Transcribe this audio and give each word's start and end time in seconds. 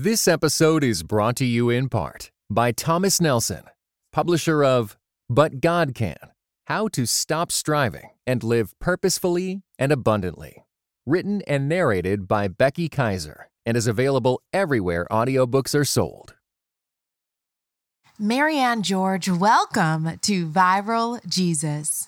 This 0.00 0.28
episode 0.28 0.84
is 0.84 1.02
brought 1.02 1.34
to 1.38 1.44
you 1.44 1.70
in 1.70 1.88
part 1.88 2.30
by 2.48 2.70
Thomas 2.70 3.20
Nelson, 3.20 3.64
publisher 4.12 4.62
of 4.62 4.96
But 5.28 5.60
God 5.60 5.92
Can 5.92 6.14
How 6.68 6.86
to 6.86 7.04
Stop 7.04 7.50
Striving 7.50 8.10
and 8.24 8.44
Live 8.44 8.78
Purposefully 8.78 9.62
and 9.76 9.90
Abundantly. 9.90 10.64
Written 11.04 11.42
and 11.48 11.68
narrated 11.68 12.28
by 12.28 12.46
Becky 12.46 12.88
Kaiser 12.88 13.50
and 13.66 13.76
is 13.76 13.88
available 13.88 14.40
everywhere 14.52 15.04
audiobooks 15.10 15.74
are 15.74 15.84
sold. 15.84 16.36
Maryanne 18.20 18.82
George, 18.82 19.28
welcome 19.28 20.16
to 20.20 20.46
Viral 20.46 21.26
Jesus. 21.26 22.07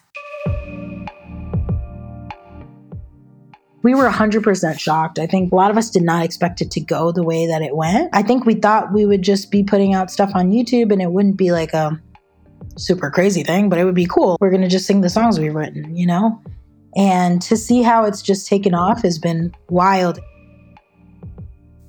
We 3.83 3.95
were 3.95 4.09
100% 4.09 4.79
shocked. 4.79 5.19
I 5.19 5.27
think 5.27 5.53
a 5.53 5.57
lot 5.57 5.71
of 5.71 5.77
us 5.77 5.91
did 5.91 6.03
not 6.03 6.25
expect 6.25 6.61
it 6.61 6.71
to 6.73 6.81
go 6.81 7.13
the 7.13 7.23
way 7.23 7.47
that 7.47 7.63
it 7.63 7.75
went. 7.75 8.11
I 8.13 8.23
think 8.23 8.45
we 8.45 8.55
thought 8.55 8.93
we 8.93 9.07
would 9.07 9.23
just 9.23 9.51
be 9.51 9.63
putting 9.63 9.95
out 9.95 10.11
stuff 10.11 10.33
on 10.35 10.51
YouTube 10.51 10.93
and 10.93 11.01
it 11.01 11.11
wouldn't 11.11 11.37
be 11.37 11.53
like 11.53 11.73
a 11.73 12.01
super 12.77 13.11
crazy 13.11 13.43
thing, 13.43 13.69
but 13.69 13.79
it 13.79 13.85
would 13.85 13.95
be 13.95 14.07
cool. 14.07 14.37
We're 14.41 14.51
going 14.51 14.63
to 14.63 14.69
just 14.69 14.87
sing 14.87 15.01
the 15.01 15.09
songs 15.09 15.39
we've 15.39 15.55
written, 15.55 15.97
you 15.97 16.07
know? 16.07 16.43
And 16.97 17.41
to 17.43 17.57
see 17.57 17.83
how 17.83 18.05
it's 18.05 18.21
just 18.21 18.47
taken 18.47 18.75
off 18.75 19.03
has 19.03 19.19
been 19.19 19.55
wild. 19.69 20.19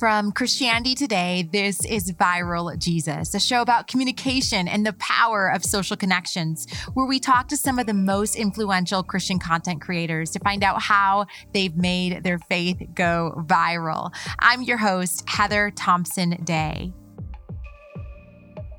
From 0.01 0.31
Christianity 0.31 0.95
Today, 0.95 1.47
this 1.51 1.85
is 1.85 2.11
Viral 2.13 2.75
Jesus, 2.75 3.35
a 3.35 3.39
show 3.39 3.61
about 3.61 3.85
communication 3.85 4.67
and 4.67 4.83
the 4.83 4.93
power 4.93 5.47
of 5.47 5.63
social 5.63 5.95
connections, 5.95 6.65
where 6.95 7.05
we 7.05 7.19
talk 7.19 7.49
to 7.49 7.55
some 7.55 7.77
of 7.77 7.85
the 7.85 7.93
most 7.93 8.35
influential 8.35 9.03
Christian 9.03 9.37
content 9.37 9.79
creators 9.79 10.31
to 10.31 10.39
find 10.39 10.63
out 10.63 10.81
how 10.81 11.27
they've 11.53 11.77
made 11.77 12.23
their 12.23 12.39
faith 12.39 12.81
go 12.95 13.43
viral. 13.45 14.11
I'm 14.39 14.63
your 14.63 14.77
host, 14.77 15.23
Heather 15.29 15.69
Thompson 15.69 16.31
Day. 16.43 16.93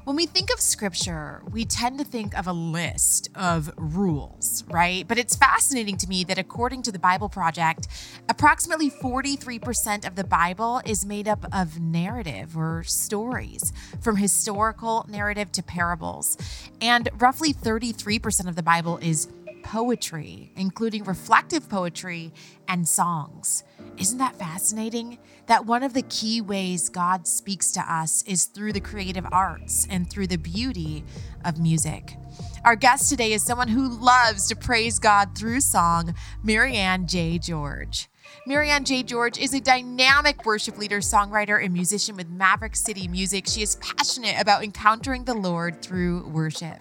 When 0.04 0.16
we 0.16 0.26
think 0.26 0.52
of 0.52 0.58
scripture, 0.58 1.42
we 1.52 1.64
tend 1.64 2.00
to 2.00 2.04
think 2.04 2.36
of 2.36 2.48
a 2.48 2.52
list 2.52 3.28
of 3.36 3.72
rules, 3.76 4.64
right? 4.68 5.06
But 5.06 5.16
it's 5.16 5.36
fascinating 5.36 5.96
to 5.98 6.08
me 6.08 6.24
that 6.24 6.38
according 6.38 6.82
to 6.82 6.92
the 6.92 6.98
Bible 6.98 7.28
Project, 7.28 7.86
approximately 8.28 8.90
43% 8.90 10.04
of 10.04 10.16
the 10.16 10.24
Bible 10.24 10.82
is 10.84 11.06
made 11.06 11.28
up 11.28 11.46
of 11.52 11.78
narrative 11.78 12.56
or 12.56 12.82
stories, 12.82 13.72
from 14.00 14.16
historical 14.16 15.06
narrative 15.08 15.52
to 15.52 15.62
parables. 15.62 16.36
And 16.80 17.08
roughly 17.18 17.54
33% 17.54 18.48
of 18.48 18.56
the 18.56 18.62
Bible 18.64 18.98
is 18.98 19.28
poetry, 19.62 20.52
including 20.56 21.04
reflective 21.04 21.68
poetry 21.68 22.32
and 22.68 22.86
songs. 22.86 23.64
Isn't 23.98 24.18
that 24.18 24.36
fascinating? 24.36 25.18
That 25.46 25.66
one 25.66 25.82
of 25.82 25.94
the 25.94 26.02
key 26.02 26.40
ways 26.40 26.88
God 26.88 27.26
speaks 27.26 27.72
to 27.72 27.80
us 27.80 28.22
is 28.22 28.44
through 28.44 28.72
the 28.72 28.80
creative 28.80 29.26
arts 29.30 29.86
and 29.90 30.08
through 30.08 30.28
the 30.28 30.36
beauty 30.36 31.04
of 31.44 31.60
music. 31.60 32.16
Our 32.64 32.76
guest 32.76 33.08
today 33.08 33.32
is 33.32 33.42
someone 33.42 33.68
who 33.68 33.88
loves 33.88 34.48
to 34.48 34.56
praise 34.56 34.98
God 34.98 35.36
through 35.36 35.60
song, 35.60 36.14
Maryanne 36.44 37.06
J. 37.06 37.38
George. 37.38 38.08
Maryanne 38.46 38.84
J. 38.84 39.02
George 39.02 39.38
is 39.38 39.52
a 39.54 39.60
dynamic 39.60 40.44
worship 40.46 40.78
leader, 40.78 40.98
songwriter, 40.98 41.62
and 41.62 41.72
musician 41.72 42.16
with 42.16 42.28
Maverick 42.28 42.76
City 42.76 43.08
Music. 43.08 43.46
She 43.46 43.62
is 43.62 43.76
passionate 43.76 44.40
about 44.40 44.64
encountering 44.64 45.24
the 45.24 45.34
Lord 45.34 45.82
through 45.82 46.26
worship. 46.28 46.78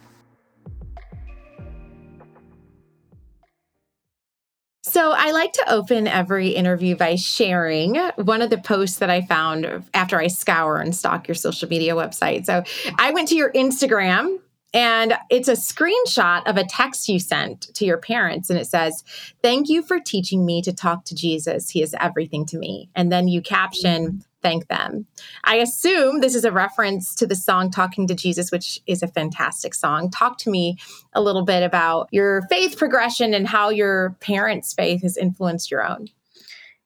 So, 4.91 5.13
I 5.13 5.31
like 5.31 5.53
to 5.53 5.71
open 5.71 6.05
every 6.05 6.49
interview 6.49 6.97
by 6.97 7.15
sharing 7.15 7.95
one 8.17 8.41
of 8.41 8.49
the 8.49 8.57
posts 8.57 8.97
that 8.97 9.09
I 9.09 9.21
found 9.21 9.85
after 9.93 10.19
I 10.19 10.27
scour 10.27 10.81
and 10.81 10.93
stalk 10.93 11.29
your 11.29 11.35
social 11.35 11.69
media 11.69 11.95
website. 11.95 12.45
So, 12.45 12.65
I 12.99 13.11
went 13.11 13.29
to 13.29 13.35
your 13.35 13.53
Instagram 13.53 14.39
and 14.73 15.13
it's 15.29 15.47
a 15.47 15.53
screenshot 15.53 16.45
of 16.45 16.57
a 16.57 16.65
text 16.65 17.07
you 17.07 17.19
sent 17.19 17.73
to 17.75 17.85
your 17.85 17.99
parents. 17.99 18.49
And 18.49 18.59
it 18.59 18.67
says, 18.67 19.01
Thank 19.41 19.69
you 19.69 19.81
for 19.81 19.97
teaching 19.97 20.45
me 20.45 20.61
to 20.61 20.73
talk 20.73 21.05
to 21.05 21.15
Jesus. 21.15 21.69
He 21.69 21.81
is 21.81 21.95
everything 21.97 22.45
to 22.47 22.57
me. 22.57 22.89
And 22.93 23.09
then 23.09 23.29
you 23.29 23.41
caption, 23.41 24.07
mm-hmm. 24.07 24.17
Thank 24.41 24.67
them. 24.67 25.07
I 25.43 25.55
assume 25.55 26.19
this 26.19 26.35
is 26.35 26.45
a 26.45 26.51
reference 26.51 27.15
to 27.15 27.27
the 27.27 27.35
song 27.35 27.71
Talking 27.71 28.07
to 28.07 28.15
Jesus, 28.15 28.51
which 28.51 28.79
is 28.87 29.03
a 29.03 29.07
fantastic 29.07 29.73
song. 29.73 30.09
Talk 30.09 30.37
to 30.39 30.49
me 30.49 30.77
a 31.13 31.21
little 31.21 31.43
bit 31.43 31.63
about 31.63 32.09
your 32.11 32.41
faith 32.49 32.77
progression 32.77 33.33
and 33.33 33.47
how 33.47 33.69
your 33.69 34.17
parents' 34.19 34.73
faith 34.73 35.01
has 35.03 35.17
influenced 35.17 35.71
your 35.71 35.87
own. 35.87 36.07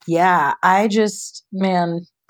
Yeah, 0.07 0.53
I 0.61 0.87
just, 0.87 1.45
man, 1.51 2.05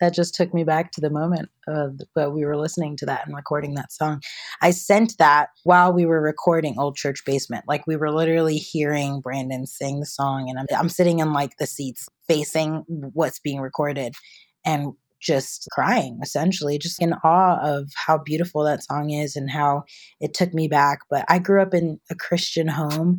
that 0.00 0.14
just 0.14 0.34
took 0.34 0.52
me 0.52 0.64
back 0.64 0.92
to 0.92 1.00
the 1.00 1.10
moment 1.10 1.48
of 1.66 2.00
we 2.14 2.44
were 2.44 2.56
listening 2.56 2.96
to 2.98 3.06
that 3.06 3.26
and 3.26 3.34
recording 3.34 3.74
that 3.74 3.92
song. 3.92 4.20
I 4.60 4.70
sent 4.70 5.16
that 5.18 5.48
while 5.64 5.92
we 5.92 6.06
were 6.06 6.20
recording 6.20 6.78
Old 6.78 6.96
Church 6.96 7.24
Basement. 7.24 7.64
Like 7.66 7.86
we 7.86 7.96
were 7.96 8.12
literally 8.12 8.56
hearing 8.56 9.20
Brandon 9.20 9.66
sing 9.66 10.00
the 10.00 10.06
song, 10.06 10.48
and 10.48 10.58
I'm, 10.58 10.66
I'm 10.78 10.88
sitting 10.88 11.20
in 11.20 11.32
like 11.32 11.56
the 11.58 11.66
seats 11.66 12.08
facing 12.28 12.84
what's 12.88 13.40
being 13.40 13.60
recorded 13.60 14.14
and 14.66 14.92
just 15.18 15.66
crying 15.72 16.18
essentially 16.22 16.78
just 16.78 17.00
in 17.00 17.14
awe 17.24 17.58
of 17.62 17.90
how 17.94 18.18
beautiful 18.18 18.62
that 18.62 18.84
song 18.84 19.10
is 19.10 19.34
and 19.34 19.50
how 19.50 19.82
it 20.20 20.34
took 20.34 20.52
me 20.52 20.68
back 20.68 20.98
but 21.08 21.24
i 21.28 21.38
grew 21.38 21.62
up 21.62 21.72
in 21.72 21.98
a 22.10 22.14
christian 22.14 22.68
home. 22.68 23.18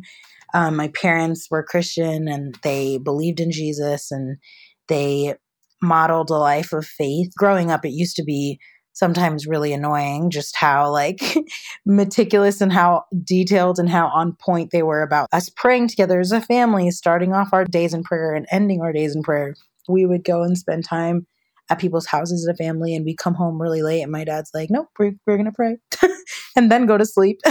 Um, 0.54 0.76
my 0.76 0.88
parents 0.88 1.48
were 1.50 1.62
christian 1.62 2.28
and 2.28 2.54
they 2.62 2.98
believed 2.98 3.40
in 3.40 3.50
jesus 3.50 4.12
and 4.12 4.38
they 4.86 5.34
modeled 5.82 6.30
a 6.30 6.34
life 6.34 6.72
of 6.72 6.86
faith. 6.86 7.30
Growing 7.36 7.70
up 7.70 7.84
it 7.84 7.90
used 7.90 8.16
to 8.16 8.24
be 8.24 8.58
sometimes 8.92 9.46
really 9.46 9.72
annoying 9.72 10.28
just 10.28 10.56
how 10.56 10.90
like 10.90 11.20
meticulous 11.86 12.60
and 12.60 12.72
how 12.72 13.04
detailed 13.24 13.78
and 13.78 13.88
how 13.88 14.08
on 14.08 14.36
point 14.40 14.70
they 14.72 14.82
were 14.82 15.02
about 15.02 15.28
us 15.32 15.48
praying 15.48 15.86
together 15.86 16.18
as 16.18 16.32
a 16.32 16.40
family 16.40 16.90
starting 16.90 17.32
off 17.32 17.50
our 17.52 17.64
days 17.64 17.94
in 17.94 18.02
prayer 18.02 18.34
and 18.34 18.46
ending 18.50 18.80
our 18.80 18.92
days 18.92 19.14
in 19.14 19.22
prayer. 19.22 19.54
We 19.88 20.04
would 20.04 20.24
go 20.24 20.42
and 20.42 20.58
spend 20.58 20.84
time 20.84 21.26
at 21.70 21.78
people's 21.78 22.06
houses 22.06 22.46
as 22.46 22.52
a 22.52 22.56
family 22.56 22.94
and 22.94 23.04
we 23.04 23.14
come 23.14 23.34
home 23.34 23.60
really 23.60 23.82
late 23.82 24.02
and 24.02 24.12
my 24.12 24.24
dad's 24.24 24.50
like 24.54 24.70
nope 24.70 24.88
we're, 24.98 25.12
we're 25.26 25.36
gonna 25.36 25.52
pray 25.52 25.76
and 26.56 26.70
then 26.70 26.86
go 26.86 26.98
to 26.98 27.06
sleep. 27.06 27.40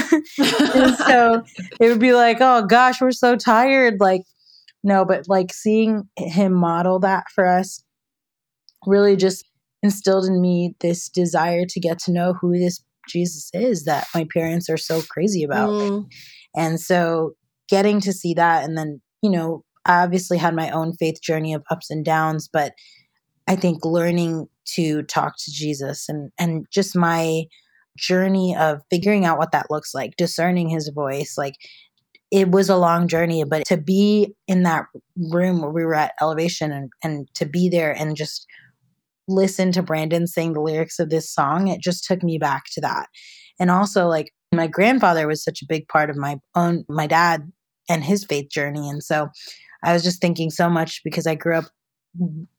So 1.08 1.44
it 1.80 1.90
would 1.90 2.00
be 2.00 2.14
like 2.14 2.38
oh 2.42 2.66
gosh 2.66 3.02
we're 3.02 3.12
so 3.12 3.36
tired. 3.36 3.96
Like 4.00 4.24
no 4.84 5.06
but 5.06 5.28
like 5.28 5.54
seeing 5.54 6.04
him 6.18 6.54
model 6.54 7.00
that 7.00 7.26
for 7.34 7.46
us 7.46 7.84
really 8.86 9.16
just 9.16 9.46
instilled 9.84 10.26
in 10.26 10.42
me 10.42 10.76
this 10.82 11.10
desire 11.10 11.66
to 11.68 11.80
get 11.80 12.00
to 12.00 12.12
know 12.12 12.34
who 12.34 12.58
this 12.58 12.84
jesus 13.08 13.50
is 13.54 13.86
that 13.86 14.06
my 14.14 14.26
parents 14.34 14.70
are 14.70 14.78
so 14.78 15.02
crazy 15.10 15.44
about. 15.44 15.70
Mm. 15.70 16.06
and 16.56 16.80
so 16.80 17.32
getting 17.70 18.02
to 18.02 18.12
see 18.12 18.34
that 18.34 18.64
and 18.64 18.78
then 18.78 19.02
you 19.22 19.30
know 19.30 19.64
i 19.86 20.04
obviously 20.04 20.38
had 20.38 20.56
my 20.56 20.70
own 20.72 20.94
faith 20.94 21.22
journey 21.22 21.54
of 21.54 21.64
ups 21.72 21.90
and 21.90 22.04
downs 22.04 22.50
but 22.52 22.74
I 23.48 23.56
think 23.56 23.86
learning 23.86 24.48
to 24.76 25.04
talk 25.04 25.36
to 25.38 25.52
Jesus 25.52 26.10
and 26.10 26.32
and 26.38 26.66
just 26.72 26.96
my 26.96 27.44
journey 27.98 28.56
of 28.56 28.82
figuring 28.90 29.26
out 29.26 29.38
what 29.38 29.52
that 29.52 29.72
looks 29.72 29.94
like, 29.94 30.16
discerning 30.18 30.70
his 30.70 30.92
voice, 30.94 31.36
like 31.38 31.56
it 32.32 32.52
was 32.52 32.70
a 32.70 32.78
long 32.78 33.08
journey, 33.08 33.44
but 33.44 33.66
to 33.66 33.78
be 33.78 34.34
in 34.48 34.64
that 34.64 34.86
room 35.32 35.62
where 35.62 35.72
we 35.72 35.86
were 35.86 35.96
at 35.96 36.14
elevation 36.22 36.72
and, 36.72 36.90
and 37.04 37.28
to 37.36 37.46
be 37.46 37.70
there 37.70 37.92
and 37.92 38.18
just 38.18 38.46
listen 39.28 39.72
to 39.72 39.84
Brandon 39.84 40.28
sing 40.28 40.54
the 40.54 40.62
lyrics 40.62 41.00
of 41.00 41.10
this 41.10 41.34
song, 41.34 41.68
it 41.68 41.82
just 41.82 42.04
took 42.04 42.24
me 42.24 42.38
back 42.38 42.64
to 42.74 42.82
that. 42.82 43.08
And 43.60 43.72
also 43.72 44.08
like 44.08 44.32
my 44.54 44.68
grandfather 44.68 45.28
was 45.28 45.44
such 45.44 45.62
a 45.62 45.68
big 45.68 45.88
part 45.88 46.10
of 46.10 46.16
my 46.16 46.38
own 46.56 46.86
my 46.90 47.08
dad 47.08 47.52
and 47.90 48.04
his 48.04 48.26
faith 48.26 48.50
journey. 48.50 48.90
And 48.90 49.04
so 49.04 49.30
I 49.84 49.94
was 49.94 50.04
just 50.04 50.22
thinking 50.22 50.50
so 50.50 50.70
much 50.70 51.02
because 51.04 51.28
I 51.28 51.36
grew 51.36 51.56
up 51.56 51.66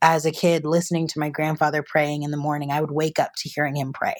as 0.02 0.24
a 0.24 0.30
kid 0.30 0.64
listening 0.64 1.06
to 1.06 1.18
my 1.18 1.28
grandfather 1.28 1.82
praying 1.82 2.22
in 2.22 2.30
the 2.30 2.36
morning 2.36 2.70
i 2.70 2.80
would 2.80 2.90
wake 2.90 3.18
up 3.18 3.32
to 3.36 3.48
hearing 3.48 3.76
him 3.76 3.92
pray 3.92 4.14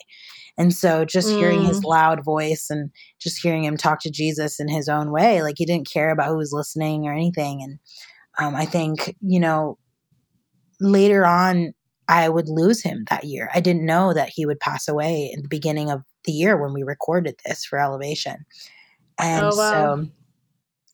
and 0.57 0.75
so 0.75 1.05
just 1.05 1.29
mm. 1.29 1.39
hearing 1.39 1.63
his 1.63 1.81
mm. 1.81 1.85
loud 1.85 2.25
voice 2.25 2.67
and 2.71 2.91
just 3.21 3.41
hearing 3.43 3.65
him 3.65 3.77
talk 3.77 4.01
to 4.01 4.11
jesus 4.11 4.61
in 4.61 4.69
his 4.69 4.89
own 4.89 5.11
way 5.11 5.43
like 5.43 5.55
he 5.59 5.67
didn't 5.67 5.91
care 5.91 6.11
about 6.11 6.29
who 6.29 6.37
was 6.37 6.53
listening 6.53 7.07
or 7.07 7.13
anything 7.13 7.63
and 7.63 7.79
um, 8.39 8.55
i 8.55 8.65
think 8.65 9.17
you 9.21 9.41
know 9.41 9.79
later 10.81 11.25
on 11.25 11.73
i 12.09 12.29
would 12.29 12.49
lose 12.49 12.83
him 12.83 13.05
that 13.11 13.25
year 13.25 13.51
i 13.55 13.61
didn't 13.61 13.87
know 13.87 14.13
that 14.13 14.31
he 14.33 14.47
would 14.47 14.61
pass 14.61 14.89
away 14.89 15.31
in 15.33 15.43
the 15.43 15.49
beginning 15.49 15.91
of 15.91 16.03
the 16.25 16.33
year 16.33 16.61
when 16.61 16.73
we 16.73 16.83
recorded 16.83 17.35
this 17.45 17.65
for 17.65 17.79
elevation 17.79 18.45
and 19.19 19.45
oh, 19.45 19.57
wow. 19.57 19.97
so 19.97 20.09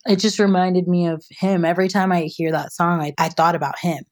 it 0.05 0.17
just 0.17 0.39
reminded 0.39 0.87
me 0.87 1.07
of 1.07 1.23
him. 1.31 1.65
Every 1.65 1.87
time 1.87 2.11
I 2.11 2.23
hear 2.23 2.51
that 2.51 2.71
song, 2.71 3.01
I, 3.01 3.13
I 3.17 3.29
thought 3.29 3.55
about 3.55 3.79
him. 3.79 4.03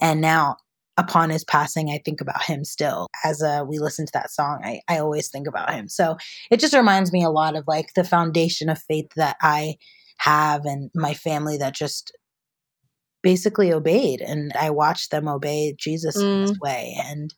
And 0.00 0.20
now, 0.20 0.56
upon 0.96 1.30
his 1.30 1.44
passing, 1.44 1.90
I 1.90 2.00
think 2.04 2.20
about 2.20 2.42
him 2.42 2.64
still. 2.64 3.08
As 3.24 3.42
uh, 3.42 3.64
we 3.66 3.78
listen 3.78 4.06
to 4.06 4.12
that 4.14 4.30
song, 4.30 4.60
I, 4.64 4.80
I 4.88 4.98
always 4.98 5.28
think 5.28 5.46
about 5.46 5.72
him. 5.72 5.88
So 5.88 6.16
it 6.50 6.60
just 6.60 6.74
reminds 6.74 7.12
me 7.12 7.22
a 7.22 7.30
lot 7.30 7.56
of 7.56 7.64
like 7.66 7.94
the 7.94 8.04
foundation 8.04 8.68
of 8.68 8.82
faith 8.88 9.08
that 9.16 9.36
I 9.42 9.76
have 10.18 10.64
and 10.64 10.90
my 10.94 11.14
family 11.14 11.58
that 11.58 11.74
just 11.74 12.16
basically 13.22 13.72
obeyed 13.72 14.20
and 14.20 14.52
I 14.58 14.70
watched 14.70 15.10
them 15.10 15.26
obey 15.28 15.74
Jesus 15.78 16.16
mm. 16.16 16.22
in 16.22 16.40
this 16.42 16.52
mm. 16.52 16.60
way. 16.60 16.96
And 17.04 17.34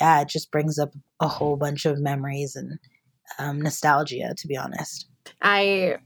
yeah, 0.00 0.22
it 0.22 0.28
just 0.28 0.50
brings 0.50 0.78
up 0.78 0.92
a 1.20 1.28
whole 1.28 1.56
bunch 1.56 1.86
of 1.86 2.00
memories 2.00 2.56
and 2.56 2.78
um, 3.38 3.60
nostalgia, 3.60 4.34
to 4.36 4.48
be 4.48 4.56
honest. 4.56 5.06
I 5.40 5.98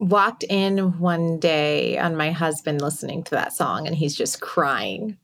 walked 0.00 0.44
in 0.44 0.98
one 1.00 1.40
day 1.40 1.98
on 1.98 2.16
my 2.16 2.30
husband 2.30 2.80
listening 2.80 3.24
to 3.24 3.32
that 3.32 3.52
song 3.52 3.86
and 3.86 3.96
he's 3.96 4.14
just 4.14 4.40
crying 4.40 5.16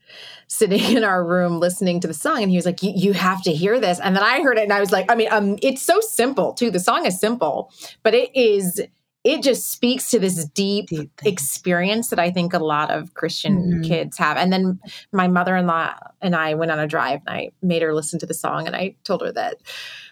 sitting 0.49 0.81
in 0.97 1.05
our 1.05 1.25
room 1.25 1.61
listening 1.61 2.01
to 2.01 2.09
the 2.09 2.15
song 2.15 2.43
and 2.43 2.51
he 2.51 2.57
was 2.57 2.67
like 2.67 2.83
you 2.83 3.13
have 3.13 3.43
to 3.43 3.53
hear 3.53 3.79
this 3.79 4.01
and 4.01 4.17
then 4.17 4.23
i 4.23 4.43
heard 4.43 4.59
it 4.59 4.65
and 4.65 4.73
i 4.73 4.81
was 4.81 4.91
like 4.91 5.11
i 5.11 5.15
mean 5.15 5.29
um 5.31 5.57
it's 5.63 5.83
so 5.83 6.01
simple 6.01 6.53
too 6.53 6.71
the 6.71 6.81
song 6.81 7.07
is 7.07 7.21
simple 7.21 7.73
but 8.03 8.15
it 8.15 8.35
is 8.35 8.81
it 9.25 9.43
just 9.43 9.71
speaks 9.71 10.11
to 10.11 10.19
this 10.19 10.45
deep, 10.45 10.89
deep 10.89 11.11
experience 11.25 12.11
that 12.11 12.19
I 12.19 12.31
think 12.31 12.53
a 12.53 12.59
lot 12.59 12.91
of 12.91 13.15
Christian 13.15 13.57
mm-hmm. 13.57 13.83
kids 13.83 14.19
have. 14.19 14.37
And 14.37 14.53
then 14.53 14.79
my 15.13 15.29
mother 15.29 15.57
in 15.57 15.67
law 15.67 15.95
and 16.21 16.37
I 16.37 16.53
went 16.53 16.71
on 16.71 16.79
a 16.79 16.87
drive 16.87 17.21
and 17.27 17.35
I 17.35 17.51
made 17.63 17.81
her 17.81 17.95
listen 17.95 18.19
to 18.19 18.27
the 18.27 18.35
song 18.35 18.67
and 18.67 18.77
I 18.77 18.97
told 19.03 19.23
her 19.23 19.33
that 19.33 19.57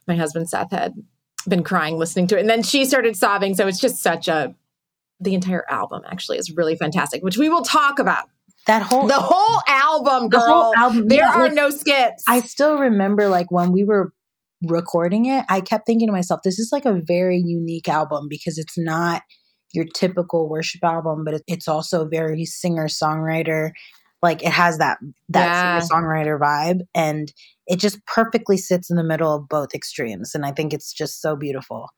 my 0.09 0.17
husband 0.17 0.49
Seth 0.49 0.71
had 0.71 0.95
been 1.49 1.63
crying 1.63 1.97
listening 1.97 2.27
to 2.29 2.37
it. 2.37 2.41
And 2.41 2.51
then 2.51 2.63
she 2.63 2.85
started 2.85 3.17
sobbing. 3.17 3.55
So 3.55 3.67
it's 3.67 3.81
just 3.81 4.03
such 4.03 4.29
a, 4.29 4.55
the 5.21 5.35
entire 5.35 5.65
album 5.71 6.03
actually 6.11 6.39
is 6.39 6.51
really 6.57 6.77
fantastic, 6.77 7.23
which 7.23 7.37
we 7.37 7.49
will 7.49 7.63
talk 7.63 7.99
about. 7.99 8.29
That 8.67 8.83
whole 8.83 9.09
the 9.09 9.15
whole 9.15 9.61
album, 9.67 10.29
girl. 10.29 10.41
The 10.41 10.47
whole 10.47 10.75
album, 10.77 11.09
there 11.09 11.19
yeah, 11.19 11.33
are 11.35 11.45
like, 11.45 11.55
no 11.55 11.71
skits. 11.71 12.23
I 12.29 12.41
still 12.41 12.79
remember 12.79 13.29
like 13.29 13.51
when 13.51 13.73
we 13.73 13.83
were 13.83 14.13
recording 14.63 15.27
it, 15.27 15.45
I 15.49 15.61
kept 15.61 15.87
thinking 15.87 16.07
to 16.07 16.13
myself, 16.13 16.43
this 16.45 16.59
is 16.59 16.71
like 16.71 16.85
a 16.85 17.01
very 17.05 17.39
unique 17.39 17.89
album 17.89 18.29
because 18.31 18.59
it's 18.59 18.79
not 18.79 19.23
your 19.73 19.87
typical 19.95 20.49
worship 20.49 20.85
album, 20.85 21.25
but 21.25 21.43
it's 21.47 21.67
also 21.67 22.07
very 22.07 22.45
singer 22.45 22.87
songwriter. 22.87 23.71
Like 24.23 24.43
it 24.43 24.53
has 24.53 24.79
that 24.79 24.99
that 25.31 25.47
yeah. 25.47 25.79
singer 25.81 26.03
songwriter 26.03 26.39
vibe, 26.39 26.83
and 26.95 27.33
it 27.67 27.81
just 27.81 28.05
perfectly 28.07 28.57
sits 28.57 28.91
in 28.91 28.97
the 28.97 29.05
middle 29.05 29.35
of 29.35 29.49
both 29.49 29.75
extremes. 29.75 30.35
And 30.35 30.47
I 30.47 30.53
think 30.53 30.73
it's 30.73 30.93
just 30.93 31.21
so 31.21 31.35
beautiful 31.35 31.89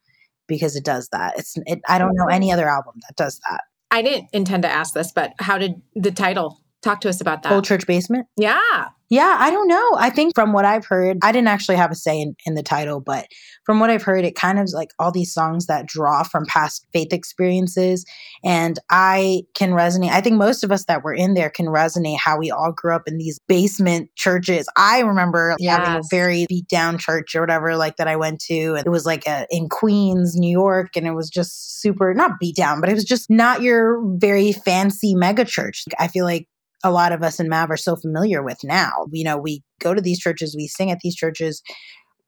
because 0.47 0.77
it 0.77 0.85
does 0.85 1.09
that. 1.13 1.39
It's 1.39 1.55
it, 1.67 1.81
I 1.89 1.99
don't 1.99 2.15
know 2.15 2.27
any 2.27 2.51
other 2.53 2.69
album 2.69 2.95
that 3.07 3.17
does 3.17 3.41
that. 3.49 3.61
I 3.91 4.03
didn't 4.03 4.29
intend 4.33 4.63
to 4.65 4.71
ask 4.71 4.95
this, 4.95 5.13
but 5.13 5.35
how 5.39 5.59
did 5.59 5.81
the 5.95 6.11
title 6.11 6.61
Talk 6.85 7.01
to 7.01 7.09
us 7.09 7.21
about 7.21 7.43
that. 7.43 7.53
Old 7.53 7.65
Church 7.65 7.87
Basement? 7.87 8.27
Yeah. 8.37 8.61
Yeah, 9.09 9.37
I 9.39 9.51
don't 9.51 9.69
know. 9.69 9.91
I 9.97 10.11
think 10.11 10.35
from 10.35 10.53
what 10.53 10.65
I've 10.65 10.87
heard, 10.87 11.19
I 11.23 11.31
didn't 11.31 11.49
actually 11.49 11.77
have 11.77 11.91
a 11.91 11.95
say 11.95 12.21
in, 12.21 12.35
in 12.47 12.55
the 12.55 12.63
title, 12.63 13.01
but 13.01 13.27
from 13.65 13.79
what 13.79 13.89
I've 13.89 14.03
heard, 14.03 14.25
it 14.25 14.35
kind 14.35 14.59
of 14.59 14.69
like 14.73 14.91
all 14.99 15.13
these 15.13 15.33
songs 15.33 15.67
that 15.67 15.87
draw 15.87 16.25
from 16.25 16.45
past 16.47 16.87
faith 16.93 17.13
experiences. 17.13 18.05
And 18.43 18.79
I 18.91 19.43
can 19.55 19.71
resonate. 19.71 20.11
I 20.11 20.21
think 20.21 20.37
most 20.37 20.65
of 20.65 20.73
us 20.73 20.87
that 20.87 21.05
were 21.05 21.15
in 21.15 21.35
there 21.35 21.49
can 21.49 21.67
resonate 21.67 22.19
how 22.19 22.39
we 22.39 22.51
all 22.51 22.73
grew 22.73 22.95
up 22.95 23.03
in 23.07 23.19
these 23.19 23.39
basement 23.47 24.11
churches. 24.17 24.67
I 24.77 25.01
remember 25.01 25.55
yes. 25.59 25.79
having 25.79 26.01
a 26.01 26.03
very 26.11 26.47
beat 26.49 26.69
down 26.69 26.99
church 26.99 27.35
or 27.35 27.41
whatever, 27.41 27.77
like 27.77 27.97
that 27.97 28.09
I 28.09 28.17
went 28.17 28.41
to. 28.43 28.75
And 28.75 28.87
it 28.87 28.91
was 28.91 29.07
like 29.07 29.27
a, 29.27 29.47
in 29.51 29.69
Queens, 29.69 30.35
New 30.35 30.51
York, 30.51 30.97
and 30.97 31.07
it 31.07 31.15
was 31.15 31.31
just 31.31 31.81
super, 31.81 32.13
not 32.15 32.33
beat 32.41 32.57
down, 32.57 32.81
but 32.81 32.91
it 32.91 32.95
was 32.95 33.05
just 33.05 33.31
not 33.31 33.63
your 33.63 34.03
very 34.17 34.53
fancy 34.53 35.15
mega 35.15 35.45
church. 35.45 35.85
I 35.99 36.09
feel 36.09 36.25
like 36.25 36.49
a 36.85 36.91
lot 36.91 37.13
of 37.13 37.23
us 37.23 37.41
in 37.41 37.49
Mav 37.49 37.71
are 37.71 37.77
so 37.77 37.97
familiar 37.97 38.43
with 38.43 38.59
now. 38.63 39.07
You 39.11 39.25
know, 39.25 39.39
we 39.39 39.63
go 39.81 39.95
to 39.95 40.03
these 40.03 40.21
churches, 40.21 40.55
we 40.57 40.69
sing 40.69 40.91
at 40.91 41.01
these 41.03 41.17
churches. 41.17 41.63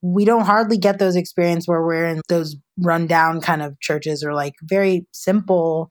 We 0.03 0.25
don't 0.25 0.47
hardly 0.47 0.79
get 0.79 0.99
those 0.99 1.15
experience 1.15 1.69
where 1.69 1.85
we're 1.85 2.07
in 2.07 2.21
those 2.29 2.57
rundown 2.79 3.41
kind 3.41 3.63
of 3.63 3.79
churches 3.81 4.25
or 4.25 4.35
like 4.35 4.55
very 4.63 5.07
simple, 5.13 5.89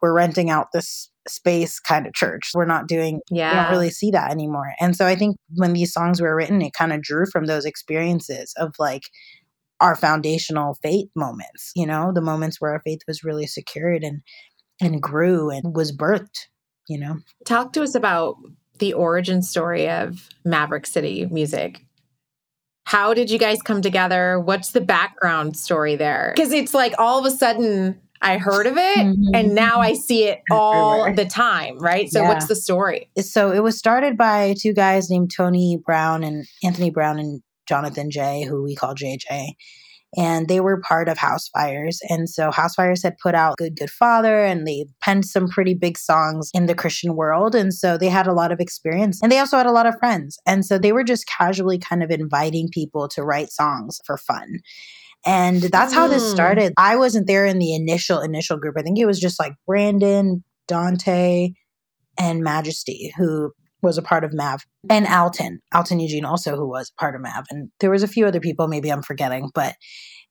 we're 0.00 0.14
renting 0.14 0.50
out 0.50 0.68
this 0.72 1.10
space 1.26 1.80
kind 1.80 2.06
of 2.06 2.12
church. 2.12 2.50
We're 2.54 2.66
not 2.66 2.86
doing, 2.86 3.20
yeah. 3.30 3.50
we 3.50 3.56
don't 3.56 3.72
really 3.72 3.90
see 3.90 4.10
that 4.10 4.30
anymore. 4.30 4.74
And 4.80 4.94
so 4.94 5.06
I 5.06 5.16
think 5.16 5.36
when 5.54 5.72
these 5.72 5.92
songs 5.92 6.20
were 6.20 6.36
written, 6.36 6.60
it 6.62 6.72
kind 6.76 6.92
of 6.92 7.02
drew 7.02 7.24
from 7.26 7.46
those 7.46 7.64
experiences 7.64 8.52
of 8.58 8.74
like 8.78 9.04
our 9.80 9.96
foundational 9.96 10.76
faith 10.82 11.08
moments, 11.16 11.72
you 11.74 11.86
know, 11.86 12.12
the 12.14 12.20
moments 12.20 12.60
where 12.60 12.72
our 12.72 12.82
faith 12.84 13.00
was 13.08 13.24
really 13.24 13.46
secured 13.46 14.02
and 14.04 14.20
and 14.80 15.00
grew 15.00 15.50
and 15.50 15.74
was 15.74 15.96
birthed 15.96 16.48
you 16.88 16.98
know. 16.98 17.18
Talk 17.44 17.72
to 17.74 17.82
us 17.82 17.94
about 17.94 18.36
the 18.78 18.92
origin 18.92 19.42
story 19.42 19.88
of 19.88 20.28
Maverick 20.44 20.86
City 20.86 21.26
music. 21.26 21.84
How 22.84 23.14
did 23.14 23.30
you 23.30 23.38
guys 23.38 23.62
come 23.62 23.80
together? 23.80 24.38
What's 24.38 24.72
the 24.72 24.80
background 24.80 25.56
story 25.56 25.96
there? 25.96 26.32
Because 26.34 26.52
it's 26.52 26.74
like 26.74 26.94
all 26.98 27.18
of 27.18 27.24
a 27.24 27.30
sudden 27.30 28.00
I 28.20 28.38
heard 28.38 28.66
of 28.66 28.76
it 28.76 28.98
mm-hmm. 28.98 29.34
and 29.34 29.54
now 29.54 29.80
I 29.80 29.94
see 29.94 30.24
it 30.24 30.40
all 30.50 31.12
the 31.12 31.24
time, 31.24 31.78
right? 31.78 32.08
So, 32.10 32.22
yeah. 32.22 32.28
what's 32.28 32.46
the 32.46 32.56
story? 32.56 33.10
So, 33.18 33.52
it 33.52 33.62
was 33.62 33.78
started 33.78 34.16
by 34.16 34.54
two 34.58 34.72
guys 34.72 35.10
named 35.10 35.30
Tony 35.34 35.78
Brown 35.84 36.22
and 36.24 36.46
Anthony 36.62 36.90
Brown 36.90 37.18
and 37.18 37.42
Jonathan 37.66 38.10
Jay, 38.10 38.42
who 38.42 38.62
we 38.62 38.74
call 38.74 38.94
JJ 38.94 39.54
and 40.16 40.48
they 40.48 40.60
were 40.60 40.80
part 40.80 41.08
of 41.08 41.18
Housefires. 41.18 41.96
And 42.08 42.28
so 42.28 42.50
Housefires 42.50 43.02
had 43.02 43.18
put 43.18 43.34
out 43.34 43.56
Good 43.56 43.76
Good 43.76 43.90
Father 43.90 44.44
and 44.44 44.66
they 44.66 44.86
penned 45.00 45.24
some 45.24 45.48
pretty 45.48 45.74
big 45.74 45.98
songs 45.98 46.50
in 46.54 46.66
the 46.66 46.74
Christian 46.74 47.16
world. 47.16 47.54
And 47.54 47.72
so 47.72 47.96
they 47.96 48.08
had 48.08 48.26
a 48.26 48.32
lot 48.32 48.52
of 48.52 48.60
experience 48.60 49.20
and 49.22 49.30
they 49.30 49.38
also 49.38 49.56
had 49.56 49.66
a 49.66 49.72
lot 49.72 49.86
of 49.86 49.98
friends. 49.98 50.38
And 50.46 50.64
so 50.64 50.78
they 50.78 50.92
were 50.92 51.04
just 51.04 51.26
casually 51.26 51.78
kind 51.78 52.02
of 52.02 52.10
inviting 52.10 52.68
people 52.70 53.08
to 53.08 53.22
write 53.22 53.50
songs 53.50 54.00
for 54.04 54.16
fun. 54.16 54.60
And 55.26 55.62
that's 55.62 55.94
how 55.94 56.06
this 56.06 56.22
mm. 56.22 56.30
started. 56.30 56.74
I 56.76 56.96
wasn't 56.96 57.26
there 57.26 57.46
in 57.46 57.58
the 57.58 57.74
initial 57.74 58.20
initial 58.20 58.58
group. 58.58 58.76
I 58.78 58.82
think 58.82 58.98
it 58.98 59.06
was 59.06 59.18
just 59.18 59.38
like 59.38 59.54
Brandon, 59.66 60.44
Dante, 60.68 61.50
and 62.18 62.42
Majesty 62.42 63.12
who 63.16 63.52
was 63.84 63.98
a 63.98 64.02
part 64.02 64.24
of 64.24 64.32
Mav, 64.34 64.62
and 64.90 65.06
Alton, 65.06 65.60
Alton 65.72 66.00
Eugene 66.00 66.24
also, 66.24 66.56
who 66.56 66.68
was 66.68 66.92
part 66.98 67.14
of 67.14 67.20
Mav. 67.20 67.44
And 67.50 67.70
there 67.80 67.90
was 67.90 68.02
a 68.02 68.08
few 68.08 68.26
other 68.26 68.40
people, 68.40 68.66
maybe 68.66 68.90
I'm 68.90 69.02
forgetting, 69.02 69.50
but 69.54 69.74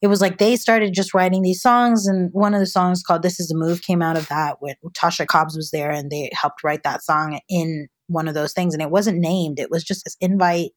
it 0.02 0.08
was 0.08 0.20
like 0.20 0.38
they 0.38 0.58
started 0.58 0.94
just 0.94 1.14
writing 1.14 1.42
these 1.42 1.62
songs. 1.62 2.08
And 2.08 2.30
one 2.34 2.54
of 2.54 2.60
the 2.60 2.66
songs 2.66 3.04
called 3.04 3.24
This 3.24 3.40
Is 3.40 3.52
a 3.52 3.58
Move 3.58 3.82
came 3.82 4.02
out 4.02 4.18
of 4.18 4.28
that 4.28 4.58
when 4.60 4.76
Tasha 4.90 5.26
Cobbs 5.26 5.56
was 5.56 5.72
there 5.72 5.92
and 5.92 6.12
they 6.12 6.30
helped 6.34 6.64
write 6.64 6.84
that 6.84 7.04
song 7.04 7.40
in 7.48 7.88
one 8.08 8.28
of 8.28 8.34
those 8.34 8.52
things. 8.52 8.74
And 8.74 8.82
it 8.82 8.92
wasn't 8.92 9.20
named, 9.20 9.60
it 9.60 9.72
was 9.72 9.84
just 9.84 10.04
this 10.04 10.18
invite 10.20 10.72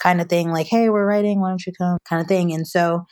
kind 0.00 0.20
of 0.20 0.28
thing, 0.28 0.50
like, 0.50 0.66
hey, 0.66 0.88
we're 0.88 1.06
writing, 1.06 1.40
why 1.40 1.50
don't 1.50 1.64
you 1.64 1.72
come 1.78 1.98
kind 2.08 2.20
of 2.20 2.26
thing. 2.26 2.52
And 2.52 2.66
so 2.66 3.04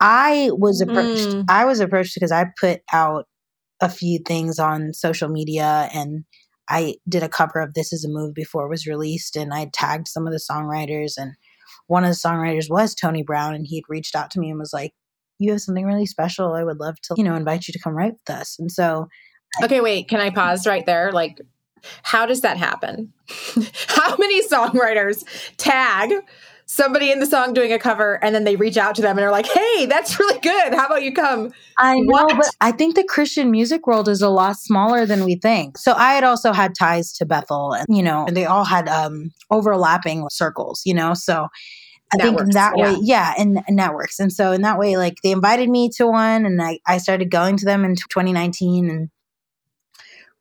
I 0.00 0.48
was 0.52 0.80
approached, 0.80 1.28
mm. 1.28 1.44
I 1.50 1.66
was 1.66 1.80
approached 1.80 2.14
because 2.14 2.32
I 2.32 2.46
put 2.58 2.80
out 2.92 3.26
a 3.82 3.90
few 3.90 4.20
things 4.26 4.58
on 4.58 4.94
social 4.94 5.28
media 5.28 5.90
and 5.92 6.24
I 6.70 6.94
did 7.08 7.22
a 7.22 7.28
cover 7.28 7.60
of 7.60 7.74
This 7.74 7.92
Is 7.92 8.04
a 8.04 8.08
Move 8.08 8.32
before 8.32 8.64
it 8.64 8.70
was 8.70 8.86
released, 8.86 9.36
and 9.36 9.52
I 9.52 9.68
tagged 9.72 10.08
some 10.08 10.26
of 10.26 10.32
the 10.32 10.40
songwriters. 10.40 11.14
And 11.18 11.32
one 11.88 12.04
of 12.04 12.10
the 12.10 12.16
songwriters 12.16 12.70
was 12.70 12.94
Tony 12.94 13.22
Brown, 13.22 13.54
and 13.54 13.66
he'd 13.66 13.84
reached 13.88 14.14
out 14.14 14.30
to 14.32 14.40
me 14.40 14.50
and 14.50 14.58
was 14.58 14.72
like, 14.72 14.92
You 15.38 15.50
have 15.50 15.60
something 15.60 15.84
really 15.84 16.06
special. 16.06 16.54
I 16.54 16.64
would 16.64 16.78
love 16.78 17.00
to, 17.02 17.14
you 17.16 17.24
know, 17.24 17.34
invite 17.34 17.66
you 17.66 17.72
to 17.72 17.80
come 17.80 17.94
write 17.94 18.12
with 18.12 18.36
us. 18.36 18.56
And 18.58 18.70
so. 18.70 19.08
Okay, 19.62 19.80
wait, 19.80 20.08
can 20.08 20.20
I 20.20 20.30
pause 20.30 20.66
right 20.66 20.86
there? 20.86 21.10
Like, 21.10 21.40
how 22.02 22.24
does 22.24 22.42
that 22.42 22.56
happen? 22.56 23.12
how 23.88 24.16
many 24.16 24.46
songwriters 24.46 25.24
tag 25.56 26.12
somebody 26.70 27.10
in 27.10 27.18
the 27.18 27.26
song 27.26 27.52
doing 27.52 27.72
a 27.72 27.80
cover 27.80 28.22
and 28.22 28.32
then 28.32 28.44
they 28.44 28.54
reach 28.54 28.76
out 28.76 28.94
to 28.94 29.02
them 29.02 29.18
and 29.18 29.26
are 29.26 29.32
like, 29.32 29.48
hey, 29.48 29.86
that's 29.86 30.20
really 30.20 30.38
good. 30.38 30.72
How 30.72 30.86
about 30.86 31.02
you 31.02 31.12
come? 31.12 31.50
I 31.76 31.94
know, 31.98 32.26
what? 32.26 32.36
but 32.36 32.50
I 32.60 32.70
think 32.70 32.94
the 32.94 33.02
Christian 33.02 33.50
music 33.50 33.88
world 33.88 34.08
is 34.08 34.22
a 34.22 34.28
lot 34.28 34.56
smaller 34.56 35.04
than 35.04 35.24
we 35.24 35.34
think. 35.34 35.76
So 35.76 35.94
I 35.94 36.12
had 36.12 36.22
also 36.22 36.52
had 36.52 36.76
ties 36.76 37.12
to 37.14 37.26
Bethel 37.26 37.72
and, 37.72 37.86
you 37.94 38.04
know, 38.04 38.24
they 38.30 38.46
all 38.46 38.64
had 38.64 38.88
um, 38.88 39.32
overlapping 39.50 40.28
circles, 40.30 40.82
you 40.84 40.94
know, 40.94 41.12
so. 41.12 41.48
I 42.12 42.16
networks, 42.16 42.42
think 42.42 42.54
that 42.54 42.72
yeah. 42.76 42.92
way, 42.92 42.98
yeah, 43.02 43.34
and, 43.38 43.62
and 43.68 43.76
networks. 43.76 44.18
And 44.18 44.32
so 44.32 44.50
in 44.50 44.62
that 44.62 44.80
way, 44.80 44.96
like 44.96 45.14
they 45.22 45.30
invited 45.30 45.68
me 45.68 45.90
to 45.90 46.08
one 46.08 46.44
and 46.44 46.60
I, 46.60 46.80
I 46.84 46.98
started 46.98 47.30
going 47.30 47.56
to 47.58 47.64
them 47.64 47.84
in 47.84 47.94
2019 47.94 48.90
and 48.90 49.10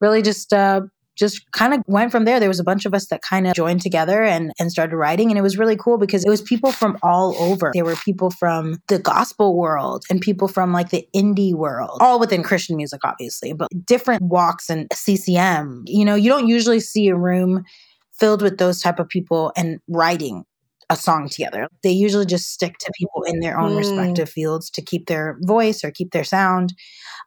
really 0.01 0.24
just 0.24 0.51
uh, 0.51 0.81
just 1.19 1.51
kind 1.51 1.73
of 1.73 1.81
went 1.85 2.11
from 2.11 2.25
there. 2.25 2.39
There 2.39 2.49
was 2.49 2.59
a 2.59 2.63
bunch 2.63 2.85
of 2.85 2.93
us 2.93 3.07
that 3.07 3.21
kind 3.21 3.45
of 3.45 3.53
joined 3.53 3.81
together 3.81 4.23
and, 4.23 4.51
and 4.57 4.71
started 4.71 4.95
writing. 4.95 5.29
And 5.29 5.38
it 5.38 5.41
was 5.41 5.57
really 5.57 5.75
cool 5.75 5.97
because 5.97 6.23
it 6.23 6.29
was 6.29 6.41
people 6.41 6.71
from 6.71 6.97
all 7.03 7.35
over. 7.38 7.71
There 7.73 7.85
were 7.85 7.97
people 7.97 8.31
from 8.31 8.77
the 8.88 8.99
gospel 8.99 9.57
world 9.57 10.05
and 10.09 10.21
people 10.21 10.47
from 10.47 10.71
like 10.71 10.89
the 10.89 11.07
indie 11.15 11.53
world, 11.53 11.97
all 12.01 12.19
within 12.19 12.41
Christian 12.41 12.77
music, 12.77 13.01
obviously, 13.03 13.53
but 13.53 13.67
different 13.85 14.21
walks 14.21 14.69
and 14.69 14.88
CCM. 14.93 15.83
You 15.85 16.05
know, 16.05 16.15
you 16.15 16.29
don't 16.29 16.47
usually 16.47 16.79
see 16.79 17.09
a 17.09 17.15
room 17.15 17.65
filled 18.13 18.41
with 18.41 18.57
those 18.57 18.81
type 18.81 18.99
of 18.99 19.07
people 19.09 19.51
and 19.57 19.79
writing 19.88 20.45
a 20.89 20.96
song 20.96 21.29
together. 21.29 21.67
They 21.84 21.91
usually 21.91 22.25
just 22.25 22.51
stick 22.51 22.77
to 22.79 22.91
people 22.98 23.24
in 23.24 23.39
their 23.39 23.60
own 23.60 23.74
mm. 23.74 23.77
respective 23.77 24.29
fields 24.29 24.69
to 24.72 24.81
keep 24.81 25.08
their 25.08 25.38
voice 25.41 25.84
or 25.84 25.91
keep 25.91 26.12
their 26.12 26.24
sound. 26.24 26.74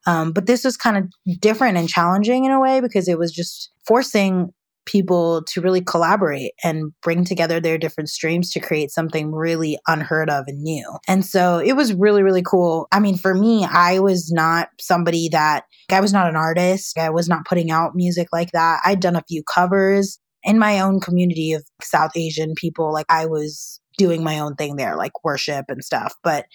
Um, 0.06 0.32
but 0.32 0.46
this 0.46 0.64
was 0.64 0.76
kind 0.76 0.96
of 0.96 1.40
different 1.40 1.78
and 1.78 1.88
challenging 1.88 2.44
in 2.44 2.50
a 2.50 2.60
way 2.60 2.80
because 2.80 3.08
it 3.08 3.18
was 3.18 3.32
just 3.32 3.70
forcing 3.86 4.50
people 4.84 5.42
to 5.46 5.60
really 5.60 5.80
collaborate 5.80 6.52
and 6.64 6.92
bring 7.02 7.24
together 7.24 7.60
their 7.60 7.78
different 7.78 8.08
streams 8.08 8.50
to 8.50 8.58
create 8.58 8.90
something 8.90 9.32
really 9.32 9.78
unheard 9.86 10.28
of 10.28 10.44
and 10.48 10.60
new. 10.60 10.84
And 11.06 11.24
so 11.24 11.58
it 11.58 11.74
was 11.74 11.94
really, 11.94 12.24
really 12.24 12.42
cool. 12.42 12.88
I 12.90 12.98
mean, 12.98 13.16
for 13.16 13.32
me, 13.32 13.64
I 13.64 14.00
was 14.00 14.32
not 14.32 14.70
somebody 14.80 15.28
that 15.30 15.64
I 15.90 16.00
was 16.00 16.12
not 16.12 16.28
an 16.28 16.36
artist. 16.36 16.98
I 16.98 17.10
was 17.10 17.28
not 17.28 17.44
putting 17.44 17.70
out 17.70 17.94
music 17.94 18.28
like 18.32 18.50
that. 18.52 18.80
I'd 18.84 19.00
done 19.00 19.14
a 19.14 19.24
few 19.28 19.44
covers 19.44 20.18
in 20.44 20.58
my 20.58 20.80
own 20.80 21.00
community 21.00 21.52
of 21.52 21.64
South 21.82 22.12
Asian 22.16 22.54
people. 22.56 22.92
Like 22.92 23.06
I 23.08 23.26
was 23.26 23.80
doing 23.98 24.24
my 24.24 24.38
own 24.38 24.54
thing 24.54 24.76
there, 24.76 24.96
like 24.96 25.24
worship 25.24 25.66
and 25.68 25.84
stuff, 25.84 26.14
but 26.22 26.46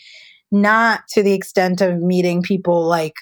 not 0.52 1.02
to 1.10 1.24
the 1.24 1.34
extent 1.34 1.82
of 1.82 2.00
meeting 2.00 2.42
people 2.42 2.88
like 2.88 3.14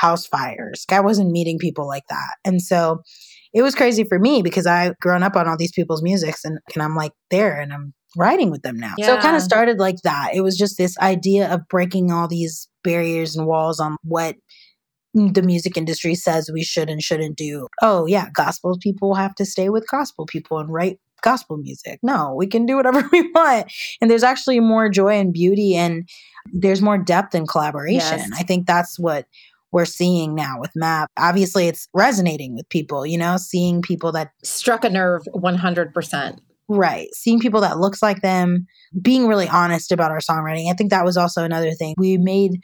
Housefires. 0.00 0.84
I 0.90 1.00
wasn't 1.00 1.30
meeting 1.30 1.58
people 1.58 1.86
like 1.86 2.04
that. 2.10 2.36
And 2.44 2.62
so 2.62 3.02
it 3.52 3.62
was 3.62 3.74
crazy 3.74 4.04
for 4.04 4.18
me 4.18 4.42
because 4.42 4.66
I've 4.66 4.96
grown 4.98 5.22
up 5.22 5.36
on 5.36 5.48
all 5.48 5.56
these 5.56 5.72
people's 5.72 6.02
musics 6.02 6.44
and, 6.44 6.58
and 6.74 6.82
I'm 6.82 6.94
like 6.94 7.12
there 7.30 7.60
and 7.60 7.72
I'm 7.72 7.92
writing 8.16 8.50
with 8.50 8.62
them 8.62 8.78
now. 8.78 8.94
Yeah. 8.96 9.06
So 9.06 9.14
it 9.14 9.22
kind 9.22 9.36
of 9.36 9.42
started 9.42 9.78
like 9.78 9.96
that. 10.04 10.30
It 10.34 10.42
was 10.42 10.56
just 10.56 10.78
this 10.78 10.96
idea 10.98 11.52
of 11.52 11.66
breaking 11.68 12.12
all 12.12 12.28
these 12.28 12.68
barriers 12.84 13.36
and 13.36 13.46
walls 13.46 13.80
on 13.80 13.96
what 14.02 14.36
the 15.14 15.42
music 15.42 15.76
industry 15.76 16.14
says 16.14 16.50
we 16.52 16.62
should 16.62 16.88
and 16.88 17.02
shouldn't 17.02 17.36
do. 17.36 17.66
Oh, 17.82 18.06
yeah, 18.06 18.28
gospel 18.32 18.76
people 18.80 19.14
have 19.14 19.34
to 19.36 19.44
stay 19.44 19.68
with 19.68 19.88
gospel 19.90 20.26
people 20.26 20.58
and 20.58 20.72
write 20.72 20.98
gospel 21.22 21.56
music. 21.56 21.98
No, 22.02 22.34
we 22.34 22.46
can 22.46 22.66
do 22.66 22.76
whatever 22.76 23.06
we 23.12 23.30
want. 23.32 23.70
And 24.00 24.10
there's 24.10 24.22
actually 24.22 24.60
more 24.60 24.88
joy 24.88 25.18
and 25.18 25.32
beauty 25.32 25.74
and 25.74 26.08
there's 26.52 26.82
more 26.82 26.98
depth 26.98 27.34
and 27.34 27.48
collaboration. 27.48 28.18
Yes. 28.18 28.30
I 28.38 28.42
think 28.42 28.66
that's 28.66 28.98
what 28.98 29.26
we're 29.72 29.84
seeing 29.84 30.34
now 30.34 30.56
with 30.58 30.72
Mav 30.74 31.06
obviously 31.16 31.68
it's 31.68 31.86
resonating 31.94 32.56
with 32.56 32.68
people 32.70 33.06
you 33.06 33.16
know 33.16 33.36
seeing 33.36 33.82
people 33.82 34.10
that 34.12 34.32
struck 34.42 34.84
a 34.84 34.90
nerve 34.90 35.22
100% 35.34 36.38
right 36.68 37.08
seeing 37.14 37.38
people 37.38 37.60
that 37.60 37.78
looks 37.78 38.02
like 38.02 38.20
them 38.20 38.66
being 39.00 39.26
really 39.26 39.48
honest 39.48 39.92
about 39.92 40.10
our 40.10 40.18
songwriting 40.18 40.70
i 40.70 40.74
think 40.74 40.90
that 40.90 41.04
was 41.04 41.16
also 41.16 41.44
another 41.44 41.72
thing 41.72 41.94
we 41.98 42.18
made 42.18 42.60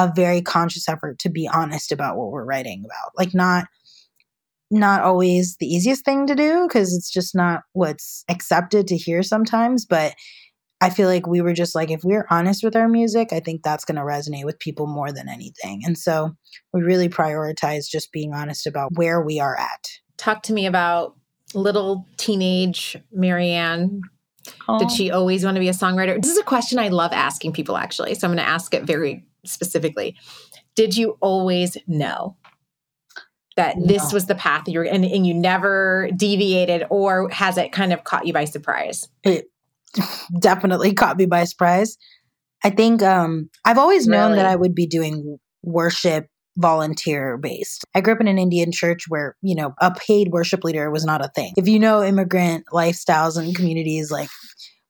a 0.00 0.12
very 0.16 0.40
conscious 0.40 0.88
effort 0.88 1.18
to 1.18 1.28
be 1.28 1.46
honest 1.46 1.92
about 1.92 2.16
what 2.16 2.30
we're 2.30 2.44
writing 2.44 2.82
about 2.84 3.12
like 3.18 3.34
not 3.34 3.66
not 4.70 5.02
always 5.02 5.56
the 5.58 5.66
easiest 5.66 6.04
thing 6.04 6.26
to 6.26 6.34
do 6.34 6.66
because 6.66 6.94
it's 6.94 7.10
just 7.10 7.34
not 7.34 7.62
what's 7.72 8.24
accepted 8.28 8.86
to 8.86 8.96
hear 8.96 9.22
sometimes 9.22 9.84
but 9.84 10.14
I 10.82 10.88
feel 10.88 11.08
like 11.08 11.26
we 11.26 11.42
were 11.42 11.52
just 11.52 11.74
like, 11.74 11.90
if 11.90 12.04
we're 12.04 12.26
honest 12.30 12.64
with 12.64 12.74
our 12.74 12.88
music, 12.88 13.34
I 13.34 13.40
think 13.40 13.62
that's 13.62 13.84
going 13.84 13.96
to 13.96 14.02
resonate 14.02 14.46
with 14.46 14.58
people 14.58 14.86
more 14.86 15.12
than 15.12 15.28
anything. 15.28 15.82
And 15.84 15.98
so 15.98 16.34
we 16.72 16.80
really 16.80 17.10
prioritize 17.10 17.86
just 17.86 18.12
being 18.12 18.32
honest 18.32 18.66
about 18.66 18.96
where 18.96 19.20
we 19.20 19.38
are 19.40 19.58
at. 19.58 19.90
Talk 20.16 20.42
to 20.44 20.54
me 20.54 20.64
about 20.64 21.16
little 21.52 22.06
teenage 22.16 22.96
Maryanne. 23.14 24.00
Oh. 24.68 24.78
Did 24.78 24.90
she 24.90 25.10
always 25.10 25.44
want 25.44 25.56
to 25.56 25.60
be 25.60 25.68
a 25.68 25.72
songwriter? 25.72 26.20
This 26.20 26.32
is 26.32 26.38
a 26.38 26.44
question 26.44 26.78
I 26.78 26.88
love 26.88 27.12
asking 27.12 27.52
people, 27.52 27.76
actually. 27.76 28.14
So 28.14 28.26
I'm 28.26 28.34
going 28.34 28.44
to 28.44 28.50
ask 28.50 28.72
it 28.72 28.84
very 28.84 29.26
specifically. 29.44 30.16
Did 30.74 30.96
you 30.96 31.16
always 31.20 31.76
know 31.86 32.36
that 33.56 33.76
no. 33.76 33.86
this 33.86 34.12
was 34.12 34.26
the 34.26 34.34
path 34.34 34.68
you 34.68 34.78
were 34.78 34.84
and, 34.84 35.04
and 35.04 35.26
you 35.26 35.34
never 35.34 36.08
deviated, 36.16 36.86
or 36.90 37.28
has 37.30 37.58
it 37.58 37.72
kind 37.72 37.92
of 37.92 38.04
caught 38.04 38.26
you 38.26 38.32
by 38.32 38.44
surprise? 38.44 39.08
It 39.24 39.50
definitely 40.38 40.94
caught 40.94 41.16
me 41.16 41.26
by 41.26 41.44
surprise. 41.44 41.96
I 42.62 42.70
think 42.70 43.02
um, 43.02 43.48
I've 43.64 43.78
always 43.78 44.06
known 44.06 44.36
that 44.36 44.46
I 44.46 44.54
would 44.54 44.74
be 44.74 44.86
doing 44.86 45.38
worship 45.62 46.26
volunteer 46.56 47.38
based. 47.38 47.84
I 47.94 48.00
grew 48.00 48.14
up 48.14 48.20
in 48.20 48.28
an 48.28 48.38
Indian 48.38 48.70
church 48.70 49.04
where, 49.08 49.36
you 49.40 49.54
know, 49.54 49.72
a 49.80 49.92
paid 49.94 50.28
worship 50.28 50.62
leader 50.62 50.90
was 50.90 51.04
not 51.04 51.24
a 51.24 51.30
thing. 51.34 51.54
If 51.56 51.68
you 51.68 51.78
know 51.78 52.02
immigrant 52.02 52.64
lifestyles 52.72 53.38
and 53.38 53.54
communities, 53.54 54.10
like 54.10 54.28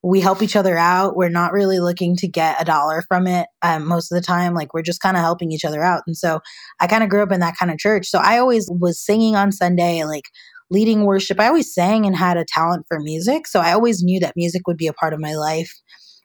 we 0.02 0.21
help 0.21 0.42
each 0.42 0.57
other 0.57 0.78
out. 0.78 1.16
We're 1.16 1.28
not 1.28 1.52
really 1.52 1.78
looking 1.78 2.16
to 2.16 2.28
get 2.28 2.61
a 2.61 2.64
dollar 2.64 3.02
from 3.09 3.26
it 3.26 3.49
um, 3.62 3.87
most 3.87 4.11
of 4.11 4.16
the 4.16 4.25
time. 4.25 4.54
Like 4.54 4.73
we're 4.73 4.83
just 4.83 5.02
kind 5.02 5.16
of 5.16 5.23
helping 5.23 5.52
each 5.52 5.64
other 5.64 5.83
out. 5.83 6.02
And 6.07 6.16
so 6.16 6.40
I 6.80 6.87
kind 6.87 7.04
of 7.04 7.11
grew 7.11 7.23
up 7.23 7.33
in 7.33 7.40
that 7.40 7.57
kind 7.59 7.71
of 7.71 7.78
church. 7.78 8.07
So 8.09 8.19
I 8.19 8.38
always 8.38 8.69
was 8.71 8.99
singing 8.99 9.37
on 9.37 9.52
Sunday, 9.52 10.04
like 10.04 10.25
leading 10.71 11.04
worship. 11.04 11.38
I 11.38 11.49
always 11.49 11.75
sang 11.75 12.07
and 12.07 12.16
had 12.16 12.37
a 12.37 12.47
talent 12.47 12.87
for 12.88 12.99
music. 13.00 13.47
So 13.47 13.61
I 13.61 13.73
always 13.73 14.02
knew 14.02 14.21
that 14.21 14.37
music 14.37 14.66
would 14.66 14.78
be 14.78 14.87
a 14.87 14.92
part 14.95 15.12
of 15.12 15.21
my 15.21 15.35
life 15.35 15.73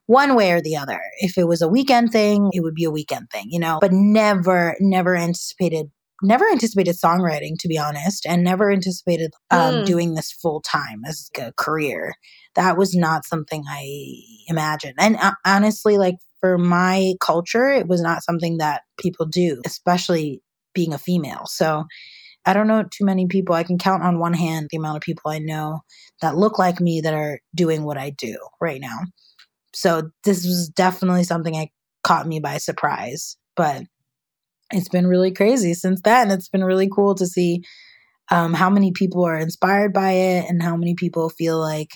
one 0.06 0.36
way 0.36 0.52
or 0.52 0.62
the 0.62 0.78
other. 0.78 1.02
If 1.20 1.38
it 1.38 1.48
was 1.48 1.62
a 1.62 1.68
weekend 1.68 2.12
thing, 2.12 2.52
it 2.54 2.62
would 2.62 2.76
be 2.76 2.84
a 2.84 2.92
weekend 2.92 3.30
thing, 3.32 3.46
you 3.50 3.60
know, 3.60 3.80
but 3.82 3.92
never, 3.92 4.76
never 4.80 5.16
anticipated. 5.16 5.88
Never 6.26 6.46
anticipated 6.50 6.96
songwriting, 6.96 7.58
to 7.60 7.68
be 7.68 7.78
honest, 7.78 8.26
and 8.26 8.44
never 8.44 8.72
anticipated 8.72 9.32
um, 9.52 9.76
mm. 9.76 9.86
doing 9.86 10.16
this 10.16 10.32
full 10.32 10.62
time 10.62 11.04
as 11.08 11.30
a 11.38 11.54
career. 11.54 12.14
That 12.56 12.78
was 12.78 12.96
not 12.96 13.26
something 13.26 13.64
I 13.70 14.22
imagined. 14.48 14.96
And 14.98 15.18
uh, 15.18 15.34
honestly, 15.46 15.98
like 15.98 16.16
for 16.40 16.58
my 16.58 17.14
culture, 17.22 17.72
it 17.72 17.88
was 17.88 18.02
not 18.02 18.24
something 18.24 18.58
that 18.58 18.84
people 19.00 19.26
do, 19.26 19.62
especially 19.66 20.42
being 20.74 20.94
a 20.94 20.98
female. 20.98 21.46
So 21.46 21.86
I 22.46 22.54
don't 22.54 22.68
know 22.68 22.84
too 22.84 23.06
many 23.06 23.28
people. 23.28 23.56
I 23.56 23.64
can 23.64 23.78
count 23.78 24.04
on 24.04 24.20
one 24.20 24.34
hand 24.34 24.68
the 24.70 24.78
amount 24.78 24.98
of 24.98 25.02
people 25.02 25.32
I 25.32 25.40
know 25.40 25.82
that 26.22 26.38
look 26.38 26.60
like 26.60 26.80
me 26.80 27.02
that 27.02 27.14
are 27.14 27.40
doing 27.56 27.84
what 27.84 27.98
I 27.98 28.12
do 28.12 28.38
right 28.62 28.80
now. 28.80 29.00
So 29.74 30.10
this 30.24 30.46
was 30.46 30.70
definitely 30.70 31.24
something 31.24 31.54
that 31.54 31.70
caught 32.04 32.28
me 32.28 32.40
by 32.40 32.58
surprise. 32.58 33.38
But 33.56 33.84
it's 34.72 34.90
been 34.90 35.08
really 35.08 35.32
crazy 35.32 35.74
since 35.74 36.02
then. 36.02 36.32
It's 36.32 36.50
been 36.50 36.64
really 36.64 36.90
cool 36.94 37.16
to 37.16 37.28
see 37.28 37.64
um, 38.32 38.54
how 38.54 38.70
many 38.70 38.92
people 38.92 39.24
are 39.26 39.38
inspired 39.38 39.94
by 39.94 40.12
it 40.12 40.50
and 40.50 40.64
how 40.64 40.76
many 40.76 40.96
people 40.96 41.30
feel 41.30 41.60
like, 41.60 41.92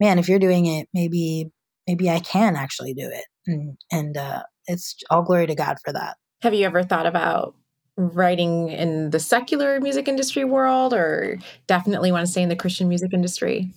man, 0.00 0.18
if 0.18 0.28
you're 0.28 0.38
doing 0.38 0.66
it, 0.66 0.88
maybe 0.94 1.50
maybe 1.86 2.08
I 2.08 2.20
can 2.20 2.54
actually 2.54 2.94
do 2.94 3.08
it. 3.12 3.24
And, 3.46 3.76
and 3.90 4.16
uh, 4.16 4.42
it's 4.66 4.94
all 5.10 5.22
glory 5.22 5.46
to 5.48 5.54
God 5.56 5.78
for 5.84 5.92
that. 5.92 6.16
Have 6.42 6.54
you 6.54 6.64
ever 6.64 6.84
thought 6.84 7.06
about 7.06 7.56
writing 7.96 8.68
in 8.68 9.10
the 9.10 9.18
secular 9.18 9.80
music 9.80 10.08
industry 10.08 10.44
world 10.44 10.94
or 10.94 11.38
definitely 11.66 12.12
want 12.12 12.24
to 12.24 12.30
stay 12.30 12.42
in 12.42 12.48
the 12.48 12.56
Christian 12.56 12.88
music 12.88 13.12
industry? 13.12 13.72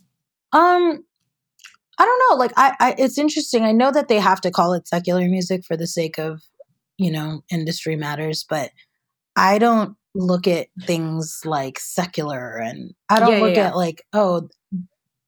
Um 0.54 1.04
I 1.98 2.06
don't 2.06 2.22
know. 2.30 2.36
Like 2.38 2.52
I, 2.58 2.76
I 2.80 2.96
it's 2.98 3.18
interesting. 3.18 3.64
I 3.64 3.72
know 3.72 3.92
that 3.92 4.08
they 4.08 4.20
have 4.20 4.42
to 4.42 4.52
call 4.52 4.74
it 4.74 4.88
secular 4.88 5.28
music 5.28 5.64
for 5.66 5.78
the 5.78 5.88
sake 5.88 6.18
of, 6.18 6.42
you 6.98 7.12
know, 7.12 7.42
industry 7.52 7.96
matters, 7.96 8.46
but 8.48 8.72
I 9.36 9.58
don't 9.58 9.96
look 10.14 10.48
at 10.48 10.68
things 10.84 11.42
like 11.44 11.78
secular 11.80 12.58
and 12.58 12.94
I 13.10 13.20
don't 13.20 13.34
yeah, 13.34 13.40
look 13.42 13.56
yeah. 13.56 13.68
at 13.68 13.76
like, 13.76 14.04
oh, 14.14 14.48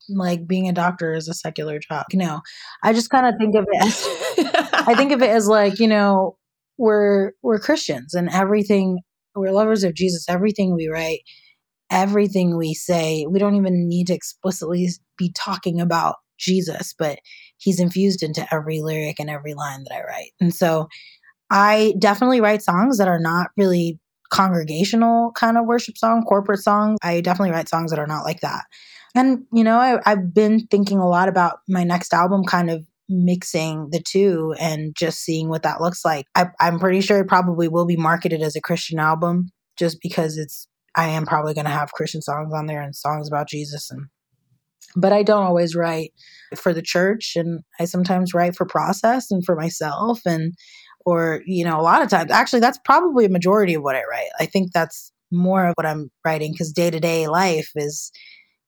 like 0.09 0.47
being 0.47 0.69
a 0.69 0.73
doctor 0.73 1.13
is 1.13 1.27
a 1.27 1.33
secular 1.33 1.79
job. 1.79 2.05
No. 2.13 2.41
I 2.83 2.93
just 2.93 3.09
kind 3.09 3.27
of 3.27 3.35
think 3.37 3.55
of 3.55 3.65
it 3.69 3.85
as 3.85 4.05
I 4.87 4.93
think 4.95 5.11
of 5.11 5.21
it 5.21 5.29
as 5.29 5.47
like, 5.47 5.79
you 5.79 5.87
know, 5.87 6.37
we're 6.77 7.31
we're 7.41 7.59
Christians 7.59 8.13
and 8.13 8.29
everything 8.29 8.99
we're 9.35 9.51
lovers 9.51 9.83
of 9.83 9.93
Jesus. 9.93 10.25
Everything 10.29 10.73
we 10.73 10.87
write, 10.87 11.21
everything 11.91 12.57
we 12.57 12.73
say, 12.73 13.25
we 13.29 13.39
don't 13.39 13.55
even 13.55 13.87
need 13.87 14.07
to 14.07 14.13
explicitly 14.13 14.89
be 15.17 15.31
talking 15.33 15.81
about 15.81 16.15
Jesus, 16.37 16.93
but 16.97 17.19
he's 17.57 17.79
infused 17.79 18.23
into 18.23 18.47
every 18.53 18.81
lyric 18.81 19.19
and 19.19 19.29
every 19.29 19.53
line 19.53 19.83
that 19.83 19.95
I 19.95 20.03
write. 20.03 20.31
And 20.39 20.53
so 20.53 20.87
I 21.49 21.93
definitely 21.99 22.41
write 22.41 22.61
songs 22.61 22.97
that 22.97 23.07
are 23.07 23.19
not 23.19 23.51
really 23.57 23.99
congregational 24.29 25.31
kind 25.33 25.57
of 25.57 25.65
worship 25.65 25.97
song, 25.97 26.23
corporate 26.23 26.59
songs. 26.59 26.97
I 27.01 27.21
definitely 27.21 27.51
write 27.51 27.69
songs 27.69 27.91
that 27.91 27.99
are 27.99 28.07
not 28.07 28.23
like 28.23 28.41
that. 28.41 28.65
And, 29.15 29.45
you 29.53 29.63
know, 29.63 29.77
I, 29.77 29.99
I've 30.05 30.33
been 30.33 30.67
thinking 30.67 30.99
a 30.99 31.07
lot 31.07 31.29
about 31.29 31.59
my 31.67 31.83
next 31.83 32.13
album 32.13 32.43
kind 32.43 32.69
of 32.69 32.85
mixing 33.09 33.89
the 33.91 34.01
two 34.01 34.53
and 34.59 34.93
just 34.95 35.19
seeing 35.19 35.49
what 35.49 35.63
that 35.63 35.81
looks 35.81 36.03
like. 36.03 36.25
I, 36.35 36.47
I'm 36.59 36.77
pretty 36.77 37.01
sure 37.01 37.19
it 37.19 37.27
probably 37.27 37.67
will 37.67 37.85
be 37.85 37.95
marketed 37.95 38.41
as 38.41 38.55
a 38.55 38.61
Christian 38.61 38.99
album 38.99 39.51
just 39.77 39.99
because 40.01 40.37
it's, 40.37 40.67
I 40.93 41.09
am 41.09 41.25
probably 41.25 41.53
going 41.53 41.65
to 41.65 41.71
have 41.71 41.93
Christian 41.93 42.21
songs 42.21 42.53
on 42.53 42.65
there 42.65 42.81
and 42.81 42.95
songs 42.95 43.27
about 43.27 43.47
Jesus 43.47 43.89
and 43.89 44.07
but 44.95 45.13
I 45.13 45.21
don't 45.21 45.43
always 45.43 45.75
write 45.75 46.11
for 46.55 46.73
the 46.73 46.81
church 46.81 47.33
and 47.35 47.61
I 47.79 47.85
sometimes 47.85 48.33
write 48.33 48.55
for 48.55 48.65
process 48.65 49.29
and 49.29 49.45
for 49.45 49.55
myself 49.55 50.21
and 50.25 50.53
or 51.07 51.41
you 51.47 51.65
know 51.65 51.79
a 51.79 51.81
lot 51.81 52.03
of 52.03 52.09
times 52.09 52.29
actually 52.31 52.59
that's 52.59 52.79
probably 52.85 53.25
a 53.25 53.29
majority 53.29 53.73
of 53.73 53.81
what 53.81 53.95
I 53.95 54.03
write. 54.11 54.29
I 54.39 54.45
think 54.45 54.73
that's 54.73 55.11
more 55.31 55.65
of 55.65 55.73
what 55.75 55.87
I'm 55.87 56.11
writing 56.23 56.55
cuz 56.55 56.71
day-to-day 56.71 57.27
life 57.27 57.71
is 57.75 58.11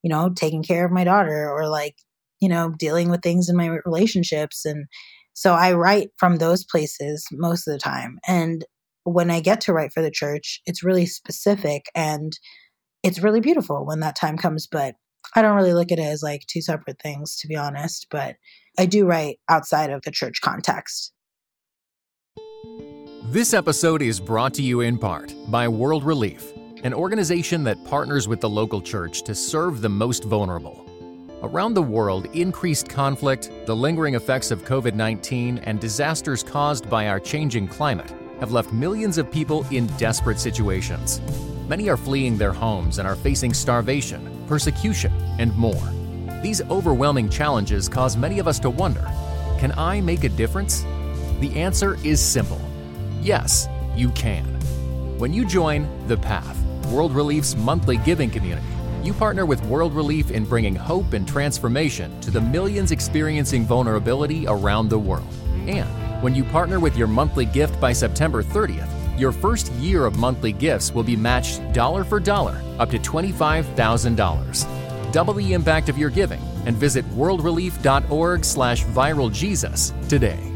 you 0.02 0.10
know 0.10 0.30
taking 0.34 0.64
care 0.64 0.84
of 0.84 0.90
my 0.90 1.04
daughter 1.04 1.48
or 1.48 1.68
like 1.68 1.94
you 2.40 2.48
know, 2.48 2.72
dealing 2.78 3.10
with 3.10 3.22
things 3.22 3.48
in 3.48 3.56
my 3.56 3.78
relationships. 3.84 4.64
And 4.64 4.86
so 5.34 5.54
I 5.54 5.72
write 5.74 6.08
from 6.16 6.36
those 6.36 6.64
places 6.64 7.24
most 7.32 7.68
of 7.68 7.72
the 7.72 7.78
time. 7.78 8.18
And 8.26 8.64
when 9.04 9.30
I 9.30 9.40
get 9.40 9.60
to 9.62 9.72
write 9.72 9.92
for 9.92 10.02
the 10.02 10.10
church, 10.10 10.60
it's 10.66 10.82
really 10.82 11.06
specific 11.06 11.86
and 11.94 12.32
it's 13.02 13.22
really 13.22 13.40
beautiful 13.40 13.86
when 13.86 14.00
that 14.00 14.16
time 14.16 14.36
comes. 14.36 14.66
But 14.66 14.94
I 15.34 15.42
don't 15.42 15.56
really 15.56 15.74
look 15.74 15.92
at 15.92 15.98
it 15.98 16.02
as 16.02 16.22
like 16.22 16.42
two 16.48 16.62
separate 16.62 17.00
things, 17.02 17.36
to 17.38 17.48
be 17.48 17.56
honest. 17.56 18.06
But 18.10 18.36
I 18.78 18.86
do 18.86 19.06
write 19.06 19.38
outside 19.48 19.90
of 19.90 20.02
the 20.02 20.10
church 20.10 20.40
context. 20.42 21.12
This 22.62 23.54
episode 23.54 24.02
is 24.02 24.20
brought 24.20 24.52
to 24.54 24.62
you 24.62 24.82
in 24.82 24.98
part 24.98 25.34
by 25.48 25.66
World 25.66 26.04
Relief 26.04 26.52
an 26.82 26.92
organization 26.92 27.64
that 27.64 27.82
partners 27.84 28.28
with 28.28 28.40
the 28.40 28.48
local 28.48 28.80
church 28.82 29.22
to 29.22 29.34
serve 29.34 29.80
the 29.80 29.88
most 29.88 30.24
vulnerable. 30.24 30.84
Around 31.42 31.74
the 31.74 31.82
world, 31.82 32.26
increased 32.34 32.88
conflict, 32.88 33.50
the 33.66 33.76
lingering 33.76 34.14
effects 34.14 34.50
of 34.50 34.64
COVID 34.64 34.94
19, 34.94 35.58
and 35.58 35.80
disasters 35.80 36.42
caused 36.42 36.88
by 36.90 37.08
our 37.08 37.20
changing 37.20 37.66
climate 37.68 38.14
have 38.40 38.52
left 38.52 38.72
millions 38.72 39.16
of 39.16 39.30
people 39.30 39.66
in 39.70 39.86
desperate 39.98 40.38
situations. 40.38 41.20
Many 41.66 41.88
are 41.88 41.96
fleeing 41.96 42.36
their 42.36 42.52
homes 42.52 42.98
and 42.98 43.08
are 43.08 43.16
facing 43.16 43.54
starvation, 43.54 44.44
persecution, 44.46 45.12
and 45.38 45.56
more. 45.56 45.88
These 46.42 46.62
overwhelming 46.70 47.28
challenges 47.28 47.88
cause 47.88 48.16
many 48.16 48.38
of 48.38 48.48
us 48.48 48.58
to 48.60 48.70
wonder 48.70 49.10
can 49.58 49.72
I 49.78 50.00
make 50.00 50.24
a 50.24 50.30
difference? 50.30 50.84
The 51.40 51.58
answer 51.58 51.96
is 52.04 52.20
simple 52.20 52.60
yes, 53.22 53.68
you 53.96 54.10
can. 54.10 54.44
When 55.18 55.32
you 55.32 55.44
join 55.44 55.88
The 56.06 56.16
Path, 56.16 56.56
World 56.86 57.12
Relief's 57.12 57.56
monthly 57.56 57.96
giving 57.98 58.30
community, 58.30 58.66
you 59.02 59.12
partner 59.14 59.46
with 59.46 59.64
World 59.64 59.94
Relief 59.94 60.30
in 60.30 60.44
bringing 60.44 60.74
hope 60.74 61.14
and 61.14 61.26
transformation 61.26 62.20
to 62.20 62.30
the 62.30 62.40
millions 62.40 62.92
experiencing 62.92 63.64
vulnerability 63.64 64.46
around 64.46 64.88
the 64.88 64.98
world. 64.98 65.26
And 65.66 65.88
when 66.22 66.34
you 66.34 66.44
partner 66.44 66.78
with 66.78 66.96
your 66.96 67.08
monthly 67.08 67.46
gift 67.46 67.80
by 67.80 67.92
September 67.92 68.42
30th, 68.42 68.88
your 69.18 69.32
first 69.32 69.72
year 69.72 70.04
of 70.04 70.16
monthly 70.16 70.52
gifts 70.52 70.92
will 70.92 71.04
be 71.04 71.16
matched 71.16 71.72
dollar 71.72 72.04
for 72.04 72.20
dollar 72.20 72.60
up 72.78 72.90
to 72.90 72.98
$25,000. 72.98 75.12
Double 75.12 75.34
the 75.34 75.54
impact 75.54 75.88
of 75.88 75.98
your 75.98 76.10
giving 76.10 76.40
and 76.66 76.76
visit 76.76 77.04
worldrelief.org 77.10 78.44
slash 78.44 78.84
viraljesus 78.84 80.08
today. 80.08 80.49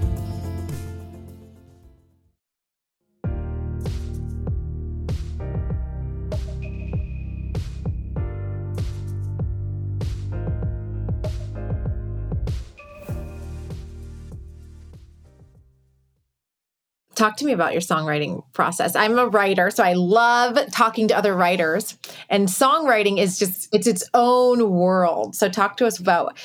Talk 17.24 17.36
to 17.38 17.46
me 17.46 17.52
about 17.52 17.72
your 17.72 17.80
songwriting 17.80 18.42
process. 18.52 18.94
I'm 18.94 19.18
a 19.18 19.26
writer, 19.26 19.70
so 19.70 19.82
I 19.82 19.94
love 19.94 20.58
talking 20.70 21.08
to 21.08 21.16
other 21.16 21.34
writers. 21.34 21.96
And 22.28 22.48
songwriting 22.48 23.18
is 23.18 23.38
just 23.38 23.68
it's 23.72 23.86
its 23.86 24.04
own 24.12 24.70
world. 24.70 25.34
So 25.34 25.48
talk 25.48 25.78
to 25.78 25.86
us 25.86 25.98
about 25.98 26.38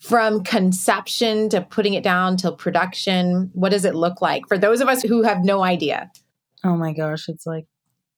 from 0.00 0.42
conception 0.42 1.50
to 1.50 1.60
putting 1.60 1.92
it 1.92 2.02
down 2.02 2.38
till 2.38 2.56
production. 2.56 3.50
What 3.52 3.70
does 3.70 3.84
it 3.84 3.94
look 3.94 4.22
like 4.22 4.48
for 4.48 4.56
those 4.56 4.80
of 4.80 4.88
us 4.88 5.02
who 5.02 5.22
have 5.22 5.44
no 5.44 5.62
idea? 5.62 6.10
Oh 6.64 6.76
my 6.76 6.94
gosh, 6.94 7.28
it's 7.28 7.44
like 7.46 7.66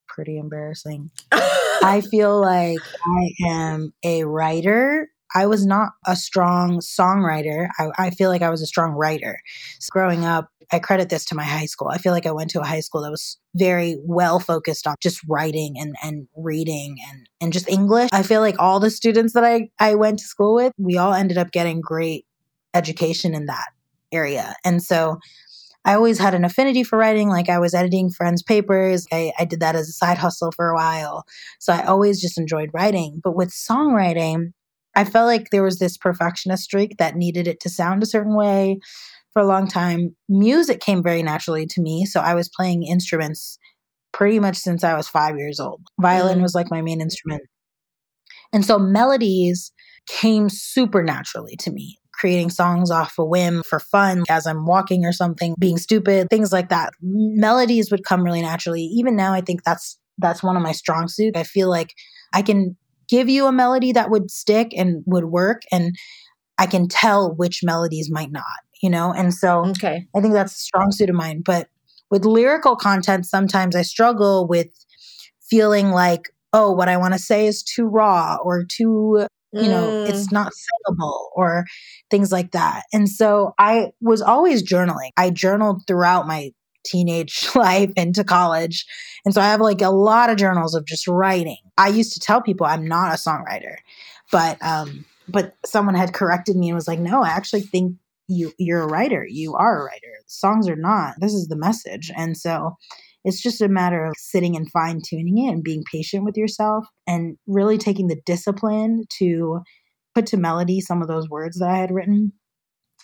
pretty 0.07 0.37
embarrassing. 0.37 1.11
I 1.31 2.01
feel 2.09 2.39
like 2.39 2.79
I 3.05 3.49
am 3.49 3.93
a 4.05 4.23
writer 4.23 5.09
I 5.35 5.45
was 5.45 5.65
not 5.65 5.89
a 6.05 6.15
strong 6.15 6.79
songwriter. 6.79 7.67
I, 7.79 7.89
I, 7.97 8.09
feel 8.11 8.29
like 8.29 8.41
I 8.41 8.49
was 8.49 8.61
a 8.61 8.67
strong 8.67 8.91
writer. 8.91 9.39
So 9.79 9.89
growing 9.91 10.25
up, 10.25 10.49
I 10.71 10.79
credit 10.79 11.09
this 11.09 11.25
to 11.25 11.35
my 11.35 11.43
high 11.43 11.65
school. 11.65 11.89
I 11.89 11.97
feel 11.97 12.11
like 12.11 12.25
I 12.25 12.31
went 12.31 12.49
to 12.51 12.61
a 12.61 12.65
high 12.65 12.81
school 12.81 13.01
that 13.01 13.11
was 13.11 13.37
very 13.55 13.97
well 14.03 14.39
focused 14.39 14.85
on 14.87 14.95
just 15.01 15.21
writing 15.27 15.75
and, 15.77 15.95
and 16.03 16.27
reading 16.35 16.97
and, 17.09 17.29
and 17.39 17.53
just 17.53 17.69
English. 17.69 18.09
I 18.11 18.23
feel 18.23 18.41
like 18.41 18.55
all 18.59 18.79
the 18.79 18.89
students 18.89 19.33
that 19.33 19.43
I, 19.43 19.69
I 19.79 19.95
went 19.95 20.19
to 20.19 20.25
school 20.25 20.55
with, 20.55 20.73
we 20.77 20.97
all 20.97 21.13
ended 21.13 21.37
up 21.37 21.51
getting 21.51 21.81
great 21.81 22.25
education 22.73 23.33
in 23.33 23.45
that 23.45 23.67
area. 24.11 24.55
And 24.63 24.83
so 24.83 25.19
I 25.87 25.93
always 25.93 26.19
had 26.19 26.33
an 26.33 26.43
affinity 26.43 26.83
for 26.83 26.97
writing. 26.97 27.29
Like 27.29 27.47
I 27.47 27.59
was 27.59 27.73
editing 27.73 28.09
friends' 28.09 28.43
papers. 28.43 29.07
I, 29.11 29.31
I 29.39 29.45
did 29.45 29.61
that 29.61 29.75
as 29.75 29.87
a 29.87 29.93
side 29.93 30.17
hustle 30.17 30.51
for 30.51 30.69
a 30.69 30.75
while. 30.75 31.23
So 31.59 31.71
I 31.71 31.85
always 31.85 32.19
just 32.19 32.37
enjoyed 32.37 32.71
writing. 32.73 33.21
But 33.23 33.37
with 33.37 33.51
songwriting, 33.51 34.51
I 34.97 35.03
felt 35.03 35.27
like 35.27 35.51
there 35.51 35.61
was 35.61 35.77
this 35.77 35.95
perfectionist 35.95 36.63
streak 36.63 36.97
that 36.97 37.15
needed 37.15 37.47
it 37.47 37.59
to 37.61 37.69
sound 37.69 38.01
a 38.01 38.07
certain 38.07 38.35
way 38.35 38.79
for 39.31 39.43
a 39.43 39.47
long 39.47 39.67
time. 39.67 40.15
Music 40.27 40.79
came 40.81 41.03
very 41.03 41.21
naturally 41.21 41.67
to 41.67 41.81
me. 41.81 42.03
So 42.05 42.19
I 42.19 42.33
was 42.33 42.49
playing 42.49 42.81
instruments 42.81 43.59
pretty 44.11 44.39
much 44.39 44.57
since 44.57 44.83
I 44.83 44.95
was 44.95 45.07
five 45.07 45.37
years 45.37 45.59
old. 45.59 45.81
Violin 46.01 46.39
mm. 46.39 46.41
was 46.41 46.55
like 46.55 46.71
my 46.71 46.81
main 46.81 46.99
instrument. 46.99 47.43
And 48.51 48.65
so 48.65 48.79
melodies 48.79 49.71
came 50.07 50.49
super 50.49 51.03
naturally 51.03 51.55
to 51.57 51.71
me. 51.71 51.99
Creating 52.13 52.49
songs 52.49 52.89
off 52.89 53.19
a 53.19 53.23
whim 53.23 53.61
for 53.69 53.79
fun 53.79 54.23
as 54.27 54.47
I'm 54.47 54.65
walking 54.65 55.05
or 55.05 55.13
something, 55.13 55.53
being 55.59 55.77
stupid, 55.77 56.31
things 56.31 56.51
like 56.51 56.69
that. 56.69 56.93
Melodies 57.03 57.91
would 57.91 58.03
come 58.03 58.23
really 58.23 58.41
naturally. 58.41 58.81
Even 58.81 59.15
now, 59.15 59.31
I 59.33 59.41
think 59.41 59.63
that's 59.63 59.99
that's 60.17 60.41
one 60.41 60.55
of 60.55 60.63
my 60.63 60.71
strong 60.71 61.07
suits. 61.07 61.39
I 61.39 61.43
feel 61.43 61.69
like 61.69 61.93
I 62.33 62.41
can 62.41 62.75
give 63.09 63.29
you 63.29 63.45
a 63.45 63.51
melody 63.51 63.91
that 63.91 64.09
would 64.09 64.31
stick 64.31 64.73
and 64.75 65.03
would 65.05 65.25
work 65.25 65.61
and 65.71 65.95
I 66.57 66.65
can 66.65 66.87
tell 66.87 67.33
which 67.35 67.61
melodies 67.63 68.09
might 68.11 68.31
not, 68.31 68.43
you 68.81 68.89
know? 68.89 69.13
And 69.13 69.33
so 69.33 69.65
okay. 69.67 70.07
I 70.15 70.21
think 70.21 70.33
that's 70.33 70.55
a 70.55 70.59
strong 70.59 70.91
suit 70.91 71.09
of 71.09 71.15
mine. 71.15 71.41
But 71.45 71.69
with 72.09 72.25
lyrical 72.25 72.75
content, 72.75 73.25
sometimes 73.25 73.75
I 73.75 73.81
struggle 73.83 74.47
with 74.47 74.67
feeling 75.49 75.91
like, 75.91 76.29
oh, 76.53 76.71
what 76.71 76.89
I 76.89 76.97
want 76.97 77.13
to 77.13 77.19
say 77.19 77.47
is 77.47 77.63
too 77.63 77.85
raw 77.85 78.37
or 78.43 78.63
too, 78.63 79.27
you 79.53 79.69
know, 79.69 79.87
mm. 79.87 80.09
it's 80.09 80.31
not 80.31 80.51
singable 80.53 81.29
or 81.35 81.65
things 82.09 82.31
like 82.31 82.51
that. 82.51 82.83
And 82.93 83.09
so 83.09 83.53
I 83.59 83.91
was 84.01 84.21
always 84.21 84.63
journaling. 84.63 85.11
I 85.17 85.29
journaled 85.29 85.83
throughout 85.87 86.27
my 86.27 86.51
teenage 86.89 87.49
life 87.55 87.91
into 87.95 88.23
college. 88.23 88.85
And 89.25 89.33
so 89.33 89.41
I 89.41 89.47
have 89.47 89.61
like 89.61 89.81
a 89.81 89.89
lot 89.89 90.29
of 90.29 90.37
journals 90.37 90.75
of 90.75 90.85
just 90.85 91.07
writing. 91.07 91.57
I 91.77 91.89
used 91.89 92.13
to 92.13 92.19
tell 92.19 92.41
people 92.41 92.65
I'm 92.65 92.87
not 92.87 93.13
a 93.13 93.17
songwriter, 93.17 93.75
but 94.31 94.57
um 94.61 95.05
but 95.29 95.55
someone 95.65 95.95
had 95.95 96.13
corrected 96.13 96.55
me 96.55 96.69
and 96.69 96.75
was 96.75 96.87
like, 96.87 96.99
"No, 96.99 97.21
I 97.21 97.29
actually 97.29 97.61
think 97.61 97.97
you 98.27 98.53
you're 98.57 98.83
a 98.83 98.87
writer. 98.87 99.25
You 99.29 99.55
are 99.55 99.81
a 99.81 99.83
writer. 99.83 100.13
Songs 100.27 100.69
are 100.69 100.75
not. 100.75 101.15
This 101.19 101.33
is 101.33 101.47
the 101.47 101.57
message." 101.57 102.11
And 102.15 102.37
so 102.37 102.77
it's 103.25 103.41
just 103.41 103.61
a 103.61 103.67
matter 103.67 104.05
of 104.05 104.15
sitting 104.17 104.55
and 104.55 104.71
fine 104.71 105.01
tuning 105.05 105.37
it 105.37 105.51
and 105.51 105.63
being 105.63 105.83
patient 105.91 106.23
with 106.23 106.37
yourself 106.37 106.85
and 107.05 107.37
really 107.45 107.77
taking 107.77 108.07
the 108.07 108.21
discipline 108.25 109.03
to 109.19 109.59
put 110.15 110.25
to 110.27 110.37
melody 110.37 110.79
some 110.79 111.01
of 111.01 111.09
those 111.09 111.29
words 111.29 111.59
that 111.59 111.69
I 111.69 111.77
had 111.77 111.91
written 111.91 112.31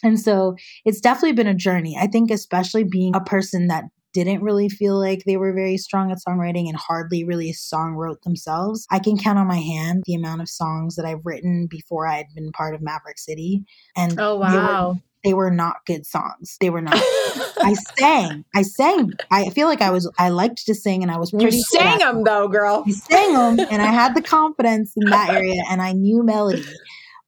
and 0.03 0.19
so 0.19 0.55
it's 0.85 1.01
definitely 1.01 1.33
been 1.33 1.47
a 1.47 1.53
journey. 1.53 1.97
I 1.99 2.07
think, 2.07 2.31
especially 2.31 2.83
being 2.83 3.15
a 3.15 3.21
person 3.21 3.67
that 3.67 3.85
didn't 4.13 4.43
really 4.43 4.69
feel 4.69 4.99
like 4.99 5.23
they 5.25 5.37
were 5.37 5.51
very 5.51 5.77
strong 5.77 6.11
at 6.11 6.19
songwriting 6.25 6.67
and 6.67 6.77
hardly 6.77 7.23
really 7.23 7.51
song 7.51 7.95
wrote 7.95 8.21
themselves. 8.21 8.85
I 8.91 8.99
can 8.99 9.17
count 9.17 9.39
on 9.39 9.47
my 9.47 9.57
hand 9.57 10.03
the 10.05 10.13
amount 10.13 10.41
of 10.41 10.49
songs 10.49 10.95
that 10.95 11.05
I've 11.05 11.25
written 11.25 11.67
before 11.67 12.07
I 12.07 12.17
had 12.17 12.27
been 12.35 12.51
part 12.51 12.75
of 12.75 12.81
Maverick 12.81 13.17
City. 13.17 13.65
And 13.97 14.19
oh 14.19 14.35
wow. 14.35 14.99
They 15.23 15.33
were, 15.33 15.49
not 15.49 15.77
good 15.85 16.05
songs. 16.05 16.57
They 16.59 16.69
were 16.69 16.81
not. 16.81 16.95
I 16.97 17.75
sang. 17.97 18.43
I 18.53 18.61
sang. 18.61 19.13
I 19.31 19.51
feel 19.51 19.69
like 19.69 19.81
I 19.81 19.89
was. 19.89 20.11
I 20.19 20.27
liked 20.27 20.65
to 20.65 20.75
sing, 20.75 21.01
and 21.01 21.09
I 21.09 21.17
was 21.17 21.31
pretty. 21.31 21.55
You 21.55 21.63
sang 21.63 21.99
them 21.99 22.25
though, 22.25 22.49
girl. 22.49 22.83
I 22.85 22.91
sang 22.91 23.33
them, 23.33 23.65
and 23.71 23.81
I 23.81 23.85
had 23.85 24.15
the 24.15 24.21
confidence 24.21 24.91
in 24.97 25.09
that 25.09 25.29
area, 25.29 25.61
and 25.69 25.81
I 25.81 25.93
knew 25.93 26.23
melody. 26.23 26.65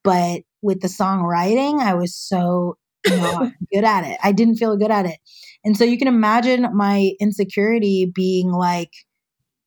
But 0.03 0.41
with 0.65 0.81
the 0.81 0.87
songwriting, 0.87 1.79
I 1.79 1.93
was 1.93 2.15
so 2.15 2.77
not 3.07 3.51
good 3.73 3.83
at 3.83 4.03
it. 4.03 4.17
I 4.23 4.31
didn't 4.31 4.57
feel 4.57 4.75
good 4.77 4.91
at 4.91 5.05
it. 5.05 5.19
And 5.63 5.77
so 5.77 5.83
you 5.83 5.97
can 5.97 6.07
imagine 6.07 6.67
my 6.75 7.11
insecurity 7.19 8.11
being 8.13 8.51
like 8.51 8.91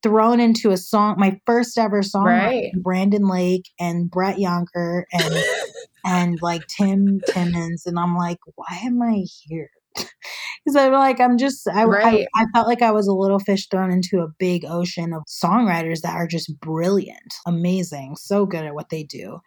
thrown 0.02 0.40
into 0.40 0.70
a 0.70 0.76
song, 0.76 1.16
my 1.18 1.40
first 1.46 1.78
ever 1.78 2.02
song, 2.02 2.26
right. 2.26 2.72
Brandon 2.82 3.26
Lake 3.28 3.68
and 3.80 4.10
Brett 4.10 4.36
Younker 4.38 5.04
and 5.12 5.44
and 6.04 6.38
like 6.42 6.66
Tim 6.66 7.20
Timmons. 7.28 7.86
And 7.86 7.98
I'm 7.98 8.16
like, 8.16 8.38
why 8.56 8.80
am 8.84 9.00
I 9.02 9.24
here? 9.46 9.70
Because 10.64 10.84
I'm 10.84 10.92
like, 10.92 11.18
I'm 11.18 11.38
just, 11.38 11.66
I, 11.66 11.84
right. 11.84 12.26
I, 12.36 12.42
I 12.42 12.46
felt 12.52 12.66
like 12.66 12.82
I 12.82 12.90
was 12.90 13.06
a 13.06 13.14
little 13.14 13.38
fish 13.38 13.68
thrown 13.68 13.90
into 13.90 14.18
a 14.18 14.28
big 14.38 14.66
ocean 14.68 15.14
of 15.14 15.22
songwriters 15.26 16.00
that 16.02 16.14
are 16.14 16.26
just 16.26 16.60
brilliant, 16.60 17.32
amazing, 17.46 18.16
so 18.16 18.44
good 18.44 18.66
at 18.66 18.74
what 18.74 18.90
they 18.90 19.02
do. 19.02 19.38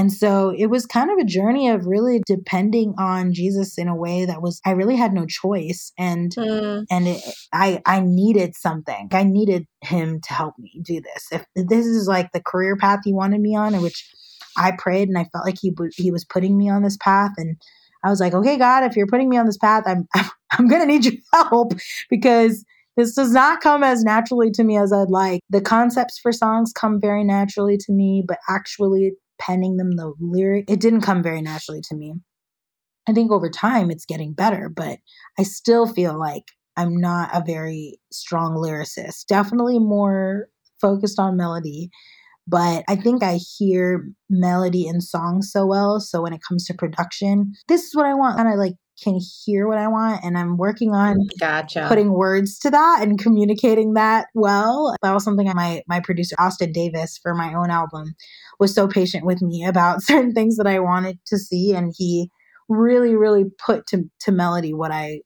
And 0.00 0.10
so 0.10 0.54
it 0.56 0.68
was 0.68 0.86
kind 0.86 1.10
of 1.10 1.18
a 1.18 1.26
journey 1.26 1.68
of 1.68 1.84
really 1.84 2.22
depending 2.24 2.94
on 2.98 3.34
Jesus 3.34 3.76
in 3.76 3.86
a 3.86 3.94
way 3.94 4.24
that 4.24 4.40
was 4.40 4.58
I 4.64 4.70
really 4.70 4.96
had 4.96 5.12
no 5.12 5.26
choice 5.26 5.92
and 5.98 6.34
mm. 6.34 6.86
and 6.90 7.06
it, 7.06 7.22
I 7.52 7.82
I 7.84 8.00
needed 8.00 8.56
something. 8.56 9.08
I 9.12 9.24
needed 9.24 9.66
him 9.82 10.22
to 10.22 10.32
help 10.32 10.54
me 10.58 10.80
do 10.82 11.02
this. 11.02 11.28
If 11.30 11.44
this 11.54 11.84
is 11.84 12.08
like 12.08 12.32
the 12.32 12.42
career 12.42 12.78
path 12.78 13.00
he 13.04 13.12
wanted 13.12 13.42
me 13.42 13.54
on, 13.54 13.78
which 13.82 14.08
I 14.56 14.72
prayed 14.72 15.08
and 15.08 15.18
I 15.18 15.24
felt 15.24 15.44
like 15.44 15.58
he 15.60 15.74
he 15.94 16.10
was 16.10 16.24
putting 16.24 16.56
me 16.56 16.70
on 16.70 16.82
this 16.82 16.96
path 16.96 17.32
and 17.36 17.60
I 18.02 18.08
was 18.08 18.20
like, 18.20 18.32
"Okay, 18.32 18.56
God, 18.56 18.84
if 18.84 18.96
you're 18.96 19.06
putting 19.06 19.28
me 19.28 19.36
on 19.36 19.44
this 19.44 19.58
path, 19.58 19.84
I'm 19.84 20.08
I'm 20.52 20.66
going 20.66 20.80
to 20.80 20.86
need 20.86 21.04
your 21.04 21.14
help 21.34 21.74
because 22.08 22.64
this 22.96 23.14
does 23.14 23.32
not 23.32 23.60
come 23.60 23.84
as 23.84 24.02
naturally 24.02 24.50
to 24.52 24.64
me 24.64 24.78
as 24.78 24.94
I'd 24.94 25.10
like. 25.10 25.40
The 25.50 25.60
concepts 25.60 26.18
for 26.18 26.32
songs 26.32 26.72
come 26.72 26.98
very 26.98 27.22
naturally 27.22 27.76
to 27.76 27.92
me, 27.92 28.24
but 28.26 28.38
actually 28.48 29.12
penning 29.40 29.76
them 29.76 29.96
the 29.96 30.12
lyric 30.20 30.70
it 30.70 30.80
didn't 30.80 31.00
come 31.00 31.22
very 31.22 31.42
naturally 31.42 31.80
to 31.80 31.96
me 31.96 32.14
i 33.08 33.12
think 33.12 33.32
over 33.32 33.48
time 33.48 33.90
it's 33.90 34.04
getting 34.04 34.32
better 34.32 34.68
but 34.68 34.98
i 35.38 35.42
still 35.42 35.86
feel 35.86 36.18
like 36.18 36.44
i'm 36.76 36.96
not 37.00 37.30
a 37.34 37.42
very 37.44 37.98
strong 38.12 38.54
lyricist 38.54 39.26
definitely 39.26 39.78
more 39.78 40.46
focused 40.80 41.18
on 41.18 41.36
melody 41.36 41.90
but 42.50 42.82
I 42.88 42.96
think 42.96 43.22
I 43.22 43.38
hear 43.58 44.10
melody 44.28 44.88
and 44.88 45.02
song 45.04 45.40
so 45.40 45.64
well. 45.66 46.00
So 46.00 46.22
when 46.22 46.32
it 46.32 46.40
comes 46.46 46.66
to 46.66 46.74
production, 46.74 47.52
this 47.68 47.84
is 47.84 47.94
what 47.94 48.06
I 48.06 48.14
want. 48.14 48.40
And 48.40 48.48
I 48.48 48.54
like 48.54 48.74
can 49.02 49.18
hear 49.44 49.66
what 49.66 49.78
I 49.78 49.88
want. 49.88 50.22
And 50.24 50.36
I'm 50.36 50.56
working 50.56 50.92
on 50.92 51.26
gotcha. 51.38 51.86
putting 51.88 52.12
words 52.12 52.58
to 52.60 52.70
that 52.70 52.98
and 53.02 53.18
communicating 53.18 53.94
that 53.94 54.26
well. 54.34 54.94
That 55.02 55.12
was 55.12 55.24
something 55.24 55.50
my 55.54 55.82
my 55.88 56.00
producer, 56.00 56.36
Austin 56.38 56.72
Davis, 56.72 57.18
for 57.22 57.34
my 57.34 57.54
own 57.54 57.70
album, 57.70 58.14
was 58.58 58.74
so 58.74 58.86
patient 58.86 59.24
with 59.24 59.42
me 59.42 59.64
about 59.64 60.02
certain 60.02 60.32
things 60.32 60.56
that 60.56 60.66
I 60.66 60.78
wanted 60.78 61.18
to 61.26 61.38
see. 61.38 61.74
And 61.74 61.92
he 61.96 62.30
really, 62.68 63.16
really 63.16 63.44
put 63.64 63.86
to, 63.88 64.04
to 64.20 64.32
melody 64.32 64.72
what 64.72 64.92
I 64.92 65.20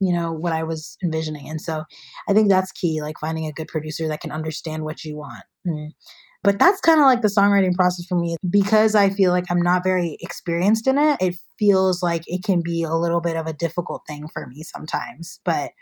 you 0.00 0.12
know 0.12 0.32
what 0.32 0.52
i 0.52 0.62
was 0.62 0.96
envisioning 1.02 1.48
and 1.48 1.60
so 1.60 1.82
i 2.28 2.32
think 2.32 2.48
that's 2.48 2.70
key 2.70 3.02
like 3.02 3.16
finding 3.20 3.46
a 3.46 3.52
good 3.52 3.66
producer 3.66 4.06
that 4.06 4.20
can 4.20 4.30
understand 4.30 4.84
what 4.84 5.02
you 5.02 5.16
want 5.16 5.42
mm. 5.66 5.88
But 6.44 6.58
that's 6.58 6.80
kind 6.80 7.00
of 7.00 7.06
like 7.06 7.22
the 7.22 7.28
songwriting 7.28 7.74
process 7.74 8.06
for 8.06 8.14
me 8.14 8.36
because 8.48 8.94
I 8.94 9.10
feel 9.10 9.32
like 9.32 9.46
I'm 9.50 9.60
not 9.60 9.82
very 9.82 10.16
experienced 10.20 10.86
in 10.86 10.96
it. 10.96 11.18
It 11.20 11.36
feels 11.58 12.02
like 12.02 12.22
it 12.26 12.44
can 12.44 12.62
be 12.62 12.84
a 12.84 12.94
little 12.94 13.20
bit 13.20 13.36
of 13.36 13.46
a 13.46 13.52
difficult 13.52 14.02
thing 14.06 14.28
for 14.32 14.46
me 14.46 14.62
sometimes. 14.62 15.40
But 15.44 15.72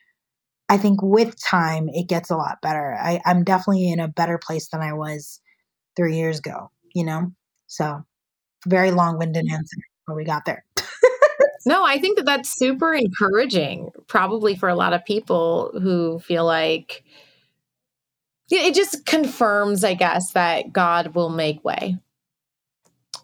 I 0.69 0.79
think 0.79 1.01
with 1.03 1.41
time, 1.41 1.89
it 1.91 2.09
gets 2.09 2.31
a 2.31 2.37
lot 2.37 2.59
better. 2.63 2.97
I, 2.99 3.21
I'm 3.25 3.45
definitely 3.45 3.91
in 3.91 4.01
a 4.01 4.09
better 4.09 4.39
place 4.39 4.69
than 4.69 4.81
I 4.81 4.95
was 4.95 5.41
three 5.95 6.17
years 6.17 6.39
ago, 6.39 6.71
you 6.95 7.05
know? 7.05 7.33
So, 7.67 8.05
very 8.67 8.91
long 8.91 9.19
winded 9.19 9.47
mm. 9.47 9.53
answer, 9.53 9.77
but 10.07 10.17
we 10.17 10.25
got 10.25 10.45
there. 10.45 10.65
no, 11.67 11.85
I 11.85 11.99
think 11.99 12.17
that 12.17 12.27
that's 12.27 12.59
super 12.59 12.93
encouraging, 12.95 13.91
probably 14.09 14.57
for 14.57 14.69
a 14.69 14.75
lot 14.75 14.93
of 14.93 15.05
people 15.05 15.71
who 15.81 16.19
feel 16.19 16.45
like, 16.45 17.05
it 18.51 18.75
just 18.75 19.07
confirms, 19.07 19.85
I 19.85 19.95
guess, 19.95 20.33
that 20.33 20.73
God 20.73 21.15
will 21.15 21.31
make 21.31 21.65
way. 21.65 21.99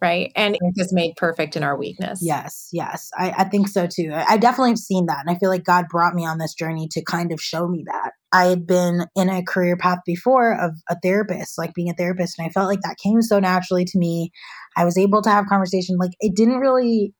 Right. 0.00 0.32
And 0.34 0.58
it's 0.60 0.92
made 0.92 1.14
perfect 1.16 1.54
in 1.54 1.62
our 1.62 1.76
weakness. 1.76 2.18
Yes. 2.22 2.68
Yes. 2.72 3.12
I, 3.16 3.30
I 3.38 3.44
think 3.44 3.68
so 3.68 3.86
too. 3.86 4.10
I, 4.12 4.32
I 4.32 4.36
definitely 4.36 4.70
have 4.70 4.78
seen 4.78 5.06
that. 5.06 5.20
And 5.24 5.30
I 5.30 5.38
feel 5.38 5.48
like 5.48 5.62
God 5.62 5.86
brought 5.88 6.16
me 6.16 6.26
on 6.26 6.38
this 6.38 6.54
journey 6.54 6.88
to 6.90 7.04
kind 7.04 7.30
of 7.30 7.40
show 7.40 7.68
me 7.68 7.84
that. 7.86 8.10
I 8.32 8.46
had 8.46 8.66
been 8.66 9.06
in 9.14 9.28
a 9.28 9.44
career 9.44 9.76
path 9.76 9.98
before 10.04 10.60
of 10.60 10.72
a 10.90 10.96
therapist, 11.00 11.56
like 11.56 11.72
being 11.74 11.88
a 11.88 11.94
therapist. 11.94 12.36
And 12.36 12.46
I 12.48 12.50
felt 12.50 12.66
like 12.66 12.80
that 12.80 12.96
came 13.00 13.22
so 13.22 13.38
naturally 13.38 13.84
to 13.84 13.98
me. 13.98 14.32
I 14.76 14.84
was 14.84 14.98
able 14.98 15.22
to 15.22 15.30
have 15.30 15.46
conversation. 15.46 15.98
Like 15.98 16.12
it 16.18 16.34
didn't 16.34 16.58
really, 16.58 17.14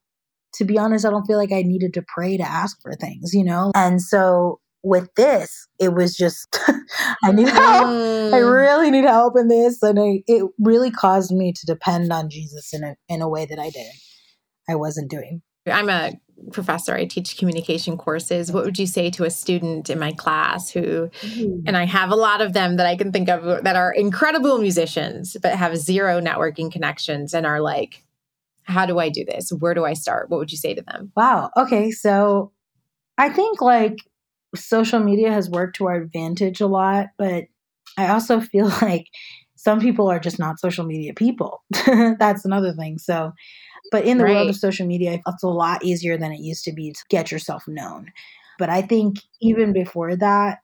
to 0.54 0.64
be 0.64 0.76
honest, 0.76 1.06
I 1.06 1.10
don't 1.10 1.26
feel 1.26 1.38
like 1.38 1.52
I 1.52 1.62
needed 1.62 1.94
to 1.94 2.04
pray 2.08 2.36
to 2.36 2.42
ask 2.42 2.82
for 2.82 2.94
things, 2.94 3.32
you 3.32 3.44
know? 3.44 3.70
And 3.76 4.02
so 4.02 4.58
with 4.82 5.14
this, 5.14 5.68
it 5.78 5.94
was 5.94 6.16
just 6.16 6.58
I 7.22 7.32
need 7.32 7.48
help. 7.48 7.86
Mm. 7.86 8.32
I 8.32 8.38
really 8.38 8.90
need 8.90 9.04
help 9.04 9.36
in 9.36 9.48
this, 9.48 9.82
and 9.82 9.98
I, 9.98 10.22
it 10.26 10.44
really 10.58 10.90
caused 10.90 11.32
me 11.32 11.52
to 11.52 11.66
depend 11.66 12.12
on 12.12 12.28
Jesus 12.28 12.72
in 12.72 12.84
a 12.84 12.96
in 13.08 13.22
a 13.22 13.28
way 13.28 13.46
that 13.46 13.58
I 13.58 13.70
didn't. 13.70 14.00
I 14.68 14.74
wasn't 14.74 15.10
doing. 15.10 15.42
I'm 15.66 15.88
a 15.88 16.12
professor. 16.52 16.94
I 16.94 17.04
teach 17.04 17.36
communication 17.36 17.96
courses. 17.96 18.50
What 18.50 18.64
would 18.64 18.78
you 18.78 18.86
say 18.86 19.10
to 19.10 19.24
a 19.24 19.30
student 19.30 19.90
in 19.90 19.98
my 19.98 20.12
class 20.12 20.70
who, 20.70 21.08
mm. 21.20 21.62
and 21.66 21.76
I 21.76 21.84
have 21.84 22.10
a 22.10 22.16
lot 22.16 22.40
of 22.40 22.52
them 22.52 22.76
that 22.76 22.86
I 22.86 22.96
can 22.96 23.12
think 23.12 23.28
of 23.28 23.62
that 23.62 23.76
are 23.76 23.92
incredible 23.92 24.58
musicians, 24.58 25.36
but 25.40 25.54
have 25.54 25.76
zero 25.76 26.20
networking 26.20 26.72
connections 26.72 27.32
and 27.32 27.46
are 27.46 27.60
like, 27.60 28.04
how 28.64 28.86
do 28.86 28.98
I 28.98 29.08
do 29.08 29.24
this? 29.24 29.50
Where 29.50 29.74
do 29.74 29.84
I 29.84 29.92
start? 29.92 30.30
What 30.30 30.38
would 30.38 30.52
you 30.52 30.58
say 30.58 30.74
to 30.74 30.82
them? 30.82 31.12
Wow. 31.16 31.50
Okay. 31.56 31.90
So 31.90 32.52
I 33.18 33.28
think 33.28 33.60
like 33.60 33.96
social 34.54 35.00
media 35.00 35.32
has 35.32 35.48
worked 35.48 35.76
to 35.76 35.86
our 35.86 35.94
advantage 35.94 36.60
a 36.60 36.66
lot, 36.66 37.08
but 37.18 37.44
I 37.96 38.08
also 38.08 38.40
feel 38.40 38.66
like 38.82 39.06
some 39.56 39.80
people 39.80 40.08
are 40.10 40.18
just 40.18 40.38
not 40.38 40.58
social 40.58 40.84
media 40.84 41.14
people. 41.14 41.62
That's 41.86 42.44
another 42.44 42.72
thing. 42.72 42.98
So, 42.98 43.32
but 43.90 44.04
in 44.04 44.18
the 44.18 44.24
right. 44.24 44.34
world 44.34 44.50
of 44.50 44.56
social 44.56 44.86
media, 44.86 45.20
it's 45.26 45.42
a 45.42 45.48
lot 45.48 45.84
easier 45.84 46.16
than 46.16 46.32
it 46.32 46.40
used 46.40 46.64
to 46.64 46.72
be 46.72 46.92
to 46.92 47.04
get 47.08 47.30
yourself 47.30 47.64
known. 47.68 48.10
But 48.58 48.70
I 48.70 48.82
think 48.82 49.18
even 49.40 49.72
before 49.72 50.16
that, 50.16 50.58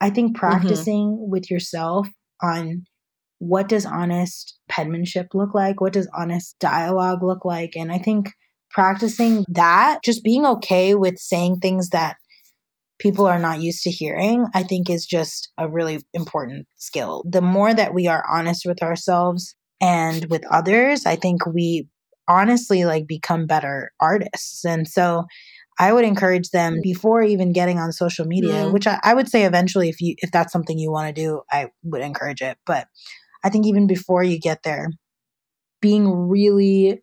I 0.00 0.10
think 0.10 0.32
mm-hmm. 0.32 0.40
practicing 0.40 1.08
mm-hmm. 1.10 1.30
with 1.30 1.50
yourself 1.50 2.08
on 2.42 2.84
what 3.38 3.68
does 3.68 3.86
honest 3.86 4.58
penmanship 4.68 5.28
look 5.34 5.54
like? 5.54 5.80
What 5.80 5.92
does 5.92 6.08
honest 6.16 6.56
dialogue 6.58 7.22
look 7.22 7.44
like? 7.44 7.76
And 7.76 7.92
I 7.92 7.98
think 7.98 8.32
practicing 8.70 9.44
that, 9.48 10.00
just 10.04 10.24
being 10.24 10.44
okay 10.46 10.94
with 10.94 11.18
saying 11.18 11.60
things 11.60 11.90
that 11.90 12.16
people 13.04 13.26
are 13.26 13.38
not 13.38 13.60
used 13.60 13.82
to 13.82 13.90
hearing, 13.90 14.46
I 14.54 14.62
think 14.62 14.88
is 14.88 15.04
just 15.04 15.52
a 15.58 15.68
really 15.68 16.00
important 16.14 16.66
skill. 16.76 17.22
The 17.28 17.42
more 17.42 17.74
that 17.74 17.92
we 17.92 18.06
are 18.06 18.24
honest 18.26 18.64
with 18.64 18.82
ourselves 18.82 19.54
and 19.78 20.24
with 20.30 20.42
others, 20.50 21.04
I 21.04 21.16
think 21.16 21.44
we 21.44 21.86
honestly 22.26 22.86
like 22.86 23.06
become 23.06 23.46
better 23.46 23.92
artists. 24.00 24.64
And 24.64 24.88
so 24.88 25.24
I 25.78 25.92
would 25.92 26.06
encourage 26.06 26.48
them 26.48 26.80
before 26.82 27.22
even 27.22 27.52
getting 27.52 27.78
on 27.78 27.92
social 27.92 28.24
media, 28.24 28.64
mm. 28.64 28.72
which 28.72 28.86
I, 28.86 28.98
I 29.04 29.12
would 29.12 29.28
say 29.28 29.44
eventually 29.44 29.90
if 29.90 30.00
you 30.00 30.14
if 30.18 30.30
that's 30.30 30.52
something 30.52 30.78
you 30.78 30.90
want 30.90 31.14
to 31.14 31.22
do, 31.22 31.42
I 31.52 31.66
would 31.82 32.00
encourage 32.00 32.40
it. 32.40 32.56
But 32.64 32.86
I 33.44 33.50
think 33.50 33.66
even 33.66 33.86
before 33.86 34.24
you 34.24 34.40
get 34.40 34.62
there, 34.62 34.88
being 35.82 36.08
really 36.08 37.02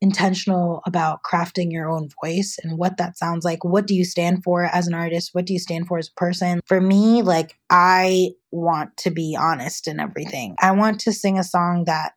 intentional 0.00 0.82
about 0.86 1.20
crafting 1.22 1.72
your 1.72 1.88
own 1.88 2.08
voice 2.22 2.58
and 2.62 2.78
what 2.78 2.98
that 2.98 3.16
sounds 3.16 3.44
like. 3.44 3.64
What 3.64 3.86
do 3.86 3.94
you 3.94 4.04
stand 4.04 4.42
for 4.44 4.64
as 4.64 4.86
an 4.86 4.94
artist? 4.94 5.30
What 5.32 5.46
do 5.46 5.52
you 5.52 5.58
stand 5.58 5.86
for 5.86 5.98
as 5.98 6.08
a 6.08 6.20
person? 6.20 6.60
For 6.66 6.80
me, 6.80 7.22
like, 7.22 7.56
I 7.70 8.30
want 8.50 8.96
to 8.98 9.10
be 9.10 9.36
honest 9.38 9.88
in 9.88 9.98
everything. 10.00 10.56
I 10.60 10.72
want 10.72 11.00
to 11.00 11.12
sing 11.12 11.38
a 11.38 11.44
song 11.44 11.84
that 11.86 12.12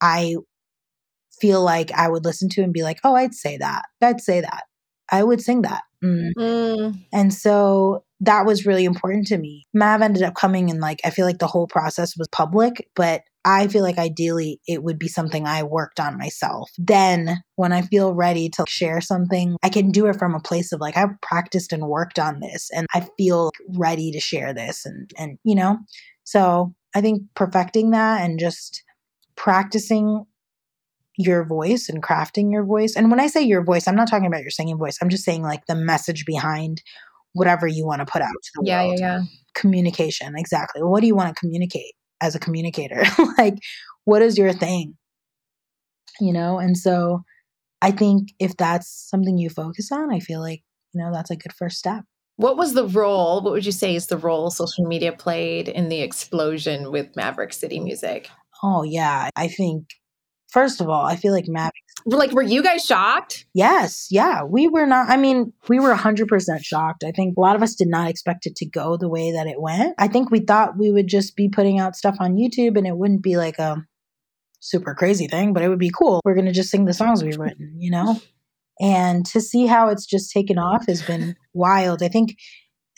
I 0.00 0.36
feel 1.40 1.62
like 1.62 1.92
I 1.92 2.08
would 2.08 2.24
listen 2.24 2.48
to 2.50 2.62
and 2.62 2.72
be 2.72 2.82
like, 2.82 3.00
oh, 3.04 3.14
I'd 3.14 3.34
say 3.34 3.56
that. 3.58 3.82
I'd 4.00 4.20
say 4.20 4.40
that. 4.40 4.64
I 5.10 5.22
would 5.22 5.40
sing 5.40 5.62
that. 5.62 5.82
Mm. 6.02 6.32
Mm. 6.36 7.04
And 7.12 7.32
so 7.32 8.04
that 8.20 8.46
was 8.46 8.66
really 8.66 8.84
important 8.84 9.26
to 9.28 9.38
me. 9.38 9.66
Mav 9.74 10.02
ended 10.02 10.22
up 10.22 10.34
coming 10.34 10.70
and 10.70 10.80
like 10.80 11.00
I 11.04 11.10
feel 11.10 11.26
like 11.26 11.38
the 11.38 11.46
whole 11.46 11.66
process 11.66 12.16
was 12.16 12.28
public, 12.28 12.88
but 12.94 13.22
I 13.46 13.68
feel 13.68 13.82
like 13.82 13.96
ideally 13.96 14.60
it 14.66 14.82
would 14.82 14.98
be 14.98 15.06
something 15.06 15.46
I 15.46 15.62
worked 15.62 16.00
on 16.00 16.18
myself. 16.18 16.68
Then 16.76 17.42
when 17.54 17.72
I 17.72 17.82
feel 17.82 18.12
ready 18.12 18.48
to 18.50 18.64
share 18.66 19.00
something, 19.00 19.56
I 19.62 19.68
can 19.68 19.92
do 19.92 20.06
it 20.06 20.18
from 20.18 20.34
a 20.34 20.40
place 20.40 20.72
of 20.72 20.80
like 20.80 20.96
I've 20.96 21.18
practiced 21.22 21.72
and 21.72 21.86
worked 21.86 22.18
on 22.18 22.40
this 22.40 22.68
and 22.74 22.88
I 22.92 23.06
feel 23.16 23.52
ready 23.68 24.10
to 24.10 24.20
share 24.20 24.52
this 24.52 24.84
and 24.84 25.10
and 25.16 25.38
you 25.44 25.54
know. 25.54 25.78
So, 26.24 26.74
I 26.94 27.00
think 27.00 27.22
perfecting 27.34 27.90
that 27.90 28.22
and 28.22 28.40
just 28.40 28.82
practicing 29.36 30.24
your 31.18 31.44
voice 31.44 31.88
and 31.88 32.02
crafting 32.02 32.50
your 32.50 32.64
voice. 32.64 32.96
And 32.96 33.10
when 33.10 33.20
I 33.20 33.26
say 33.26 33.42
your 33.42 33.62
voice, 33.62 33.86
I'm 33.86 33.96
not 33.96 34.08
talking 34.08 34.26
about 34.26 34.42
your 34.42 34.50
singing 34.50 34.78
voice. 34.78 34.98
I'm 35.00 35.08
just 35.08 35.24
saying 35.24 35.42
like 35.42 35.66
the 35.66 35.74
message 35.74 36.24
behind 36.24 36.82
whatever 37.32 37.66
you 37.66 37.86
want 37.86 38.00
to 38.00 38.10
put 38.10 38.22
out 38.22 38.28
to 38.28 38.50
the 38.56 38.62
yeah, 38.64 38.82
world. 38.82 38.98
Yeah, 38.98 39.06
yeah. 39.06 39.18
Yeah. 39.18 39.24
Communication, 39.54 40.34
exactly. 40.36 40.82
What 40.82 41.00
do 41.00 41.06
you 41.06 41.14
want 41.14 41.34
to 41.34 41.40
communicate? 41.40 41.94
As 42.20 42.34
a 42.34 42.40
communicator 42.40 43.04
like 43.38 43.58
what 44.04 44.22
is 44.22 44.38
your 44.38 44.52
thing? 44.52 44.94
You 46.20 46.32
know 46.32 46.58
and 46.58 46.78
so 46.78 47.24
i 47.82 47.90
think 47.90 48.30
if 48.38 48.56
that's 48.56 48.88
something 48.88 49.36
you 49.36 49.50
focus 49.50 49.92
on 49.92 50.10
i 50.10 50.18
feel 50.18 50.40
like 50.40 50.62
you 50.96 51.02
know 51.02 51.12
that's 51.12 51.30
a 51.30 51.36
good 51.36 51.52
first 51.52 51.76
step. 51.76 52.04
What 52.36 52.56
was 52.56 52.74
the 52.74 52.86
role 52.86 53.42
what 53.42 53.52
would 53.52 53.66
you 53.66 53.72
say 53.72 53.94
is 53.94 54.06
the 54.06 54.16
role 54.16 54.50
social 54.50 54.86
media 54.86 55.12
played 55.12 55.68
in 55.68 55.88
the 55.88 56.00
explosion 56.00 56.90
with 56.90 57.14
maverick 57.16 57.52
city 57.52 57.80
music? 57.80 58.28
Oh 58.62 58.82
yeah. 58.82 59.30
I 59.36 59.48
think 59.48 59.90
first 60.48 60.80
of 60.80 60.88
all 60.88 61.04
i 61.04 61.16
feel 61.16 61.32
like 61.32 61.46
maverick 61.48 61.74
like 62.06 62.32
were 62.32 62.42
you 62.42 62.62
guys 62.62 62.84
shocked? 62.84 63.46
Yes 63.52 64.06
yeah 64.10 64.42
we 64.44 64.68
were 64.68 64.86
not 64.86 65.10
i 65.10 65.16
mean 65.16 65.52
we 65.68 65.80
were 65.80 65.94
100% 65.94 66.64
shocked. 66.64 67.02
I 67.04 67.10
think 67.10 67.36
a 67.36 67.40
lot 67.40 67.56
of 67.56 67.62
us 67.62 67.74
did 67.74 67.88
not 67.88 68.08
expect 68.08 68.46
it 68.46 68.54
to 68.56 68.66
go 68.66 68.96
the 68.96 69.08
way 69.08 69.32
that 69.32 69.48
it 69.48 69.60
went. 69.60 69.94
I 69.98 70.08
think 70.08 70.30
we 70.30 70.40
thought 70.40 70.78
we 70.78 70.92
would 70.92 71.08
just 71.08 71.34
be 71.34 71.48
putting 71.48 71.80
out 71.80 71.96
stuff 71.96 72.16
on 72.20 72.36
youtube 72.36 72.76
and 72.76 72.86
it 72.86 72.96
wouldn't 72.96 73.22
be 73.22 73.36
like 73.36 73.58
a 73.58 73.84
super 74.60 74.94
crazy 74.94 75.26
thing 75.26 75.52
but 75.52 75.62
it 75.62 75.68
would 75.68 75.78
be 75.78 75.90
cool. 75.90 76.20
We're 76.24 76.34
going 76.34 76.46
to 76.46 76.52
just 76.52 76.70
sing 76.70 76.84
the 76.84 76.94
songs 76.94 77.24
we've 77.24 77.38
written 77.38 77.74
you 77.78 77.90
know? 77.90 78.20
And 78.78 79.24
to 79.26 79.40
see 79.40 79.66
how 79.66 79.88
it's 79.88 80.06
just 80.06 80.32
taken 80.32 80.58
off 80.58 80.86
has 80.86 81.02
been 81.02 81.34
wild. 81.54 82.02
I 82.02 82.08
think 82.08 82.36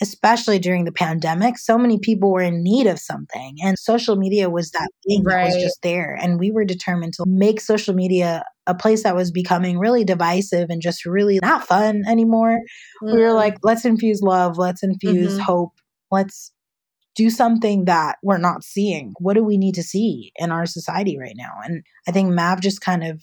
especially 0.01 0.59
during 0.59 0.85
the 0.85 0.91
pandemic, 0.91 1.57
so 1.57 1.77
many 1.77 1.99
people 1.99 2.31
were 2.31 2.41
in 2.41 2.63
need 2.63 2.87
of 2.87 2.99
something. 2.99 3.57
And 3.61 3.77
social 3.77 4.15
media 4.15 4.49
was 4.49 4.71
that 4.71 4.89
thing 5.05 5.23
right. 5.23 5.49
that 5.49 5.55
was 5.55 5.63
just 5.63 5.81
there. 5.81 6.17
And 6.19 6.39
we 6.39 6.51
were 6.51 6.63
determined 6.63 7.13
to 7.15 7.25
make 7.27 7.59
social 7.59 7.93
media 7.93 8.43
a 8.65 8.75
place 8.75 9.03
that 9.03 9.15
was 9.15 9.31
becoming 9.31 9.77
really 9.79 10.03
divisive 10.03 10.69
and 10.69 10.81
just 10.81 11.05
really 11.05 11.39
not 11.41 11.67
fun 11.67 12.03
anymore. 12.07 12.59
Mm. 13.03 13.13
We 13.13 13.21
were 13.21 13.33
like, 13.33 13.55
mm. 13.55 13.59
let's 13.63 13.83
infuse 13.83 14.21
love, 14.21 14.57
let's 14.57 14.83
infuse 14.83 15.33
mm-hmm. 15.33 15.41
hope, 15.41 15.73
let's 16.11 16.53
do 17.15 17.29
something 17.29 17.85
that 17.85 18.17
we're 18.23 18.37
not 18.37 18.63
seeing. 18.63 19.13
What 19.19 19.33
do 19.33 19.43
we 19.43 19.57
need 19.57 19.75
to 19.75 19.83
see 19.83 20.31
in 20.37 20.51
our 20.51 20.65
society 20.65 21.17
right 21.19 21.35
now? 21.35 21.51
And 21.63 21.83
I 22.07 22.11
think 22.11 22.31
Mav 22.31 22.61
just 22.61 22.79
kind 22.79 23.03
of 23.03 23.21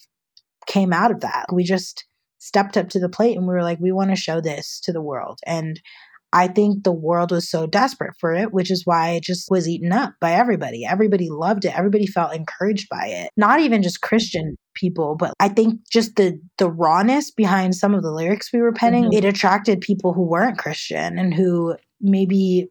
came 0.67 0.93
out 0.93 1.11
of 1.11 1.21
that. 1.21 1.47
We 1.53 1.65
just 1.65 2.05
stepped 2.39 2.77
up 2.77 2.91
to 2.91 3.01
the 3.01 3.09
plate 3.09 3.37
and 3.37 3.47
we 3.47 3.55
were 3.55 3.63
like, 3.63 3.81
we 3.81 3.93
want 3.93 4.11
to 4.11 4.17
show 4.17 4.41
this 4.41 4.81
to 4.81 4.93
the 4.93 5.01
world. 5.01 5.39
And 5.47 5.81
I 6.33 6.49
think 6.49 6.85
the 6.85 6.93
world 6.93 7.31
was 7.31 7.49
so 7.49 7.67
desperate 7.67 8.15
for 8.19 8.35
it, 8.35 8.53
which 8.53 8.71
is 8.71 8.85
why 8.85 9.11
it 9.11 9.23
just 9.23 9.51
was 9.51 9.69
eaten 9.69 9.93
up 9.93 10.15
by 10.21 10.33
everybody. 10.33 10.85
Everybody 10.85 11.29
loved 11.31 11.65
it. 11.65 11.77
Everybody 11.77 12.07
felt 12.07 12.35
encouraged 12.35 12.89
by 12.91 13.07
it. 13.07 13.31
Not 13.37 13.61
even 13.61 13.83
just 13.83 14.03
Christian 14.03 14.57
people, 14.75 15.17
but 15.17 15.33
I 15.41 15.49
think 15.49 15.81
just 15.91 16.17
the 16.17 16.39
the 16.59 16.71
rawness 16.71 17.31
behind 17.31 17.75
some 17.75 17.95
of 17.95 18.03
the 18.03 18.11
lyrics 18.11 18.53
we 18.53 18.61
were 18.61 18.73
penning, 18.73 19.05
mm-hmm. 19.05 19.19
it 19.19 19.25
attracted 19.25 19.81
people 19.81 20.13
who 20.13 20.23
weren't 20.23 20.59
Christian 20.59 21.19
and 21.19 21.33
who 21.33 21.77
maybe 22.01 22.69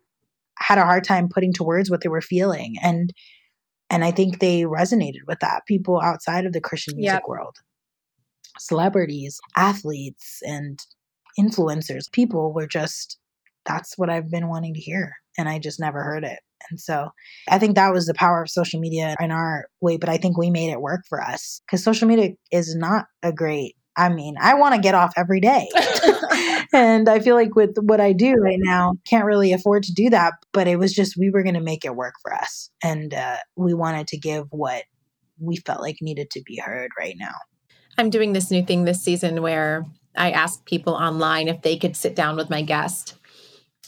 had 0.60 0.78
a 0.78 0.86
hard 0.86 1.04
time 1.04 1.30
putting 1.30 1.54
to 1.54 1.64
words 1.64 1.90
what 1.90 2.02
they 2.02 2.10
were 2.10 2.22
feeling. 2.22 2.76
And 2.84 3.14
and 3.90 4.04
I 4.04 4.12
think 4.12 4.40
they 4.40 4.64
resonated 4.64 5.26
with 5.28 5.40
that. 5.40 5.66
People 5.68 6.02
outside 6.02 6.46
of 6.46 6.54
the 6.54 6.62
Christian 6.62 6.98
music 6.98 7.14
yep. 7.14 7.24
world. 7.28 7.58
Celebrities, 8.60 9.40
athletes, 9.56 10.40
and 10.44 10.80
influencers, 11.40 12.12
people 12.12 12.54
were 12.54 12.68
just 12.68 13.18
that's 13.66 13.98
what 13.98 14.10
I've 14.10 14.30
been 14.30 14.48
wanting 14.48 14.74
to 14.76 14.80
hear. 14.80 15.14
And 15.38 15.50
I 15.50 15.60
just 15.60 15.80
never 15.80 16.04
heard 16.04 16.24
it. 16.24 16.40
And 16.70 16.80
so 16.80 17.10
I 17.50 17.60
think 17.60 17.76
that 17.76 17.94
was 17.94 18.06
the 18.06 18.14
power 18.14 18.42
of 18.42 18.50
social 18.50 18.80
media 18.80 19.16
in 19.20 19.32
our 19.32 19.66
way, 19.82 19.98
but 19.98 20.10
I 20.10 20.18
think 20.18 20.38
we 20.38 20.50
made 20.50 20.72
it 20.72 20.82
work 20.82 21.02
for 21.08 21.22
us 21.22 21.62
because 21.66 21.84
social 21.84 22.08
media 22.08 22.32
is 22.52 22.76
not 22.76 23.06
a 23.22 23.32
great. 23.32 23.76
I 23.98 24.10
mean, 24.10 24.36
I 24.42 24.56
want 24.56 24.76
to 24.76 24.82
get 24.82 24.96
off 24.96 25.14
every 25.16 25.40
day. 25.40 25.70
and 26.74 27.08
I 27.08 27.20
feel 27.20 27.36
like 27.36 27.56
with 27.56 27.78
what 27.80 28.02
I 28.02 28.12
do 28.12 28.34
right 28.34 28.60
now, 28.60 28.96
can't 29.08 29.26
really 29.26 29.54
afford 29.54 29.84
to 29.84 29.94
do 29.94 30.10
that. 30.10 30.34
But 30.52 30.68
it 30.68 30.78
was 30.78 30.94
just, 30.94 31.16
we 31.18 31.30
were 31.30 31.44
going 31.44 31.56
to 31.56 31.62
make 31.62 31.86
it 31.86 31.96
work 31.96 32.16
for 32.22 32.34
us. 32.34 32.70
And 32.84 33.14
uh, 33.14 33.38
we 33.56 33.74
wanted 33.74 34.08
to 34.08 34.18
give 34.18 34.48
what 34.50 34.84
we 35.40 35.58
felt 35.58 35.82
like 35.82 35.98
needed 36.02 36.30
to 36.32 36.42
be 36.46 36.58
heard 36.58 36.92
right 37.00 37.16
now. 37.18 37.36
I'm 37.98 38.10
doing 38.10 38.34
this 38.34 38.52
new 38.52 38.66
thing 38.66 38.84
this 38.84 39.02
season 39.02 39.42
where 39.42 39.86
I 40.18 40.32
ask 40.32 40.66
people 40.66 40.94
online 40.94 41.48
if 41.48 41.62
they 41.62 41.78
could 41.78 41.96
sit 41.96 42.16
down 42.16 42.36
with 42.36 42.50
my 42.50 42.62
guest 42.62 43.16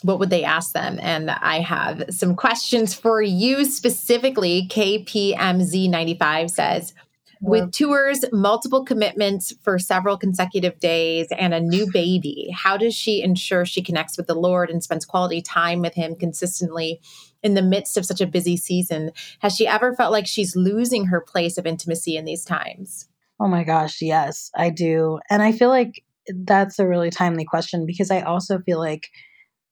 what 0.03 0.19
would 0.19 0.29
they 0.29 0.43
ask 0.43 0.73
them? 0.73 0.99
And 1.01 1.31
I 1.31 1.59
have 1.59 2.03
some 2.09 2.35
questions 2.35 2.93
for 2.93 3.21
you 3.21 3.65
specifically. 3.65 4.67
KPMZ95 4.69 6.49
says, 6.49 6.93
with 7.41 7.71
tours, 7.71 8.25
multiple 8.31 8.83
commitments 8.83 9.53
for 9.61 9.77
several 9.77 10.17
consecutive 10.17 10.79
days, 10.79 11.27
and 11.37 11.53
a 11.53 11.59
new 11.59 11.87
baby, 11.91 12.49
how 12.51 12.77
does 12.77 12.95
she 12.95 13.21
ensure 13.21 13.65
she 13.65 13.83
connects 13.83 14.17
with 14.17 14.27
the 14.27 14.35
Lord 14.35 14.69
and 14.69 14.83
spends 14.83 15.05
quality 15.05 15.41
time 15.41 15.81
with 15.81 15.93
Him 15.93 16.15
consistently 16.15 16.99
in 17.43 17.53
the 17.53 17.61
midst 17.61 17.97
of 17.97 18.05
such 18.05 18.21
a 18.21 18.27
busy 18.27 18.57
season? 18.57 19.11
Has 19.39 19.55
she 19.55 19.67
ever 19.67 19.93
felt 19.93 20.11
like 20.11 20.25
she's 20.25 20.55
losing 20.55 21.05
her 21.05 21.21
place 21.21 21.57
of 21.57 21.67
intimacy 21.67 22.17
in 22.17 22.25
these 22.25 22.43
times? 22.43 23.07
Oh 23.39 23.47
my 23.47 23.63
gosh, 23.63 24.01
yes, 24.01 24.49
I 24.55 24.71
do. 24.71 25.19
And 25.29 25.43
I 25.43 25.51
feel 25.51 25.69
like 25.69 26.03
that's 26.27 26.79
a 26.79 26.87
really 26.87 27.11
timely 27.11 27.45
question 27.45 27.85
because 27.85 28.09
I 28.09 28.21
also 28.21 28.59
feel 28.59 28.79
like 28.79 29.09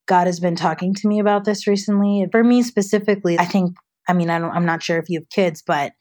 God 0.07 0.27
has 0.27 0.39
been 0.39 0.55
talking 0.55 0.93
to 0.93 1.07
me 1.07 1.19
about 1.19 1.45
this 1.45 1.67
recently. 1.67 2.25
For 2.31 2.43
me 2.43 2.63
specifically, 2.63 3.39
I 3.39 3.45
think, 3.45 3.75
I 4.07 4.13
mean, 4.13 4.29
I 4.29 4.35
am 4.35 4.65
not 4.65 4.83
sure 4.83 4.97
if 4.97 5.09
you 5.09 5.19
have 5.19 5.29
kids, 5.29 5.63
but 5.65 5.93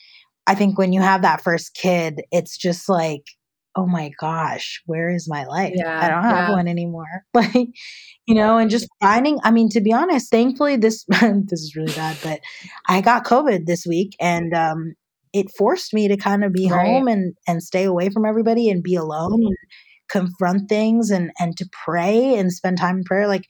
I 0.47 0.55
think 0.55 0.79
when 0.79 0.93
you 0.93 1.01
have 1.01 1.23
that 1.23 1.43
first 1.43 1.75
kid, 1.75 2.23
it's 2.31 2.59
just 2.59 2.89
like, 2.89 3.23
oh 3.77 3.87
my 3.87 4.11
gosh, 4.21 4.83
where 4.87 5.11
is 5.11 5.29
my 5.29 5.45
life? 5.47 5.73
Yeah, 5.75 5.99
I 6.01 6.09
don't 6.09 6.23
have 6.23 6.49
yeah. 6.49 6.55
one 6.55 6.69
anymore. 6.69 7.07
Like, 7.35 7.69
you 8.27 8.35
know, 8.35 8.57
and 8.57 8.71
just 8.71 8.89
finding, 9.03 9.39
I 9.43 9.51
mean, 9.51 9.69
to 9.71 9.81
be 9.81 9.93
honest, 9.93 10.31
thankfully 10.31 10.77
this, 10.77 11.05
this 11.09 11.61
is 11.61 11.75
really 11.77 11.93
bad, 11.93 12.17
but 12.23 12.41
I 12.89 13.01
got 13.01 13.27
COVID 13.27 13.67
this 13.67 13.85
week 13.87 14.15
and, 14.21 14.55
um, 14.55 14.95
it 15.33 15.47
forced 15.59 15.93
me 15.93 16.07
to 16.09 16.17
kind 16.17 16.45
of 16.45 16.53
be 16.53 16.71
right. 16.71 16.87
home 16.87 17.09
and, 17.09 17.35
and 17.49 17.63
stay 17.63 17.85
away 17.85 18.09
from 18.09 18.25
everybody 18.25 18.71
and 18.71 18.85
be 18.85 18.95
alone 18.95 19.43
and 19.45 19.57
confront 20.09 20.69
things 20.69 21.11
and, 21.11 21.33
and 21.41 21.57
to 21.57 21.69
pray 21.85 22.37
and 22.37 22.53
spend 22.53 22.79
time 22.79 22.99
in 22.99 23.05
prayer. 23.05 23.27
Like, 23.27 23.45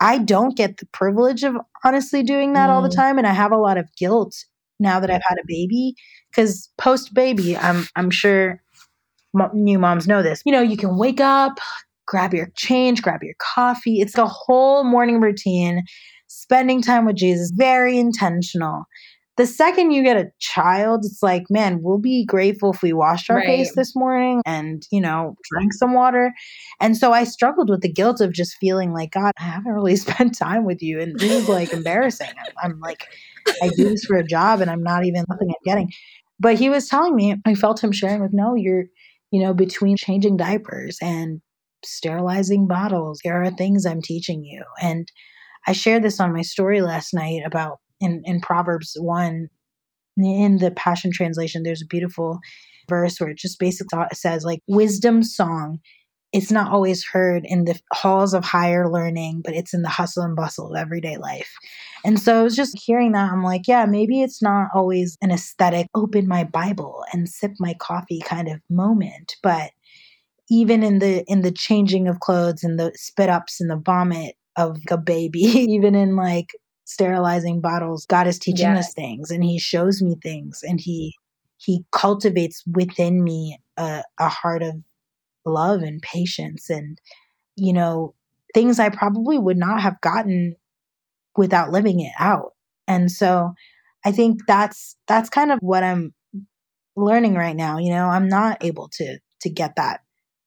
I 0.00 0.18
don't 0.18 0.56
get 0.56 0.78
the 0.78 0.86
privilege 0.86 1.44
of 1.44 1.56
honestly 1.84 2.22
doing 2.22 2.52
that 2.54 2.68
mm. 2.68 2.72
all 2.72 2.82
the 2.82 2.88
mm. 2.88 2.96
time. 2.96 3.18
And 3.18 3.26
I 3.26 3.32
have 3.32 3.52
a 3.52 3.58
lot 3.58 3.78
of 3.78 3.88
guilt 3.96 4.34
now 4.80 5.00
that 5.00 5.10
I've 5.10 5.22
had 5.26 5.38
a 5.38 5.46
baby 5.46 5.94
because 6.30 6.70
post 6.78 7.14
baby, 7.14 7.56
I'm, 7.56 7.86
I'm 7.96 8.10
sure 8.10 8.60
new 9.52 9.78
moms 9.78 10.06
know 10.06 10.22
this. 10.22 10.42
You 10.44 10.52
know, 10.52 10.62
you 10.62 10.76
can 10.76 10.96
wake 10.96 11.20
up, 11.20 11.58
grab 12.06 12.34
your 12.34 12.50
change, 12.56 13.02
grab 13.02 13.22
your 13.22 13.34
coffee. 13.38 14.00
It's 14.00 14.18
a 14.18 14.26
whole 14.26 14.84
morning 14.84 15.20
routine, 15.20 15.82
spending 16.26 16.82
time 16.82 17.06
with 17.06 17.16
Jesus, 17.16 17.52
very 17.54 17.98
intentional 17.98 18.84
the 19.36 19.46
second 19.46 19.90
you 19.90 20.04
get 20.04 20.16
a 20.16 20.30
child, 20.38 21.04
it's 21.04 21.22
like, 21.22 21.44
man, 21.50 21.80
we'll 21.82 21.98
be 21.98 22.24
grateful 22.24 22.72
if 22.72 22.82
we 22.82 22.92
washed 22.92 23.28
our 23.30 23.38
right. 23.38 23.46
face 23.46 23.74
this 23.74 23.96
morning 23.96 24.42
and, 24.46 24.86
you 24.92 25.00
know, 25.00 25.34
drank 25.50 25.72
some 25.72 25.92
water. 25.92 26.32
And 26.80 26.96
so 26.96 27.12
I 27.12 27.24
struggled 27.24 27.68
with 27.68 27.80
the 27.80 27.92
guilt 27.92 28.20
of 28.20 28.32
just 28.32 28.56
feeling 28.60 28.92
like, 28.92 29.10
God, 29.10 29.32
I 29.38 29.42
haven't 29.42 29.72
really 29.72 29.96
spent 29.96 30.38
time 30.38 30.64
with 30.64 30.82
you. 30.82 31.00
And 31.00 31.18
this 31.18 31.32
is 31.32 31.48
like 31.48 31.72
embarrassing. 31.72 32.28
I'm, 32.28 32.70
I'm 32.72 32.80
like, 32.80 33.08
I 33.60 33.70
do 33.76 33.88
this 33.88 34.04
for 34.04 34.16
a 34.16 34.24
job 34.24 34.60
and 34.60 34.70
I'm 34.70 34.82
not 34.82 35.04
even 35.04 35.24
nothing 35.28 35.48
I'm 35.48 35.54
getting. 35.64 35.90
But 36.38 36.54
he 36.56 36.70
was 36.70 36.88
telling 36.88 37.16
me, 37.16 37.34
I 37.44 37.54
felt 37.54 37.82
him 37.82 37.92
sharing 37.92 38.22
with, 38.22 38.32
no, 38.32 38.54
you're, 38.54 38.84
you 39.32 39.42
know, 39.42 39.52
between 39.52 39.96
changing 39.96 40.36
diapers 40.36 40.98
and 41.02 41.40
sterilizing 41.84 42.68
bottles, 42.68 43.20
there 43.24 43.42
are 43.42 43.50
things 43.50 43.84
I'm 43.84 44.00
teaching 44.02 44.44
you. 44.44 44.62
And 44.80 45.10
I 45.66 45.72
shared 45.72 46.02
this 46.02 46.20
on 46.20 46.32
my 46.32 46.42
story 46.42 46.82
last 46.82 47.14
night 47.14 47.40
about 47.44 47.78
in, 48.00 48.22
in 48.24 48.40
Proverbs 48.40 48.96
1, 48.98 49.48
in 50.16 50.58
the 50.58 50.70
Passion 50.70 51.10
Translation, 51.12 51.62
there's 51.62 51.82
a 51.82 51.86
beautiful 51.86 52.38
verse 52.88 53.18
where 53.18 53.30
it 53.30 53.38
just 53.38 53.58
basically 53.58 53.98
says, 54.12 54.44
like, 54.44 54.60
wisdom 54.68 55.22
song. 55.22 55.80
It's 56.32 56.50
not 56.50 56.72
always 56.72 57.04
heard 57.04 57.44
in 57.44 57.64
the 57.64 57.78
halls 57.92 58.34
of 58.34 58.44
higher 58.44 58.90
learning, 58.90 59.42
but 59.44 59.54
it's 59.54 59.72
in 59.72 59.82
the 59.82 59.88
hustle 59.88 60.24
and 60.24 60.34
bustle 60.34 60.72
of 60.72 60.76
everyday 60.76 61.16
life. 61.16 61.50
And 62.04 62.18
so 62.18 62.40
I 62.40 62.42
was 62.42 62.56
just 62.56 62.76
hearing 62.76 63.12
that. 63.12 63.30
I'm 63.30 63.44
like, 63.44 63.68
yeah, 63.68 63.86
maybe 63.86 64.20
it's 64.20 64.42
not 64.42 64.68
always 64.74 65.16
an 65.22 65.30
aesthetic, 65.30 65.86
open 65.94 66.26
my 66.26 66.42
Bible 66.42 67.04
and 67.12 67.28
sip 67.28 67.52
my 67.60 67.74
coffee 67.80 68.20
kind 68.20 68.48
of 68.48 68.60
moment, 68.68 69.36
but 69.44 69.70
even 70.50 70.82
in 70.82 70.98
the 70.98 71.24
in 71.26 71.42
the 71.42 71.52
changing 71.52 72.08
of 72.08 72.20
clothes 72.20 72.62
and 72.62 72.78
the 72.78 72.92
spit 72.94 73.30
ups 73.30 73.60
and 73.60 73.70
the 73.70 73.76
vomit 73.76 74.36
of 74.56 74.78
a 74.90 74.98
baby, 74.98 75.38
even 75.40 75.94
in 75.94 76.16
like 76.16 76.50
sterilizing 76.84 77.60
bottles. 77.60 78.06
God 78.06 78.26
is 78.26 78.38
teaching 78.38 78.66
yes. 78.66 78.88
us 78.88 78.94
things 78.94 79.30
and 79.30 79.42
he 79.42 79.58
shows 79.58 80.02
me 80.02 80.16
things 80.22 80.62
and 80.62 80.80
he 80.80 81.14
he 81.56 81.84
cultivates 81.92 82.62
within 82.72 83.22
me 83.24 83.58
a, 83.76 84.02
a 84.18 84.28
heart 84.28 84.62
of 84.62 84.74
love 85.46 85.82
and 85.82 86.00
patience 86.02 86.70
and 86.70 86.98
you 87.56 87.72
know 87.72 88.14
things 88.54 88.78
I 88.78 88.88
probably 88.88 89.38
would 89.38 89.56
not 89.56 89.80
have 89.80 90.00
gotten 90.00 90.56
without 91.36 91.70
living 91.70 92.00
it 92.00 92.12
out. 92.18 92.52
And 92.86 93.10
so 93.10 93.54
I 94.04 94.12
think 94.12 94.46
that's 94.46 94.96
that's 95.08 95.28
kind 95.28 95.50
of 95.50 95.58
what 95.60 95.82
I'm 95.82 96.14
learning 96.96 97.34
right 97.34 97.56
now, 97.56 97.78
you 97.78 97.90
know, 97.90 98.06
I'm 98.06 98.28
not 98.28 98.64
able 98.64 98.88
to 98.94 99.18
to 99.40 99.50
get 99.50 99.76
that 99.76 100.00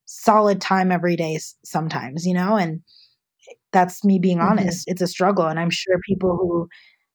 solid 0.06 0.62
time 0.62 0.92
every 0.92 1.16
day 1.16 1.40
sometimes, 1.64 2.26
you 2.26 2.34
know, 2.34 2.56
and 2.56 2.82
that's 3.72 4.04
me 4.04 4.20
being 4.20 4.38
mm-hmm. 4.38 4.50
honest. 4.50 4.82
Mm-hmm. 4.82 4.92
It's 4.92 5.02
a 5.02 5.08
struggle. 5.08 5.46
And 5.46 5.60
I'm 5.60 5.70
sure 5.70 6.00
people 6.08 6.38
who 6.38 6.68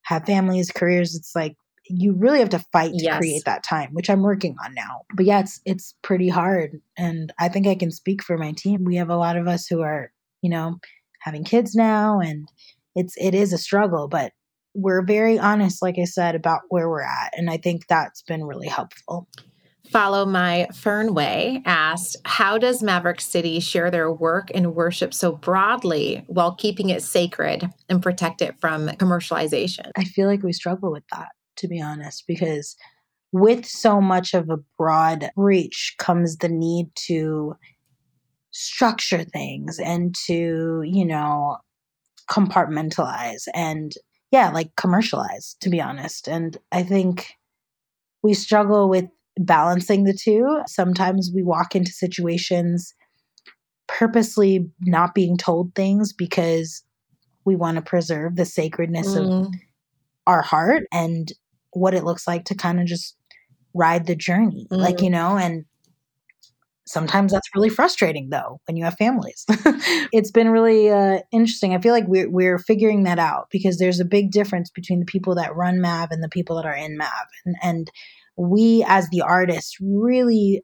have 0.02 0.26
families, 0.26 0.70
careers, 0.70 1.14
it's 1.14 1.34
like 1.34 1.56
you 1.86 2.12
really 2.12 2.38
have 2.38 2.50
to 2.50 2.64
fight 2.72 2.92
to 2.92 3.04
yes. 3.04 3.18
create 3.18 3.42
that 3.44 3.64
time, 3.64 3.90
which 3.92 4.08
I'm 4.08 4.22
working 4.22 4.56
on 4.64 4.74
now. 4.74 5.02
But 5.14 5.26
yeah, 5.26 5.40
it's 5.40 5.60
it's 5.64 5.94
pretty 6.02 6.28
hard. 6.28 6.80
And 6.96 7.32
I 7.38 7.48
think 7.48 7.66
I 7.66 7.74
can 7.74 7.90
speak 7.90 8.22
for 8.22 8.38
my 8.38 8.52
team. 8.52 8.84
We 8.84 8.96
have 8.96 9.10
a 9.10 9.16
lot 9.16 9.36
of 9.36 9.48
us 9.48 9.66
who 9.66 9.80
are, 9.82 10.12
you 10.42 10.50
know, 10.50 10.78
having 11.20 11.44
kids 11.44 11.74
now 11.74 12.20
and 12.20 12.48
it's 12.94 13.14
it 13.16 13.34
is 13.34 13.52
a 13.52 13.58
struggle, 13.58 14.08
but 14.08 14.32
we're 14.74 15.04
very 15.04 15.38
honest, 15.38 15.82
like 15.82 15.98
I 15.98 16.04
said, 16.04 16.34
about 16.34 16.62
where 16.68 16.88
we're 16.88 17.02
at. 17.02 17.32
And 17.36 17.50
I 17.50 17.56
think 17.58 17.86
that's 17.86 18.22
been 18.22 18.44
really 18.44 18.68
helpful. 18.68 19.28
Follow 19.92 20.24
My 20.24 20.68
Fernway 20.72 21.60
asked, 21.66 22.16
How 22.24 22.56
does 22.56 22.82
Maverick 22.82 23.20
City 23.20 23.60
share 23.60 23.90
their 23.90 24.10
work 24.10 24.50
and 24.54 24.74
worship 24.74 25.12
so 25.12 25.32
broadly 25.32 26.24
while 26.28 26.54
keeping 26.54 26.88
it 26.88 27.02
sacred 27.02 27.68
and 27.90 28.02
protect 28.02 28.40
it 28.40 28.58
from 28.58 28.88
commercialization? 28.88 29.90
I 29.94 30.04
feel 30.04 30.28
like 30.28 30.42
we 30.42 30.54
struggle 30.54 30.90
with 30.90 31.04
that, 31.12 31.28
to 31.56 31.68
be 31.68 31.78
honest, 31.78 32.24
because 32.26 32.74
with 33.32 33.66
so 33.66 34.00
much 34.00 34.32
of 34.32 34.48
a 34.48 34.56
broad 34.78 35.30
reach 35.36 35.94
comes 35.98 36.38
the 36.38 36.48
need 36.48 36.86
to 37.06 37.54
structure 38.50 39.24
things 39.24 39.78
and 39.78 40.14
to, 40.26 40.82
you 40.86 41.04
know, 41.04 41.58
compartmentalize 42.30 43.42
and, 43.52 43.92
yeah, 44.30 44.48
like 44.48 44.74
commercialize, 44.76 45.54
to 45.60 45.68
be 45.68 45.82
honest. 45.82 46.28
And 46.28 46.56
I 46.72 46.82
think 46.82 47.34
we 48.22 48.32
struggle 48.32 48.88
with 48.88 49.10
balancing 49.38 50.04
the 50.04 50.14
two. 50.14 50.60
Sometimes 50.66 51.30
we 51.34 51.42
walk 51.42 51.74
into 51.74 51.92
situations 51.92 52.94
purposely 53.86 54.70
not 54.80 55.14
being 55.14 55.36
told 55.36 55.74
things 55.74 56.12
because 56.12 56.82
we 57.44 57.56
want 57.56 57.76
to 57.76 57.82
preserve 57.82 58.36
the 58.36 58.44
sacredness 58.44 59.08
mm. 59.08 59.46
of 59.46 59.52
our 60.26 60.42
heart 60.42 60.84
and 60.92 61.32
what 61.72 61.94
it 61.94 62.04
looks 62.04 62.26
like 62.26 62.44
to 62.44 62.54
kind 62.54 62.80
of 62.80 62.86
just 62.86 63.16
ride 63.74 64.06
the 64.06 64.16
journey. 64.16 64.66
Mm. 64.70 64.78
Like, 64.78 65.00
you 65.02 65.10
know, 65.10 65.36
and 65.36 65.64
sometimes 66.84 67.32
that's 67.32 67.48
really 67.54 67.68
frustrating 67.68 68.28
though 68.30 68.60
when 68.66 68.76
you 68.76 68.84
have 68.84 68.94
families 68.96 69.46
it's 70.12 70.30
been 70.32 70.50
really 70.50 70.90
uh, 70.90 71.20
interesting 71.30 71.74
i 71.74 71.80
feel 71.80 71.92
like 71.92 72.06
we're, 72.08 72.28
we're 72.28 72.58
figuring 72.58 73.04
that 73.04 73.18
out 73.18 73.46
because 73.50 73.78
there's 73.78 74.00
a 74.00 74.04
big 74.04 74.30
difference 74.30 74.68
between 74.68 74.98
the 74.98 75.06
people 75.06 75.34
that 75.34 75.54
run 75.54 75.80
mav 75.80 76.10
and 76.10 76.22
the 76.22 76.28
people 76.28 76.56
that 76.56 76.66
are 76.66 76.74
in 76.74 76.96
mav 76.96 77.26
and, 77.46 77.56
and 77.62 77.90
we 78.36 78.84
as 78.86 79.08
the 79.10 79.20
artists 79.20 79.76
really 79.80 80.62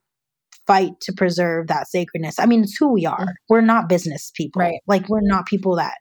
fight 0.66 0.92
to 1.00 1.12
preserve 1.12 1.66
that 1.66 1.88
sacredness 1.88 2.38
i 2.38 2.46
mean 2.46 2.62
it's 2.62 2.76
who 2.76 2.92
we 2.92 3.06
are 3.06 3.26
mm. 3.26 3.32
we're 3.48 3.60
not 3.60 3.88
business 3.88 4.30
people 4.34 4.60
right 4.60 4.80
like 4.86 5.08
we're 5.08 5.20
not 5.22 5.46
people 5.46 5.76
that 5.76 5.94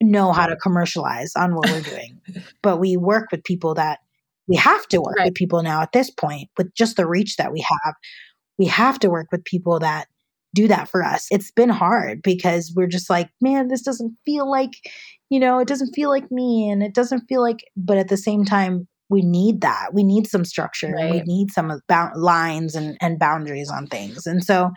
know 0.00 0.32
how 0.32 0.46
to 0.46 0.56
commercialize 0.56 1.32
on 1.36 1.54
what 1.54 1.68
we're 1.70 1.80
doing 1.80 2.20
but 2.62 2.78
we 2.78 2.96
work 2.96 3.28
with 3.32 3.42
people 3.44 3.74
that 3.74 3.98
we 4.46 4.56
have 4.56 4.86
to 4.88 4.98
work 4.98 5.16
right. 5.18 5.26
with 5.26 5.34
people 5.34 5.62
now 5.62 5.82
at 5.82 5.92
this 5.92 6.10
point 6.10 6.48
with 6.56 6.72
just 6.74 6.96
the 6.96 7.06
reach 7.06 7.36
that 7.36 7.52
we 7.52 7.60
have 7.60 7.94
we 8.58 8.66
have 8.66 8.98
to 8.98 9.10
work 9.10 9.28
with 9.32 9.44
people 9.44 9.78
that 9.78 10.08
do 10.54 10.68
that 10.68 10.88
for 10.88 11.04
us. 11.04 11.26
It's 11.30 11.50
been 11.50 11.68
hard 11.68 12.22
because 12.22 12.72
we're 12.74 12.86
just 12.86 13.10
like, 13.10 13.30
man, 13.40 13.68
this 13.68 13.82
doesn't 13.82 14.16
feel 14.24 14.50
like, 14.50 14.72
you 15.30 15.38
know, 15.38 15.58
it 15.58 15.68
doesn't 15.68 15.94
feel 15.94 16.08
like 16.08 16.30
me 16.30 16.68
and 16.68 16.82
it 16.82 16.94
doesn't 16.94 17.26
feel 17.28 17.42
like, 17.42 17.64
but 17.76 17.98
at 17.98 18.08
the 18.08 18.16
same 18.16 18.44
time, 18.44 18.88
we 19.08 19.22
need 19.22 19.62
that. 19.62 19.94
We 19.94 20.04
need 20.04 20.26
some 20.26 20.44
structure. 20.44 20.90
Right. 20.90 21.12
We 21.12 21.20
need 21.22 21.50
some 21.50 21.80
ba- 21.88 22.12
lines 22.14 22.74
and, 22.74 22.96
and 23.00 23.18
boundaries 23.18 23.70
on 23.70 23.86
things. 23.86 24.26
And 24.26 24.44
so 24.44 24.70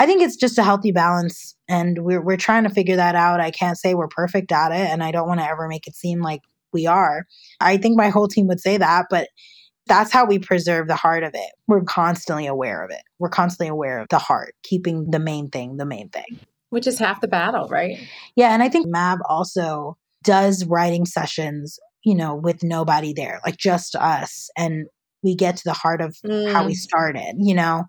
I 0.00 0.06
think 0.06 0.22
it's 0.22 0.36
just 0.36 0.58
a 0.58 0.62
healthy 0.62 0.92
balance 0.92 1.56
and 1.68 1.98
we're, 2.00 2.20
we're 2.20 2.36
trying 2.36 2.64
to 2.64 2.70
figure 2.70 2.96
that 2.96 3.14
out. 3.14 3.40
I 3.40 3.50
can't 3.50 3.78
say 3.78 3.94
we're 3.94 4.08
perfect 4.08 4.52
at 4.52 4.72
it 4.72 4.90
and 4.90 5.02
I 5.02 5.12
don't 5.12 5.28
want 5.28 5.40
to 5.40 5.48
ever 5.48 5.68
make 5.68 5.86
it 5.86 5.94
seem 5.94 6.20
like 6.20 6.42
we 6.72 6.86
are. 6.86 7.26
I 7.60 7.76
think 7.76 7.96
my 7.96 8.08
whole 8.08 8.28
team 8.28 8.46
would 8.48 8.60
say 8.60 8.76
that, 8.76 9.06
but 9.10 9.28
that's 9.86 10.12
how 10.12 10.26
we 10.26 10.38
preserve 10.38 10.86
the 10.86 10.96
heart 10.96 11.24
of 11.24 11.34
it. 11.34 11.50
We're 11.66 11.82
constantly 11.82 12.46
aware 12.46 12.84
of 12.84 12.90
it. 12.90 13.02
We're 13.18 13.30
constantly 13.30 13.68
aware 13.68 14.00
of 14.00 14.08
the 14.10 14.18
heart, 14.18 14.54
keeping 14.62 15.10
the 15.10 15.18
main 15.18 15.48
thing 15.48 15.78
the 15.78 15.86
main 15.86 16.10
thing. 16.10 16.38
Which 16.70 16.86
is 16.86 16.98
half 16.98 17.22
the 17.22 17.28
battle, 17.28 17.66
right? 17.68 17.98
Yeah. 18.36 18.52
And 18.52 18.62
I 18.62 18.68
think 18.68 18.86
Mav 18.86 19.18
also 19.26 19.96
does 20.22 20.66
writing 20.66 21.06
sessions, 21.06 21.78
you 22.04 22.14
know, 22.14 22.34
with 22.34 22.62
nobody 22.62 23.12
there, 23.12 23.40
like 23.44 23.56
just 23.56 23.94
us. 23.96 24.48
And 24.56 24.86
we 25.22 25.34
get 25.34 25.56
to 25.56 25.64
the 25.64 25.72
heart 25.72 26.00
of 26.00 26.16
mm. 26.24 26.52
how 26.52 26.66
we 26.66 26.72
mm. 26.72 26.76
started, 26.76 27.34
you 27.38 27.54
know? 27.54 27.84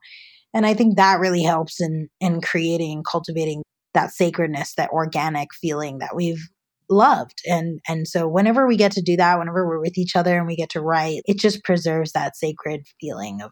And 0.54 0.66
I 0.66 0.74
think 0.74 0.96
that 0.96 1.20
really 1.20 1.44
helps 1.44 1.80
in 1.80 2.10
in 2.20 2.42
creating, 2.42 3.04
cultivating 3.10 3.64
that 3.94 4.12
sacredness, 4.12 4.74
that 4.76 4.90
organic 4.92 5.54
feeling 5.54 6.00
that 6.00 6.16
we've 6.16 6.44
loved 6.90 7.42
and 7.46 7.80
and 7.88 8.08
so 8.08 8.28
whenever 8.28 8.68
we 8.68 8.76
get 8.76 8.92
to 8.92 9.02
do 9.02 9.16
that 9.16 9.38
whenever 9.38 9.68
we're 9.68 9.80
with 9.80 9.98
each 9.98 10.16
other 10.16 10.38
and 10.38 10.48
we 10.48 10.56
get 10.56 10.70
to 10.70 10.82
write 10.82 11.22
it 11.26 11.38
just 11.38 11.64
preserves 11.64 12.14
that 12.14 12.36
sacred 12.36 12.82
feeling 13.00 13.42
of 13.42 13.52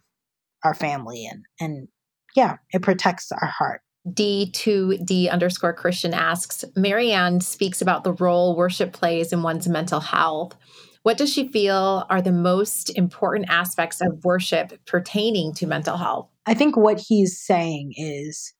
our 0.63 0.73
family 0.73 1.27
and 1.29 1.43
and 1.59 1.87
yeah 2.35 2.55
it 2.71 2.81
protects 2.81 3.31
our 3.31 3.47
heart 3.47 3.81
D2D 4.13 5.29
underscore 5.29 5.73
Christian 5.73 6.13
asks 6.13 6.63
Maryanne 6.75 7.41
speaks 7.41 7.81
about 7.81 8.03
the 8.03 8.13
role 8.13 8.55
worship 8.55 8.93
plays 8.93 9.33
in 9.33 9.43
one's 9.43 9.67
mental 9.67 9.99
health. 9.99 10.55
What 11.03 11.17
does 11.17 11.31
she 11.31 11.47
feel 11.49 12.05
are 12.09 12.21
the 12.21 12.31
most 12.31 12.89
important 12.97 13.49
aspects 13.49 14.01
of 14.01 14.23
worship 14.23 14.73
pertaining 14.85 15.53
to 15.55 15.67
mental 15.67 15.97
health? 15.97 16.29
I 16.45 16.53
think 16.53 16.75
what 16.75 16.99
he's 16.99 17.39
saying 17.39 17.93
is 17.95 18.53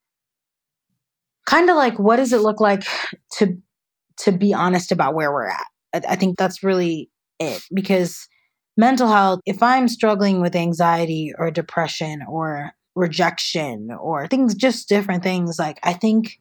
kind 1.46 1.70
of 1.70 1.76
like 1.76 1.98
what 1.98 2.18
does 2.18 2.34
it 2.34 2.42
look 2.42 2.60
like 2.60 2.84
to 3.34 3.58
to 4.18 4.32
be 4.32 4.54
honest 4.54 4.92
about 4.92 5.16
where 5.16 5.32
we're 5.32 5.48
at. 5.48 5.66
I, 5.94 6.02
I 6.10 6.16
think 6.16 6.38
that's 6.38 6.64
really 6.64 7.10
it 7.40 7.64
because 7.74 8.28
mental 8.76 9.08
health, 9.08 9.40
if 9.46 9.62
I'm 9.62 9.88
struggling 9.88 10.42
with 10.42 10.56
anxiety 10.56 11.34
or 11.38 11.52
depression 11.52 12.22
or 12.28 12.72
rejection 12.98 13.92
or 13.92 14.28
things, 14.28 14.56
just 14.56 14.90
different 14.90 15.24
things, 15.24 15.58
like 15.60 15.80
I 15.84 15.94
think 15.94 16.40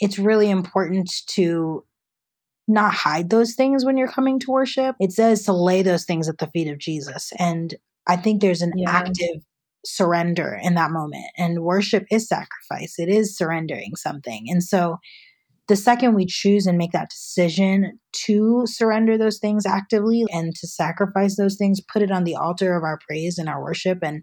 it's 0.00 0.18
really 0.18 0.50
important 0.50 1.10
to 1.28 1.84
not 2.66 2.92
hide 2.92 3.30
those 3.30 3.54
things 3.54 3.84
when 3.84 3.96
you're 3.96 4.08
coming 4.08 4.38
to 4.40 4.50
worship. 4.50 4.96
It 5.00 5.12
says 5.12 5.44
to 5.44 5.52
lay 5.52 5.82
those 5.82 6.04
things 6.04 6.28
at 6.28 6.38
the 6.38 6.48
feet 6.48 6.68
of 6.68 6.78
Jesus. 6.78 7.32
And 7.38 7.74
I 8.06 8.16
think 8.16 8.40
there's 8.40 8.62
an 8.62 8.72
yeah. 8.76 8.90
active 8.90 9.42
surrender 9.84 10.58
in 10.62 10.74
that 10.74 10.90
moment. 10.90 11.26
And 11.36 11.62
worship 11.62 12.04
is 12.10 12.28
sacrifice, 12.28 12.94
it 12.98 13.08
is 13.08 13.36
surrendering 13.36 13.92
something. 13.96 14.46
And 14.48 14.62
so 14.62 14.98
the 15.68 15.76
second 15.76 16.14
we 16.14 16.24
choose 16.24 16.66
and 16.66 16.78
make 16.78 16.92
that 16.92 17.10
decision 17.10 17.98
to 18.24 18.62
surrender 18.64 19.18
those 19.18 19.38
things 19.38 19.66
actively 19.66 20.24
and 20.32 20.54
to 20.56 20.66
sacrifice 20.66 21.36
those 21.36 21.56
things, 21.56 21.80
put 21.92 22.00
it 22.00 22.10
on 22.10 22.24
the 22.24 22.36
altar 22.36 22.74
of 22.74 22.84
our 22.84 22.98
praise 23.06 23.36
and 23.36 23.48
our 23.50 23.62
worship. 23.62 23.98
And 24.02 24.22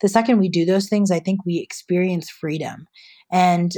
the 0.00 0.08
second 0.08 0.38
we 0.38 0.48
do 0.48 0.64
those 0.64 0.88
things, 0.88 1.10
I 1.10 1.20
think 1.20 1.44
we 1.44 1.58
experience 1.58 2.30
freedom. 2.30 2.86
And 3.30 3.72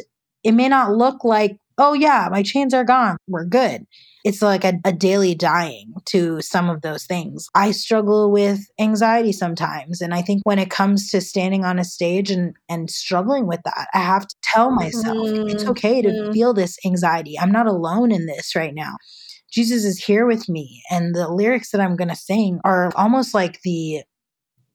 it 0.44 0.52
may 0.52 0.68
not 0.68 0.92
look 0.92 1.24
like, 1.24 1.56
oh, 1.78 1.94
yeah, 1.94 2.28
my 2.30 2.42
chains 2.42 2.74
are 2.74 2.85
gone. 2.85 3.16
We're 3.26 3.44
good 3.44 3.87
it's 4.24 4.42
like 4.42 4.64
a, 4.64 4.74
a, 4.85 4.92
daily 4.92 5.35
dying 5.35 5.94
to 6.06 6.40
some 6.42 6.68
of 6.68 6.83
those 6.83 7.04
things. 7.04 7.46
I 7.54 7.70
struggle 7.70 8.30
with 8.30 8.61
anxiety 8.78 9.33
sometimes. 9.33 10.00
And 10.00 10.12
I 10.12 10.22
think 10.22 10.42
when 10.44 10.59
it 10.59 10.70
comes 10.70 11.11
to 11.11 11.20
standing 11.20 11.64
on 11.64 11.78
a 11.78 11.85
stage 11.85 12.30
and, 12.30 12.54
and 12.68 12.90
struggling 12.90 13.46
with 13.46 13.61
that, 13.64 13.88
I 13.94 13.98
have 13.98 14.26
to 14.26 14.37
tell 14.42 14.70
myself 14.70 15.16
mm, 15.16 15.50
it's 15.50 15.64
okay 15.64 16.02
to 16.02 16.09
mm. 16.09 16.33
feel 16.33 16.52
this 16.52 16.76
anxiety. 16.85 17.38
I'm 17.38 17.52
not 17.52 17.66
alone 17.66 18.12
in 18.12 18.26
this 18.26 18.54
right 18.54 18.74
now. 18.74 18.96
Jesus 19.52 19.85
is 19.85 20.04
here 20.04 20.26
with 20.26 20.48
me. 20.48 20.83
And 20.90 21.14
the 21.14 21.28
lyrics 21.28 21.70
that 21.70 21.80
I'm 21.80 21.96
going 21.96 22.09
to 22.09 22.16
sing 22.16 22.61
are 22.64 22.92
almost 22.94 23.35
like 23.35 23.61
the 23.62 24.02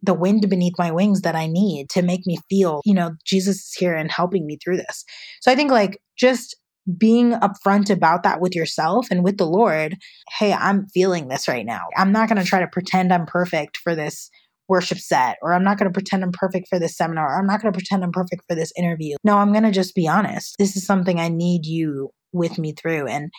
the 0.05 0.13
wind 0.13 0.49
beneath 0.49 0.73
my 0.77 0.91
wings 0.91 1.21
that 1.21 1.35
I 1.35 1.47
need 1.47 1.89
to 1.91 2.01
make 2.01 2.25
me 2.25 2.37
feel, 2.49 2.81
you 2.85 2.93
know, 2.93 3.11
Jesus 3.25 3.57
is 3.57 3.73
here 3.77 3.95
and 3.95 4.11
helping 4.11 4.45
me 4.45 4.57
through 4.63 4.77
this. 4.77 5.03
So 5.41 5.51
I 5.51 5.55
think 5.55 5.71
like 5.71 5.99
just 6.17 6.55
being 6.97 7.31
upfront 7.31 7.89
about 7.89 8.23
that 8.23 8.39
with 8.39 8.55
yourself 8.55 9.07
and 9.09 9.23
with 9.23 9.37
the 9.37 9.47
Lord. 9.47 9.95
Hey, 10.37 10.53
I'm 10.53 10.87
feeling 10.93 11.27
this 11.27 11.47
right 11.47 11.65
now. 11.65 11.81
I'm 11.97 12.11
not 12.11 12.29
going 12.29 12.41
to 12.41 12.47
try 12.47 12.59
to 12.59 12.67
pretend 12.67 13.11
I'm 13.11 13.25
perfect 13.25 13.77
for 13.77 13.95
this 13.95 14.29
worship 14.67 14.97
set, 14.97 15.37
or 15.41 15.53
I'm 15.53 15.63
not 15.63 15.77
going 15.77 15.89
to 15.89 15.93
pretend 15.93 16.23
I'm 16.23 16.31
perfect 16.31 16.67
for 16.69 16.79
this 16.79 16.97
seminar, 16.97 17.27
or 17.27 17.39
I'm 17.39 17.47
not 17.47 17.61
going 17.61 17.71
to 17.71 17.77
pretend 17.77 18.03
I'm 18.03 18.11
perfect 18.11 18.43
for 18.47 18.55
this 18.55 18.71
interview. 18.77 19.15
No, 19.23 19.37
I'm 19.37 19.51
going 19.51 19.63
to 19.63 19.71
just 19.71 19.95
be 19.95 20.07
honest. 20.07 20.55
This 20.57 20.75
is 20.75 20.85
something 20.85 21.19
I 21.19 21.29
need 21.29 21.65
you 21.65 22.09
with 22.33 22.57
me 22.57 22.73
through. 22.73 23.07
And 23.07 23.31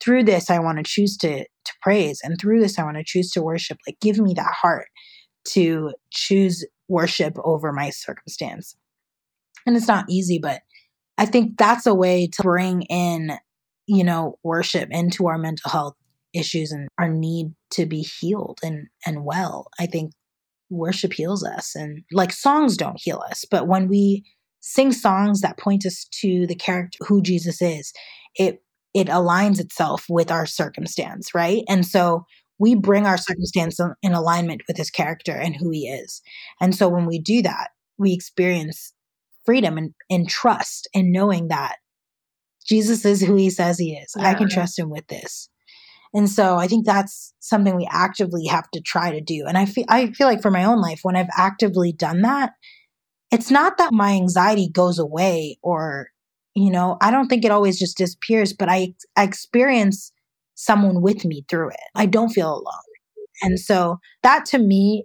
through 0.00 0.24
this, 0.24 0.50
I 0.50 0.58
want 0.60 0.78
to 0.78 0.84
choose 0.84 1.16
to, 1.18 1.44
to 1.44 1.72
praise. 1.82 2.20
And 2.22 2.40
through 2.40 2.60
this, 2.60 2.78
I 2.78 2.84
want 2.84 2.96
to 2.96 3.04
choose 3.04 3.30
to 3.32 3.42
worship. 3.42 3.78
Like, 3.86 3.98
give 4.00 4.18
me 4.18 4.34
that 4.34 4.54
heart 4.54 4.86
to 5.52 5.94
choose 6.10 6.64
worship 6.88 7.36
over 7.44 7.72
my 7.72 7.90
circumstance. 7.90 8.76
And 9.66 9.76
it's 9.76 9.88
not 9.88 10.06
easy, 10.08 10.38
but 10.38 10.62
I 11.18 11.26
think 11.26 11.58
that's 11.58 11.86
a 11.86 11.94
way 11.94 12.28
to 12.28 12.42
bring 12.42 12.82
in, 12.82 13.32
you 13.86 14.04
know, 14.04 14.38
worship 14.42 14.88
into 14.90 15.26
our 15.26 15.38
mental 15.38 15.70
health 15.70 15.94
issues 16.34 16.72
and 16.72 16.88
our 16.98 17.08
need 17.08 17.52
to 17.72 17.86
be 17.86 18.00
healed 18.00 18.60
and 18.62 18.86
and 19.04 19.24
well. 19.24 19.68
I 19.78 19.86
think 19.86 20.12
worship 20.70 21.12
heals 21.14 21.44
us 21.44 21.74
and 21.74 22.02
like 22.12 22.32
songs 22.32 22.76
don't 22.76 23.00
heal 23.00 23.22
us, 23.30 23.44
but 23.50 23.66
when 23.66 23.88
we 23.88 24.24
sing 24.60 24.92
songs 24.92 25.40
that 25.40 25.58
point 25.58 25.86
us 25.86 26.06
to 26.20 26.46
the 26.46 26.54
character 26.54 26.98
who 27.06 27.22
Jesus 27.22 27.60
is, 27.60 27.92
it 28.36 28.62
it 28.94 29.08
aligns 29.08 29.60
itself 29.60 30.06
with 30.08 30.30
our 30.30 30.46
circumstance, 30.46 31.34
right? 31.34 31.62
And 31.68 31.86
so 31.86 32.24
we 32.58 32.74
bring 32.74 33.06
our 33.06 33.16
circumstance 33.16 33.78
in 34.02 34.12
alignment 34.12 34.62
with 34.66 34.76
his 34.76 34.90
character 34.90 35.32
and 35.32 35.56
who 35.56 35.70
he 35.70 35.88
is. 35.88 36.22
And 36.60 36.74
so 36.74 36.88
when 36.88 37.06
we 37.06 37.18
do 37.18 37.42
that, 37.42 37.68
we 37.98 38.12
experience 38.12 38.92
freedom 39.44 39.78
and, 39.78 39.94
and 40.10 40.28
trust 40.28 40.88
and 40.94 41.12
knowing 41.12 41.48
that 41.48 41.76
Jesus 42.66 43.04
is 43.04 43.22
who 43.22 43.34
he 43.36 43.50
says 43.50 43.78
he 43.78 43.94
is. 43.94 44.12
Yeah. 44.16 44.28
I 44.28 44.34
can 44.34 44.48
trust 44.48 44.78
him 44.78 44.90
with 44.90 45.06
this. 45.06 45.48
And 46.14 46.28
so 46.28 46.56
I 46.56 46.68
think 46.68 46.86
that's 46.86 47.34
something 47.40 47.76
we 47.76 47.88
actively 47.90 48.46
have 48.46 48.70
to 48.72 48.80
try 48.80 49.10
to 49.10 49.20
do. 49.20 49.44
And 49.46 49.58
I 49.58 49.66
feel 49.66 49.84
I 49.88 50.10
feel 50.12 50.26
like 50.26 50.42
for 50.42 50.50
my 50.50 50.64
own 50.64 50.80
life 50.80 51.00
when 51.02 51.16
I've 51.16 51.28
actively 51.36 51.92
done 51.92 52.22
that, 52.22 52.52
it's 53.30 53.50
not 53.50 53.78
that 53.78 53.92
my 53.92 54.12
anxiety 54.12 54.68
goes 54.68 54.98
away 54.98 55.58
or 55.62 56.08
you 56.54 56.70
know, 56.70 56.96
I 57.00 57.12
don't 57.12 57.28
think 57.28 57.44
it 57.44 57.52
always 57.52 57.78
just 57.78 57.96
disappears, 57.96 58.52
but 58.52 58.68
I, 58.68 58.94
I 59.16 59.22
experience 59.22 60.12
someone 60.58 61.00
with 61.00 61.24
me 61.24 61.44
through 61.48 61.70
it. 61.70 61.80
I 61.94 62.06
don't 62.06 62.30
feel 62.30 62.52
alone. 62.52 62.88
And 63.42 63.60
so 63.60 63.98
that 64.24 64.44
to 64.46 64.58
me 64.58 65.04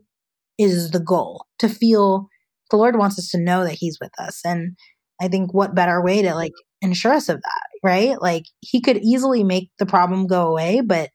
is 0.57 0.89
the 0.89 0.99
goal 0.99 1.45
to 1.59 1.69
feel 1.69 2.27
the 2.71 2.77
Lord 2.77 2.97
wants 2.97 3.19
us 3.19 3.29
to 3.29 3.39
know 3.39 3.63
that 3.63 3.77
He's 3.79 3.99
with 4.01 4.11
us. 4.19 4.41
And 4.43 4.75
I 5.21 5.27
think 5.27 5.53
what 5.53 5.75
better 5.75 6.01
way 6.01 6.23
to 6.23 6.33
like 6.33 6.53
ensure 6.81 7.13
us 7.13 7.29
of 7.29 7.39
that, 7.39 7.61
right? 7.83 8.19
Like 8.19 8.45
He 8.61 8.81
could 8.81 8.97
easily 8.97 9.43
make 9.43 9.69
the 9.77 9.85
problem 9.85 10.25
go 10.25 10.47
away, 10.47 10.81
but 10.81 11.11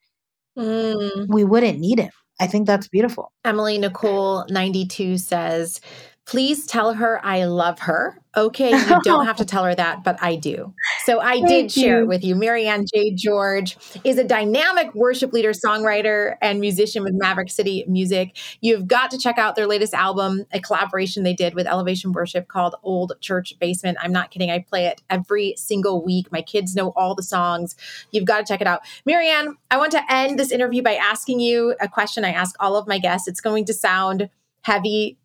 mm. 0.56 1.26
we 1.28 1.42
wouldn't 1.42 1.80
need 1.80 1.98
Him. 1.98 2.12
I 2.40 2.46
think 2.46 2.68
that's 2.68 2.86
beautiful. 2.86 3.32
Emily 3.44 3.76
Nicole 3.78 4.46
92 4.48 5.18
says, 5.18 5.80
Please 6.28 6.66
tell 6.66 6.92
her 6.92 7.24
I 7.24 7.44
love 7.44 7.78
her. 7.78 8.20
Okay, 8.36 8.70
you 8.70 9.00
don't 9.02 9.24
have 9.24 9.36
to 9.36 9.44
tell 9.46 9.64
her 9.64 9.74
that, 9.74 10.04
but 10.04 10.22
I 10.22 10.36
do. 10.36 10.74
So 11.04 11.20
I 11.20 11.40
Thank 11.40 11.48
did 11.48 11.72
share 11.72 12.02
it 12.02 12.06
with 12.06 12.22
you. 12.22 12.34
Maryanne 12.34 12.84
J. 12.86 13.14
George 13.14 13.78
is 14.04 14.18
a 14.18 14.24
dynamic 14.24 14.94
worship 14.94 15.32
leader, 15.32 15.52
songwriter, 15.52 16.36
and 16.42 16.60
musician 16.60 17.02
with 17.02 17.14
Maverick 17.14 17.48
City 17.48 17.82
Music. 17.88 18.36
You've 18.60 18.86
got 18.86 19.10
to 19.12 19.18
check 19.18 19.38
out 19.38 19.56
their 19.56 19.66
latest 19.66 19.94
album, 19.94 20.44
a 20.52 20.60
collaboration 20.60 21.22
they 21.22 21.32
did 21.32 21.54
with 21.54 21.66
Elevation 21.66 22.12
Worship 22.12 22.46
called 22.46 22.74
Old 22.82 23.14
Church 23.22 23.54
Basement. 23.58 23.96
I'm 23.98 24.12
not 24.12 24.30
kidding. 24.30 24.50
I 24.50 24.58
play 24.58 24.84
it 24.84 25.00
every 25.08 25.54
single 25.56 26.04
week. 26.04 26.30
My 26.30 26.42
kids 26.42 26.76
know 26.76 26.92
all 26.94 27.14
the 27.14 27.22
songs. 27.22 27.74
You've 28.10 28.26
got 28.26 28.40
to 28.40 28.44
check 28.44 28.60
it 28.60 28.66
out. 28.66 28.82
Maryanne, 29.08 29.54
I 29.70 29.78
want 29.78 29.92
to 29.92 30.02
end 30.12 30.38
this 30.38 30.52
interview 30.52 30.82
by 30.82 30.96
asking 30.96 31.40
you 31.40 31.74
a 31.80 31.88
question 31.88 32.22
I 32.22 32.32
ask 32.32 32.54
all 32.60 32.76
of 32.76 32.86
my 32.86 32.98
guests. 32.98 33.26
It's 33.26 33.40
going 33.40 33.64
to 33.64 33.72
sound 33.72 34.28
heavy. 34.62 35.17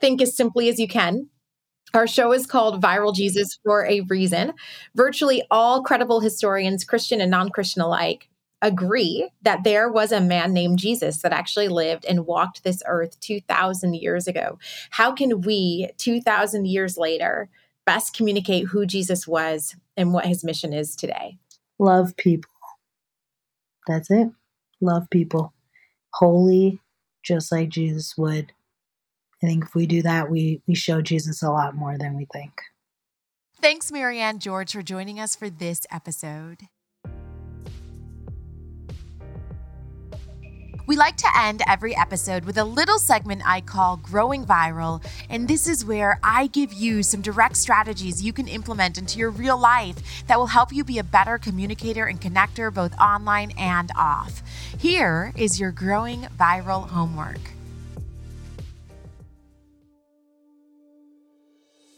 Think 0.00 0.20
as 0.20 0.36
simply 0.36 0.68
as 0.68 0.78
you 0.78 0.88
can. 0.88 1.28
Our 1.94 2.06
show 2.06 2.32
is 2.32 2.46
called 2.46 2.82
Viral 2.82 3.14
Jesus 3.14 3.58
for 3.62 3.86
a 3.86 4.00
reason. 4.02 4.52
Virtually 4.96 5.44
all 5.50 5.82
credible 5.82 6.20
historians, 6.20 6.84
Christian 6.84 7.20
and 7.20 7.30
non 7.30 7.50
Christian 7.50 7.82
alike, 7.82 8.28
agree 8.62 9.30
that 9.42 9.62
there 9.62 9.88
was 9.90 10.10
a 10.10 10.20
man 10.20 10.52
named 10.52 10.78
Jesus 10.78 11.22
that 11.22 11.32
actually 11.32 11.68
lived 11.68 12.04
and 12.06 12.26
walked 12.26 12.64
this 12.64 12.82
earth 12.86 13.20
2,000 13.20 13.94
years 13.94 14.26
ago. 14.26 14.58
How 14.90 15.12
can 15.12 15.42
we, 15.42 15.90
2,000 15.98 16.66
years 16.66 16.96
later, 16.96 17.48
best 17.84 18.16
communicate 18.16 18.66
who 18.66 18.86
Jesus 18.86 19.28
was 19.28 19.76
and 19.96 20.12
what 20.12 20.26
his 20.26 20.42
mission 20.42 20.72
is 20.72 20.96
today? 20.96 21.38
Love 21.78 22.16
people. 22.16 22.50
That's 23.86 24.10
it. 24.10 24.28
Love 24.80 25.08
people. 25.10 25.52
Holy, 26.14 26.80
just 27.22 27.52
like 27.52 27.68
Jesus 27.68 28.14
would. 28.16 28.52
I 29.44 29.46
think 29.46 29.64
if 29.64 29.74
we 29.74 29.86
do 29.86 30.00
that, 30.02 30.30
we, 30.30 30.62
we 30.66 30.74
show 30.74 31.02
Jesus 31.02 31.42
a 31.42 31.50
lot 31.50 31.74
more 31.76 31.98
than 31.98 32.16
we 32.16 32.26
think. 32.32 32.62
Thanks, 33.60 33.90
Maryanne 33.90 34.38
George, 34.38 34.72
for 34.72 34.82
joining 34.82 35.20
us 35.20 35.36
for 35.36 35.50
this 35.50 35.86
episode. 35.92 36.62
We 40.86 40.96
like 40.96 41.16
to 41.18 41.28
end 41.38 41.62
every 41.66 41.96
episode 41.96 42.44
with 42.44 42.58
a 42.58 42.64
little 42.64 42.98
segment 42.98 43.42
I 43.46 43.62
call 43.62 43.96
Growing 43.96 44.44
Viral, 44.44 45.02
and 45.30 45.48
this 45.48 45.66
is 45.66 45.84
where 45.84 46.18
I 46.22 46.46
give 46.48 46.74
you 46.74 47.02
some 47.02 47.22
direct 47.22 47.56
strategies 47.56 48.22
you 48.22 48.34
can 48.34 48.48
implement 48.48 48.98
into 48.98 49.18
your 49.18 49.30
real 49.30 49.58
life 49.58 50.24
that 50.26 50.38
will 50.38 50.46
help 50.46 50.72
you 50.72 50.84
be 50.84 50.98
a 50.98 51.04
better 51.04 51.38
communicator 51.38 52.04
and 52.04 52.20
connector 52.20 52.72
both 52.72 52.98
online 52.98 53.52
and 53.58 53.90
off. 53.96 54.42
Here 54.78 55.32
is 55.36 55.58
your 55.58 55.70
Growing 55.70 56.22
Viral 56.38 56.88
homework. 56.88 57.53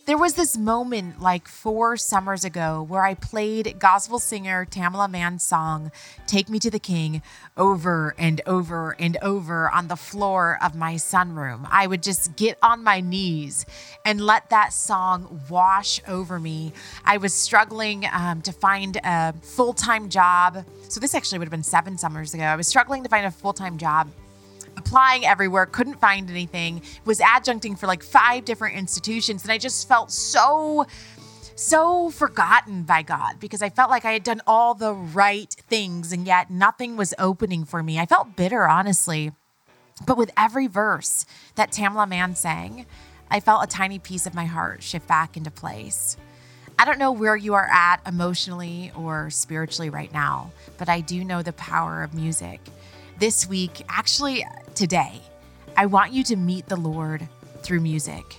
There 0.07 0.17
was 0.17 0.35
this 0.35 0.57
moment 0.57 1.21
like 1.21 1.49
four 1.49 1.97
summers 1.97 2.45
ago 2.45 2.81
where 2.89 3.05
I 3.05 3.15
played 3.15 3.81
gospel 3.81 4.21
singer 4.21 4.65
Tamela 4.65 5.11
Mann's 5.11 5.43
song, 5.43 5.91
Take 6.29 6.49
Me 6.49 6.61
to 6.61 6.71
the 6.71 6.79
King, 6.79 7.23
over 7.57 8.15
and 8.17 8.41
over 8.47 8.95
and 9.01 9.17
over 9.21 9.69
on 9.69 9.89
the 9.89 9.97
floor 9.97 10.59
of 10.63 10.77
my 10.77 10.95
sunroom. 10.95 11.67
I 11.69 11.89
would 11.89 12.05
just 12.05 12.37
get 12.37 12.57
on 12.63 12.85
my 12.85 13.01
knees 13.01 13.67
and 14.05 14.21
let 14.21 14.49
that 14.51 14.73
song 14.73 15.43
wash 15.51 16.01
over 16.07 16.39
me. 16.39 16.73
I 17.05 17.17
was 17.17 17.35
struggling 17.35 18.07
um, 18.13 18.43
to 18.43 18.53
find 18.53 18.99
a 19.03 19.33
full 19.43 19.73
time 19.73 20.09
job. 20.09 20.65
So, 20.89 21.01
this 21.01 21.17
actually 21.17 21.41
would 21.41 21.47
have 21.47 21.51
been 21.51 21.65
seven 21.65 21.99
summers 21.99 22.33
ago. 22.33 22.45
I 22.45 22.55
was 22.55 22.69
struggling 22.69 23.03
to 23.03 23.09
find 23.09 23.27
a 23.27 23.31
full 23.33 23.53
time 23.53 23.77
job 23.77 24.09
applying 24.77 25.24
everywhere, 25.24 25.66
couldn't 25.66 26.01
find 26.01 26.31
anything, 26.31 26.83
was 27.05 27.20
adjuncting 27.20 27.79
for 27.79 27.87
like 27.87 28.03
five 28.03 28.45
different 28.45 28.77
institutions. 28.77 29.43
And 29.43 29.53
I 29.53 29.59
just 29.59 29.89
felt 29.89 30.11
so, 30.11 30.87
so 31.55 32.11
forgotten 32.11 32.83
by 32.83 33.03
God 33.03 33.41
because 33.41 33.62
I 33.62 33.70
felt 33.70 33.91
like 33.91 34.05
I 34.05 34.12
had 34.12 34.22
done 34.22 34.43
all 34.47 34.74
the 34.74 34.93
right 34.93 35.53
things 35.68 36.12
and 36.12 36.27
yet 36.27 36.51
nothing 36.51 36.97
was 36.97 37.14
opening 37.18 37.64
for 37.64 37.83
me. 37.83 37.99
I 37.99 38.07
felt 38.07 38.37
bitter, 38.37 38.68
honestly. 38.68 39.33
But 40.07 40.18
with 40.18 40.31
every 40.37 40.66
verse 40.66 41.24
that 41.55 41.72
Tamela 41.72 42.07
Mann 42.07 42.35
sang, 42.35 42.85
I 43.31 43.41
felt 43.41 43.64
a 43.64 43.66
tiny 43.66 43.99
piece 43.99 44.27
of 44.27 44.35
my 44.35 44.45
heart 44.45 44.83
shift 44.83 45.09
back 45.09 45.37
into 45.37 45.51
place. 45.51 46.16
I 46.79 46.85
don't 46.85 46.99
know 46.99 47.12
where 47.12 47.37
you 47.37 47.55
are 47.55 47.68
at 47.72 48.07
emotionally 48.07 48.93
or 48.95 49.31
spiritually 49.31 49.89
right 49.89 50.12
now, 50.12 50.53
but 50.77 50.91
I 50.91 51.01
do 51.01 51.24
know 51.24 51.43
the 51.43 51.55
power 51.55 52.03
of 52.03 52.12
music 52.12 52.61
this 53.18 53.49
week, 53.49 53.83
actually 53.89 54.45
today, 54.77 55.22
I 55.74 55.87
want 55.87 56.12
you 56.12 56.22
to 56.24 56.37
meet 56.37 56.66
the 56.66 56.77
Lord 56.77 57.27
through 57.62 57.81
music. 57.81 58.37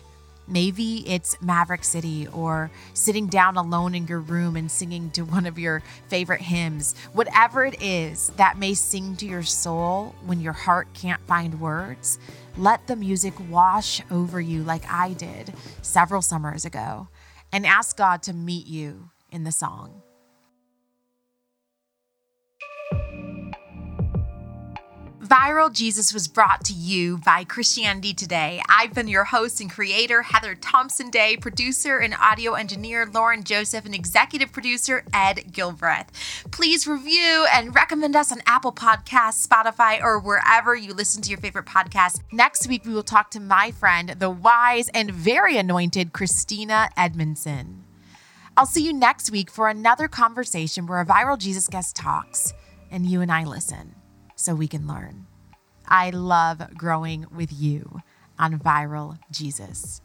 Maybe 0.48 1.04
it's 1.10 1.36
Maverick 1.42 1.84
City 1.84 2.28
or 2.28 2.70
sitting 2.94 3.26
down 3.26 3.58
alone 3.58 3.96
in 3.96 4.06
your 4.06 4.20
room 4.20 4.56
and 4.56 4.72
singing 4.72 5.10
to 5.12 5.24
one 5.24 5.48
of 5.48 5.58
your 5.58 5.82
favorite 6.10 6.42
hymns. 6.42 6.96
Whatever 7.12 7.66
it 7.66 7.82
is 7.82 8.32
that 8.38 8.60
may 8.60 8.76
sing 8.76 9.16
to 9.18 9.26
your 9.26 9.44
soul 9.44 10.16
when 10.26 10.40
your 10.40 10.54
heart 10.54 10.88
can't 10.94 11.26
find 11.28 11.60
words, 11.60 12.20
let 12.56 12.86
the 12.86 12.96
music 12.96 13.34
wash 13.50 14.02
over 14.12 14.40
you 14.40 14.64
like 14.64 14.84
I 14.90 15.14
did 15.14 15.54
several 15.82 16.22
summers 16.22 16.66
ago 16.66 17.08
and 17.52 17.66
ask 17.66 17.98
God 17.98 18.22
to 18.24 18.34
meet 18.34 18.68
you 18.68 19.10
in 19.32 19.44
the 19.44 19.52
song. 19.52 20.04
Viral 25.28 25.74
Jesus 25.74 26.14
was 26.14 26.30
brought 26.30 26.64
to 26.64 26.74
you 26.74 27.18
by 27.18 27.44
Christianity 27.44 28.14
Today. 28.14 28.62
I've 28.70 28.94
been 28.94 29.10
your 29.10 29.26
host 29.26 29.60
and 29.60 29.70
creator, 29.70 30.22
Heather 30.22 30.56
Thompson 30.56 31.10
Day, 31.10 31.36
producer 31.36 31.98
and 31.98 32.14
audio 32.14 32.54
engineer, 32.54 33.06
Loren 33.06 33.44
Joseph, 33.44 33.84
and 33.84 33.94
executive 33.94 34.54
producer, 34.54 35.04
Ed 35.14 35.52
Gilbreath. 35.52 36.08
Please 36.52 36.88
review 36.88 37.46
and 37.52 37.76
recommend 37.76 38.16
us 38.16 38.32
on 38.32 38.42
Apple 38.46 38.72
Podcasts, 38.72 39.46
Spotify, 39.46 40.02
or 40.02 40.18
wherever 40.18 40.74
you 40.74 40.94
listen 40.94 41.22
to 41.24 41.30
your 41.30 41.40
favorite 41.40 41.66
podcast. 41.66 42.22
Next 42.32 42.66
week, 42.70 42.86
we 42.86 42.94
will 42.94 43.04
talk 43.04 43.30
to 43.32 43.42
my 43.42 43.72
friend, 43.72 44.16
the 44.18 44.30
wise 44.30 44.88
and 44.94 45.12
very 45.12 45.58
anointed 45.58 46.14
Christina 46.14 46.90
Edmondson. 46.96 47.84
I'll 48.56 48.66
see 48.66 48.86
you 48.86 48.94
next 48.94 49.30
week 49.30 49.52
for 49.52 49.68
another 49.68 50.08
conversation 50.08 50.88
where 50.88 51.02
a 51.02 51.06
viral 51.06 51.38
Jesus 51.38 51.68
guest 51.68 51.98
talks 51.98 52.54
and 52.90 53.06
you 53.06 53.20
and 53.20 53.30
I 53.30 53.44
listen 53.44 53.97
so 54.38 54.56
we 54.56 54.70
can 54.70 54.88
learn. 54.88 55.26
I 55.86 56.12
love 56.12 56.62
growing 56.78 57.26
with 57.36 57.52
you 57.52 58.02
on 58.40 58.60
Viral 58.60 59.20
Jesus. 59.32 60.02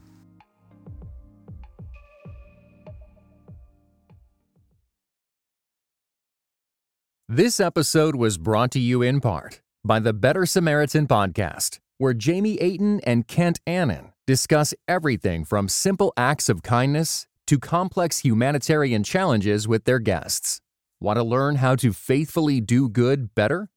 This 7.28 7.60
episode 7.60 8.14
was 8.14 8.36
brought 8.36 8.70
to 8.72 8.78
you 8.78 9.00
in 9.00 9.20
part 9.20 9.62
by 9.84 10.00
the 10.00 10.12
Better 10.12 10.44
Samaritan 10.44 11.06
podcast, 11.06 11.78
where 11.96 12.12
Jamie 12.12 12.60
Aten 12.60 13.00
and 13.04 13.26
Kent 13.26 13.58
Annan 13.66 14.12
discuss 14.26 14.74
everything 14.86 15.44
from 15.44 15.68
simple 15.68 16.12
acts 16.16 16.48
of 16.48 16.62
kindness 16.62 17.26
to 17.46 17.58
complex 17.58 18.18
humanitarian 18.18 19.02
challenges 19.02 19.66
with 19.66 19.84
their 19.84 19.98
guests. 19.98 20.60
Want 21.00 21.16
to 21.16 21.22
learn 21.22 21.56
how 21.56 21.74
to 21.76 21.92
faithfully 21.92 22.60
do 22.60 22.88
good 22.88 23.34
better? 23.34 23.70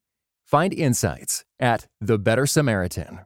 Find 0.46 0.74
insights 0.74 1.44
at 1.60 1.88
The 2.00 2.20
Better 2.20 2.46
Samaritan. 2.46 3.26